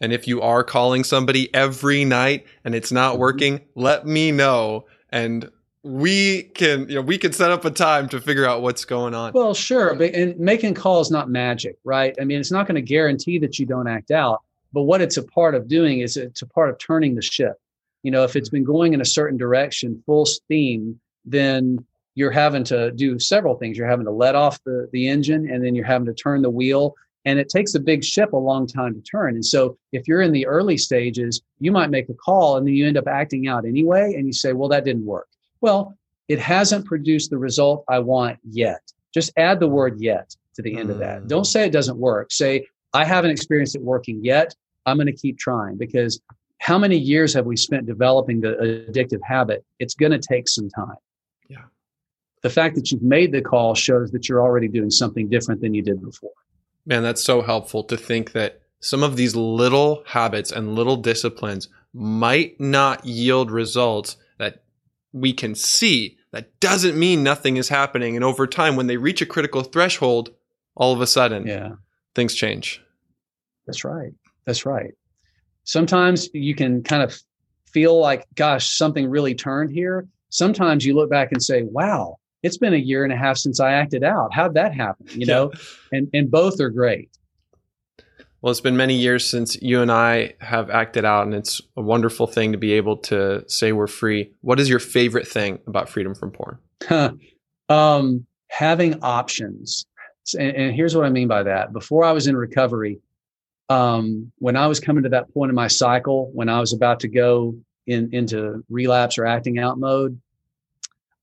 And 0.00 0.12
if 0.12 0.26
you 0.26 0.40
are 0.40 0.64
calling 0.64 1.04
somebody 1.04 1.54
every 1.54 2.04
night 2.04 2.46
and 2.64 2.74
it's 2.74 2.90
not 2.90 3.12
mm-hmm. 3.12 3.20
working, 3.20 3.60
let 3.74 4.06
me 4.06 4.32
know. 4.32 4.86
And 5.10 5.50
we 5.82 6.44
can, 6.54 6.88
you 6.88 6.94
know, 6.94 7.02
we 7.02 7.18
can 7.18 7.32
set 7.32 7.50
up 7.50 7.64
a 7.64 7.70
time 7.70 8.08
to 8.10 8.20
figure 8.20 8.46
out 8.46 8.62
what's 8.62 8.84
going 8.84 9.14
on. 9.14 9.32
Well, 9.32 9.52
sure. 9.52 9.94
But 9.94 10.14
and 10.14 10.38
making 10.38 10.74
calls 10.74 11.10
not 11.10 11.28
magic, 11.28 11.76
right? 11.84 12.14
I 12.20 12.24
mean, 12.24 12.40
it's 12.40 12.52
not 12.52 12.66
going 12.66 12.76
to 12.76 12.82
guarantee 12.82 13.38
that 13.40 13.58
you 13.58 13.66
don't 13.66 13.88
act 13.88 14.10
out 14.10 14.42
but 14.72 14.82
what 14.82 15.00
it's 15.00 15.16
a 15.16 15.22
part 15.22 15.54
of 15.54 15.68
doing 15.68 16.00
is 16.00 16.16
it's 16.16 16.42
a 16.42 16.46
part 16.46 16.70
of 16.70 16.78
turning 16.78 17.14
the 17.14 17.22
ship. 17.22 17.54
You 18.02 18.10
know, 18.10 18.24
if 18.24 18.36
it's 18.36 18.48
been 18.48 18.64
going 18.64 18.94
in 18.94 19.00
a 19.00 19.06
certain 19.06 19.38
direction, 19.38 20.02
full 20.06 20.26
steam, 20.26 20.98
then 21.24 21.84
you're 22.14 22.30
having 22.30 22.64
to 22.64 22.90
do 22.92 23.18
several 23.18 23.56
things. 23.56 23.76
You're 23.76 23.88
having 23.88 24.06
to 24.06 24.12
let 24.12 24.34
off 24.34 24.62
the, 24.64 24.88
the 24.92 25.08
engine 25.08 25.48
and 25.50 25.64
then 25.64 25.74
you're 25.74 25.84
having 25.84 26.06
to 26.06 26.14
turn 26.14 26.42
the 26.42 26.50
wheel. 26.50 26.94
And 27.24 27.38
it 27.38 27.48
takes 27.48 27.74
a 27.74 27.80
big 27.80 28.02
ship 28.02 28.32
a 28.32 28.36
long 28.36 28.66
time 28.66 28.94
to 28.94 29.00
turn. 29.00 29.34
And 29.34 29.44
so 29.44 29.78
if 29.92 30.08
you're 30.08 30.22
in 30.22 30.32
the 30.32 30.46
early 30.46 30.76
stages, 30.76 31.40
you 31.60 31.70
might 31.70 31.90
make 31.90 32.08
a 32.08 32.14
call 32.14 32.56
and 32.56 32.66
then 32.66 32.74
you 32.74 32.86
end 32.86 32.96
up 32.96 33.06
acting 33.06 33.46
out 33.46 33.64
anyway. 33.64 34.14
And 34.14 34.26
you 34.26 34.32
say, 34.32 34.52
well, 34.52 34.68
that 34.70 34.84
didn't 34.84 35.06
work. 35.06 35.28
Well, 35.60 35.96
it 36.28 36.40
hasn't 36.40 36.86
produced 36.86 37.30
the 37.30 37.38
result 37.38 37.84
I 37.88 38.00
want 38.00 38.38
yet. 38.42 38.80
Just 39.14 39.32
add 39.36 39.60
the 39.60 39.68
word 39.68 40.00
yet 40.00 40.34
to 40.54 40.62
the 40.62 40.76
end 40.76 40.88
mm. 40.88 40.92
of 40.92 40.98
that. 40.98 41.28
Don't 41.28 41.44
say 41.44 41.66
it 41.66 41.72
doesn't 41.72 41.98
work. 41.98 42.32
Say, 42.32 42.66
I 42.94 43.04
haven't 43.04 43.30
experienced 43.30 43.74
it 43.74 43.82
working 43.82 44.24
yet. 44.24 44.54
I'm 44.86 44.96
going 44.96 45.06
to 45.06 45.12
keep 45.12 45.38
trying 45.38 45.76
because 45.76 46.20
how 46.58 46.78
many 46.78 46.96
years 46.96 47.34
have 47.34 47.46
we 47.46 47.56
spent 47.56 47.86
developing 47.86 48.40
the 48.40 48.86
addictive 48.88 49.20
habit? 49.24 49.64
It's 49.78 49.94
going 49.94 50.12
to 50.12 50.18
take 50.18 50.48
some 50.48 50.68
time. 50.70 50.96
Yeah. 51.48 51.64
The 52.42 52.50
fact 52.50 52.74
that 52.76 52.90
you've 52.90 53.02
made 53.02 53.32
the 53.32 53.42
call 53.42 53.74
shows 53.74 54.10
that 54.12 54.28
you're 54.28 54.42
already 54.42 54.68
doing 54.68 54.90
something 54.90 55.28
different 55.28 55.60
than 55.60 55.74
you 55.74 55.82
did 55.82 56.02
before. 56.02 56.32
Man, 56.86 57.02
that's 57.02 57.22
so 57.22 57.42
helpful 57.42 57.84
to 57.84 57.96
think 57.96 58.32
that 58.32 58.60
some 58.80 59.02
of 59.02 59.16
these 59.16 59.36
little 59.36 60.02
habits 60.06 60.50
and 60.50 60.74
little 60.74 60.96
disciplines 60.96 61.68
might 61.92 62.60
not 62.60 63.04
yield 63.04 63.50
results 63.50 64.16
that 64.38 64.64
we 65.12 65.32
can 65.32 65.54
see. 65.54 66.18
That 66.32 66.58
doesn't 66.60 66.98
mean 66.98 67.22
nothing 67.22 67.56
is 67.56 67.68
happening. 67.68 68.16
And 68.16 68.24
over 68.24 68.46
time, 68.46 68.74
when 68.74 68.88
they 68.88 68.96
reach 68.96 69.22
a 69.22 69.26
critical 69.26 69.62
threshold, 69.62 70.30
all 70.74 70.92
of 70.92 71.00
a 71.00 71.06
sudden, 71.06 71.46
yeah. 71.46 71.72
Things 72.14 72.34
change. 72.34 72.82
That's 73.66 73.84
right. 73.84 74.12
That's 74.46 74.66
right. 74.66 74.92
Sometimes 75.64 76.28
you 76.34 76.54
can 76.54 76.82
kind 76.82 77.02
of 77.02 77.16
feel 77.66 77.98
like, 77.98 78.26
gosh, 78.34 78.68
something 78.68 79.08
really 79.08 79.34
turned 79.34 79.70
here. 79.70 80.06
Sometimes 80.30 80.84
you 80.84 80.94
look 80.94 81.10
back 81.10 81.32
and 81.32 81.42
say, 81.42 81.62
wow, 81.62 82.16
it's 82.42 82.58
been 82.58 82.74
a 82.74 82.78
year 82.78 83.04
and 83.04 83.12
a 83.12 83.16
half 83.16 83.36
since 83.36 83.60
I 83.60 83.72
acted 83.72 84.02
out. 84.02 84.32
How'd 84.32 84.54
that 84.54 84.74
happen? 84.74 85.06
You 85.10 85.26
know, 85.26 85.52
yeah. 85.52 85.98
and, 85.98 86.10
and 86.12 86.30
both 86.30 86.60
are 86.60 86.70
great. 86.70 87.10
Well, 88.40 88.50
it's 88.50 88.60
been 88.60 88.76
many 88.76 88.94
years 88.94 89.30
since 89.30 89.60
you 89.62 89.82
and 89.82 89.92
I 89.92 90.34
have 90.40 90.68
acted 90.68 91.04
out, 91.04 91.26
and 91.26 91.34
it's 91.34 91.60
a 91.76 91.80
wonderful 91.80 92.26
thing 92.26 92.50
to 92.50 92.58
be 92.58 92.72
able 92.72 92.96
to 92.96 93.44
say 93.46 93.70
we're 93.70 93.86
free. 93.86 94.32
What 94.40 94.58
is 94.58 94.68
your 94.68 94.80
favorite 94.80 95.28
thing 95.28 95.60
about 95.68 95.88
freedom 95.88 96.16
from 96.16 96.32
porn? 96.32 96.58
um, 97.68 98.26
having 98.48 99.00
options. 99.00 99.86
And, 100.38 100.56
and 100.56 100.74
here's 100.74 100.94
what 100.94 101.04
I 101.04 101.10
mean 101.10 101.28
by 101.28 101.42
that. 101.44 101.72
Before 101.72 102.04
I 102.04 102.12
was 102.12 102.26
in 102.26 102.36
recovery, 102.36 103.00
um, 103.68 104.32
when 104.38 104.56
I 104.56 104.66
was 104.66 104.80
coming 104.80 105.02
to 105.04 105.08
that 105.10 105.32
point 105.32 105.50
in 105.50 105.54
my 105.54 105.68
cycle, 105.68 106.30
when 106.32 106.48
I 106.48 106.60
was 106.60 106.72
about 106.72 107.00
to 107.00 107.08
go 107.08 107.56
in 107.86 108.10
into 108.12 108.64
relapse 108.68 109.18
or 109.18 109.26
acting 109.26 109.58
out 109.58 109.78
mode, 109.78 110.20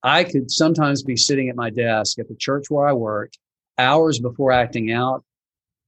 I 0.04 0.24
could 0.24 0.50
sometimes 0.50 1.04
be 1.04 1.16
sitting 1.16 1.50
at 1.50 1.56
my 1.56 1.70
desk 1.70 2.20
at 2.20 2.28
the 2.28 2.36
church 2.36 2.70
where 2.70 2.88
I 2.88 2.94
worked 2.94 3.38
hours 3.78 4.20
before 4.20 4.52
acting 4.52 4.92
out. 4.92 5.24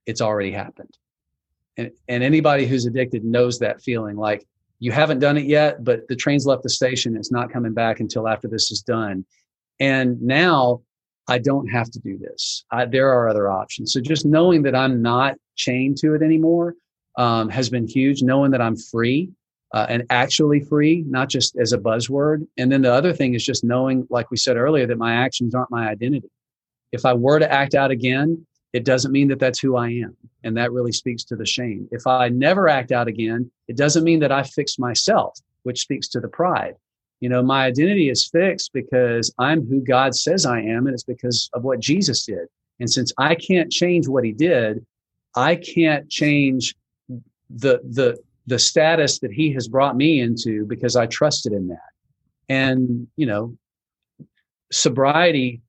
It's 0.06 0.22
already 0.22 0.52
happened. 0.52 0.98
And, 1.78 1.92
and 2.08 2.24
anybody 2.24 2.66
who's 2.66 2.86
addicted 2.86 3.24
knows 3.24 3.60
that 3.60 3.82
feeling 3.82 4.18
like 4.18 4.46
you 4.80 4.92
haven't 4.92 5.20
done 5.20 5.38
it 5.38 5.46
yet, 5.46 5.84
but 5.84 6.08
the 6.08 6.16
train's 6.16 6.46
left 6.46 6.64
the 6.64 6.70
station. 6.70 7.16
It's 7.16 7.32
not 7.32 7.52
coming 7.52 7.74
back 7.74 8.00
until 8.00 8.28
after 8.28 8.48
this 8.48 8.72
is 8.72 8.82
done. 8.82 9.26
And 9.80 10.22
now 10.22 10.82
I 11.32 11.38
don't 11.38 11.68
have 11.68 11.90
to 11.92 12.00
do 12.00 12.18
this. 12.18 12.66
I, 12.72 12.86
there 12.86 13.10
are 13.10 13.30
other 13.30 13.50
options. 13.50 13.94
So 13.94 14.02
just 14.02 14.26
knowing 14.26 14.64
that 14.64 14.76
I'm 14.76 15.02
not 15.02 15.36
chained 15.56 15.98
to 16.00 16.14
it 16.14 16.22
anymore 16.22 16.76
um, 17.18 17.48
has 17.50 17.70
been 17.70 17.88
huge. 17.88 18.22
Knowing 18.22 18.52
that 18.52 18.62
I'm 18.62 18.76
free 18.76 19.30
uh, 19.74 19.86
and 19.88 20.04
actually 20.10 20.60
free, 20.60 21.06
not 21.08 21.30
just 21.30 21.56
as 21.56 21.72
a 21.72 21.78
buzzword. 21.78 22.46
And 22.58 22.70
then 22.70 22.82
the 22.82 22.94
other 22.94 23.14
thing 23.14 23.34
is 23.34 23.46
just 23.46 23.64
knowing, 23.64 24.06
like 24.10 24.30
we 24.30 24.36
said 24.36 24.58
earlier, 24.58 24.86
that 24.88 24.98
my 24.98 25.14
actions 25.14 25.56
aren't 25.56 25.72
my 25.72 25.88
identity. 25.88 26.30
If 26.92 27.06
I 27.06 27.14
were 27.14 27.40
to 27.40 27.50
act 27.50 27.76
out 27.76 27.92
again, 27.92 28.46
it 28.74 28.84
doesn't 28.84 29.14
mean 29.14 29.30
that 29.30 29.40
that's 29.40 29.60
who 29.60 29.78
I 29.78 29.88
am. 29.88 30.18
And 30.44 30.58
that 30.58 30.74
really 30.74 30.92
speaks 30.92 31.24
to 31.26 31.38
the 31.38 31.46
shame. 31.46 31.88
If 31.92 32.08
I 32.08 32.28
never 32.28 32.68
act 32.68 32.92
out 32.92 33.08
again, 33.08 33.50
it 33.70 33.78
doesn't 33.78 34.04
mean 34.04 34.20
that 34.20 34.34
I 34.34 34.44
fix 34.44 34.78
myself, 34.78 35.40
which 35.64 35.80
speaks 35.80 36.10
to 36.10 36.20
the 36.20 36.28
pride. 36.28 36.76
You 37.22 37.30
know, 37.30 37.42
my 37.42 37.66
identity 37.66 38.10
is 38.10 38.28
fixed 38.28 38.72
because 38.74 39.34
I'm 39.40 39.66
who 39.66 39.82
God 39.82 40.16
says 40.16 40.46
I 40.46 40.60
am, 40.60 40.88
and 40.88 40.94
it's 40.94 41.04
because 41.04 41.50
of 41.54 41.64
what 41.64 41.80
Jesus 41.80 42.26
did. 42.26 42.48
And 42.80 42.90
since 42.90 43.14
I 43.18 43.36
can't 43.36 43.72
change 43.72 44.08
what 44.08 44.26
he 44.26 44.34
did, 44.34 44.86
I 45.36 45.56
can't 45.56 46.10
change 46.10 46.76
the 47.50 47.80
the 47.84 48.18
the 48.48 48.60
status 48.60 49.20
that 49.20 49.32
he 49.32 49.54
has 49.54 49.68
brought 49.68 49.96
me 49.96 50.20
into 50.20 50.66
because 50.66 50.96
I 50.96 51.06
trusted 51.06 51.54
in 51.54 51.68
that. 51.68 51.80
And, 52.50 53.08
you 53.16 53.26
know, 53.26 53.56
sobriety 54.72 55.62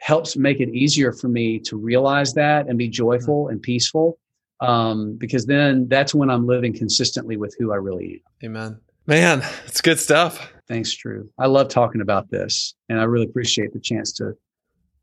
helps 0.00 0.36
make 0.36 0.60
it 0.60 0.68
easier 0.70 1.12
for 1.12 1.28
me 1.28 1.58
to 1.60 1.76
realize 1.76 2.34
that 2.34 2.68
and 2.68 2.76
be 2.76 2.88
joyful 2.88 3.48
and 3.48 3.62
peaceful. 3.62 4.18
Um, 4.60 5.16
because 5.16 5.46
then 5.46 5.86
that's 5.88 6.14
when 6.14 6.30
I'm 6.30 6.46
living 6.46 6.74
consistently 6.74 7.36
with 7.36 7.54
who 7.58 7.72
I 7.72 7.76
really 7.76 8.22
am. 8.42 8.50
Amen. 8.50 8.80
Man, 9.08 9.42
it's 9.66 9.80
good 9.80 9.98
stuff. 9.98 10.52
Thanks, 10.68 10.94
Drew. 10.94 11.30
I 11.38 11.46
love 11.46 11.68
talking 11.68 12.02
about 12.02 12.30
this 12.30 12.74
and 12.90 13.00
I 13.00 13.04
really 13.04 13.24
appreciate 13.24 13.72
the 13.72 13.80
chance 13.80 14.12
to 14.12 14.34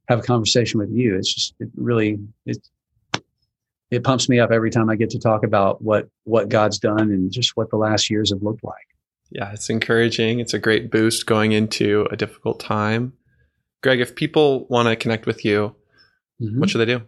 have 0.08 0.20
a 0.20 0.22
conversation 0.22 0.80
with 0.80 0.92
you. 0.92 1.18
It's 1.18 1.34
just, 1.34 1.56
it 1.60 1.70
really, 1.76 2.20
it, 2.46 2.60
it 3.90 4.04
pumps 4.04 4.30
me 4.30 4.40
up 4.40 4.52
every 4.52 4.70
time 4.70 4.92
I 4.92 4.96
get 4.96 5.10
to 5.10 5.20
talk 5.20 5.44
about 5.44 5.82
what 5.82 6.08
what 6.24 6.50
God's 6.50 6.78
done 6.78 7.10
and 7.10 7.32
just 7.32 7.58
what 7.58 7.72
the 7.72 7.78
last 7.78 8.12
years 8.12 8.30
have 8.30 8.44
looked 8.44 8.64
like. 8.64 8.86
Yeah, 9.32 9.52
it's 9.54 9.72
encouraging. 9.72 10.40
It's 10.40 10.54
a 10.54 10.60
great 10.60 10.92
boost 10.92 11.26
going 11.26 11.54
into 11.54 12.08
a 12.12 12.16
difficult 12.16 12.60
time. 12.60 13.14
Greg, 13.82 14.02
if 14.02 14.16
people 14.16 14.68
want 14.68 14.88
to 14.88 14.96
connect 14.96 15.26
with 15.26 15.44
you, 15.44 15.76
mm-hmm. 16.40 16.60
what 16.60 16.70
should 16.70 16.78
they 16.78 16.86
do? 16.86 17.02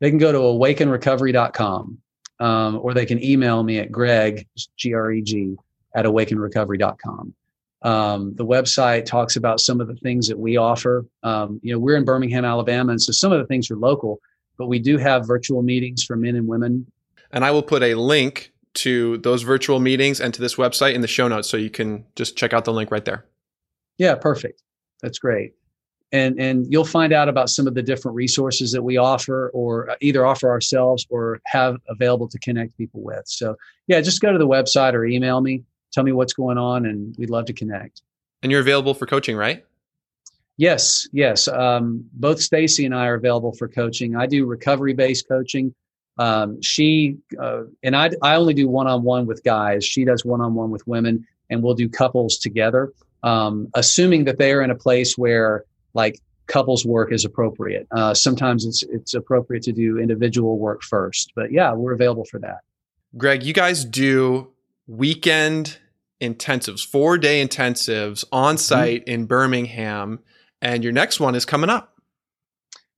They 0.00 0.10
can 0.10 0.18
go 0.18 0.32
to 0.32 0.38
awakenrecovery.com 0.38 1.98
um, 2.40 2.80
or 2.82 2.92
they 2.92 3.06
can 3.06 3.22
email 3.22 3.62
me 3.62 3.78
at 3.78 3.92
greg, 3.92 4.48
G-R-E-G, 4.76 5.56
at 5.96 6.04
awakenrecovery.com. 6.04 7.34
Um, 7.82 8.34
the 8.36 8.46
website 8.46 9.04
talks 9.04 9.36
about 9.36 9.60
some 9.60 9.80
of 9.80 9.88
the 9.88 9.96
things 9.96 10.28
that 10.28 10.38
we 10.38 10.56
offer. 10.56 11.04
Um, 11.22 11.60
you 11.62 11.72
know, 11.72 11.78
we're 11.78 11.96
in 11.96 12.04
Birmingham, 12.04 12.44
Alabama, 12.44 12.92
and 12.92 13.02
so 13.02 13.12
some 13.12 13.32
of 13.32 13.38
the 13.38 13.46
things 13.46 13.70
are 13.70 13.76
local 13.76 14.20
but 14.58 14.66
we 14.66 14.78
do 14.78 14.98
have 14.98 15.26
virtual 15.26 15.62
meetings 15.62 16.04
for 16.04 16.16
men 16.16 16.36
and 16.36 16.46
women. 16.46 16.90
And 17.30 17.44
I 17.44 17.50
will 17.50 17.62
put 17.62 17.82
a 17.82 17.94
link 17.94 18.52
to 18.74 19.18
those 19.18 19.42
virtual 19.42 19.80
meetings 19.80 20.20
and 20.20 20.32
to 20.34 20.40
this 20.40 20.56
website 20.56 20.94
in 20.94 21.00
the 21.00 21.08
show 21.08 21.28
notes 21.28 21.48
so 21.48 21.56
you 21.56 21.70
can 21.70 22.04
just 22.14 22.36
check 22.36 22.52
out 22.52 22.64
the 22.64 22.72
link 22.72 22.90
right 22.90 23.04
there. 23.04 23.24
Yeah, 23.98 24.14
perfect. 24.14 24.62
That's 25.02 25.18
great. 25.18 25.54
And 26.12 26.40
and 26.40 26.70
you'll 26.70 26.84
find 26.84 27.12
out 27.12 27.28
about 27.28 27.50
some 27.50 27.66
of 27.66 27.74
the 27.74 27.82
different 27.82 28.14
resources 28.14 28.70
that 28.72 28.82
we 28.82 28.96
offer 28.96 29.50
or 29.52 29.96
either 30.00 30.24
offer 30.24 30.48
ourselves 30.48 31.04
or 31.10 31.40
have 31.46 31.78
available 31.88 32.28
to 32.28 32.38
connect 32.38 32.76
people 32.78 33.02
with. 33.02 33.22
So, 33.26 33.56
yeah, 33.88 34.00
just 34.00 34.20
go 34.20 34.30
to 34.30 34.38
the 34.38 34.46
website 34.46 34.92
or 34.92 35.04
email 35.04 35.40
me, 35.40 35.64
tell 35.96 36.04
me 36.04 36.12
what's 36.12 36.34
going 36.34 36.58
on 36.58 36.84
and 36.84 37.16
we'd 37.18 37.30
love 37.30 37.46
to 37.46 37.54
connect. 37.54 38.02
And 38.42 38.52
you're 38.52 38.60
available 38.60 38.92
for 38.92 39.06
coaching, 39.06 39.34
right? 39.34 39.64
Yes, 40.58 41.08
yes. 41.10 41.48
Um, 41.48 42.04
both 42.12 42.40
Stacy 42.40 42.84
and 42.84 42.94
I 42.94 43.06
are 43.06 43.14
available 43.14 43.52
for 43.52 43.66
coaching. 43.66 44.14
I 44.14 44.26
do 44.26 44.44
recovery 44.44 44.92
based 44.92 45.26
coaching. 45.26 45.74
Um, 46.18 46.60
she 46.62 47.16
uh, 47.40 47.62
and 47.82 47.96
I, 47.96 48.10
I 48.22 48.36
only 48.36 48.54
do 48.54 48.68
one 48.68 48.86
on 48.86 49.02
one 49.02 49.26
with 49.26 49.42
guys. 49.42 49.84
She 49.84 50.04
does 50.04 50.24
one 50.24 50.40
on 50.40 50.54
one 50.54 50.70
with 50.70 50.86
women, 50.86 51.26
and 51.50 51.62
we'll 51.62 51.74
do 51.74 51.88
couples 51.88 52.38
together, 52.38 52.92
um, 53.22 53.68
assuming 53.74 54.24
that 54.24 54.38
they 54.38 54.52
are 54.52 54.62
in 54.62 54.70
a 54.70 54.74
place 54.74 55.18
where 55.18 55.64
like 55.92 56.20
couples 56.46 56.86
work 56.86 57.12
is 57.12 57.24
appropriate. 57.24 57.86
Uh, 57.90 58.14
sometimes 58.14 58.64
it's 58.64 58.82
it's 58.84 59.12
appropriate 59.12 59.62
to 59.64 59.72
do 59.72 59.98
individual 59.98 60.58
work 60.58 60.82
first, 60.82 61.32
but 61.34 61.52
yeah, 61.52 61.72
we're 61.72 61.92
available 61.92 62.24
for 62.24 62.38
that. 62.40 62.60
Greg, 63.16 63.42
you 63.42 63.52
guys 63.52 63.84
do 63.84 64.52
weekend 64.86 65.78
intensives, 66.20 66.86
four 66.86 67.18
day 67.18 67.44
intensives 67.44 68.24
on 68.32 68.54
mm-hmm. 68.54 68.60
site 68.60 69.00
mm-hmm. 69.02 69.14
in 69.14 69.26
Birmingham. 69.26 70.20
And 70.62 70.82
your 70.82 70.92
next 70.92 71.20
one 71.20 71.34
is 71.34 71.44
coming 71.44 71.70
up. 71.70 71.94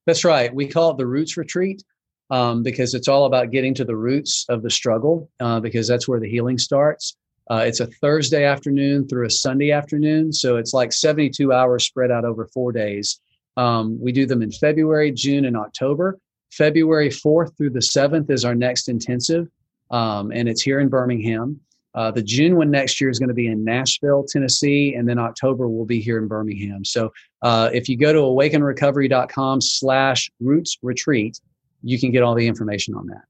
That's 0.07 0.25
right. 0.25 0.55
We 0.55 0.69
call 0.69 0.93
it 0.93 0.99
the 0.99 1.07
Roots 1.07 1.37
Retreat 1.37 1.83
um, 2.31 2.63
because 2.63 2.95
it's 2.95 3.09
all 3.09 3.25
about 3.25 3.51
getting 3.51 3.75
to 3.75 3.85
the 3.85 3.97
roots 3.97 4.47
of 4.49 4.63
the 4.63 4.71
struggle 4.71 5.31
uh, 5.41 5.61
because 5.61 5.89
that's 5.89 6.09
where 6.09 6.21
the 6.21 6.31
healing 6.31 6.59
starts. 6.59 7.17
Uh, 7.51 7.65
it's 7.67 7.81
a 7.81 7.87
Thursday 7.87 8.45
afternoon 8.45 9.09
through 9.09 9.27
a 9.27 9.31
Sunday 9.31 9.73
afternoon. 9.73 10.33
So 10.33 10.57
it's 10.57 10.75
like 10.75 10.93
72 10.93 11.53
hours 11.53 11.87
spread 11.87 12.11
out 12.11 12.25
over 12.25 12.47
four 12.47 12.73
days. 12.73 13.21
Um, 13.57 13.99
we 14.01 14.13
do 14.13 14.27
them 14.27 14.43
in 14.43 14.53
February, 14.53 15.11
June, 15.11 15.45
and 15.45 15.57
October. 15.57 16.19
February 16.53 17.09
4th 17.09 17.57
through 17.57 17.71
the 17.71 17.81
7th 17.81 18.31
is 18.31 18.45
our 18.45 18.55
next 18.55 18.89
intensive, 18.89 19.49
um, 19.91 20.31
and 20.33 20.49
it's 20.49 20.63
here 20.63 20.81
in 20.81 20.89
Birmingham. 20.89 21.61
Uh, 21.95 22.11
the 22.11 22.23
June 22.23 22.57
one 22.57 22.71
next 22.71 23.01
year 23.01 23.11
is 23.11 23.19
going 23.19 23.29
to 23.29 23.35
be 23.35 23.47
in 23.47 23.65
Nashville, 23.65 24.25
Tennessee, 24.29 24.95
and 24.95 25.09
then 25.09 25.19
October 25.19 25.69
will 25.69 25.87
be 25.87 26.01
here 26.01 26.19
in 26.19 26.29
Birmingham. 26.29 26.85
So 26.85 27.13
uh, 27.43 27.71
if 27.73 27.89
you 27.89 27.97
go 27.97 28.13
to 28.13 28.19
awakenrecovery.com 28.19 29.61
slash 29.61 30.31
roots 30.41 30.79
retreat, 30.83 31.41
you 31.83 31.99
can 31.99 32.11
get 32.11 32.23
all 32.23 32.35
the 32.35 32.47
information 32.47 32.95
on 32.95 33.07
that. 33.09 33.23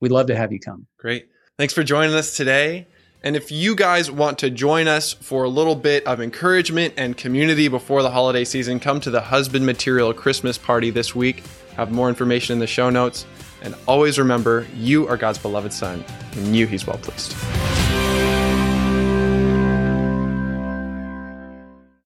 We'd 0.00 0.12
love 0.12 0.26
to 0.26 0.36
have 0.36 0.52
you 0.52 0.60
come. 0.60 0.86
Great. 0.98 1.28
Thanks 1.58 1.74
for 1.74 1.82
joining 1.82 2.14
us 2.14 2.36
today. 2.36 2.86
And 3.24 3.36
if 3.36 3.52
you 3.52 3.76
guys 3.76 4.10
want 4.10 4.38
to 4.38 4.50
join 4.50 4.88
us 4.88 5.12
for 5.12 5.44
a 5.44 5.48
little 5.48 5.76
bit 5.76 6.04
of 6.06 6.20
encouragement 6.20 6.94
and 6.96 7.16
community 7.16 7.68
before 7.68 8.02
the 8.02 8.10
holiday 8.10 8.44
season, 8.44 8.80
come 8.80 9.00
to 9.00 9.10
the 9.10 9.20
Husband 9.20 9.64
Material 9.64 10.12
Christmas 10.12 10.58
party 10.58 10.90
this 10.90 11.14
week. 11.14 11.44
Have 11.76 11.92
more 11.92 12.08
information 12.08 12.54
in 12.54 12.58
the 12.58 12.66
show 12.66 12.90
notes. 12.90 13.24
And 13.62 13.76
always 13.86 14.18
remember, 14.18 14.66
you 14.76 15.06
are 15.06 15.16
God's 15.16 15.38
beloved 15.38 15.72
son, 15.72 16.04
and 16.32 16.56
you 16.56 16.66
he's 16.66 16.84
well 16.84 16.98
pleased. 16.98 17.36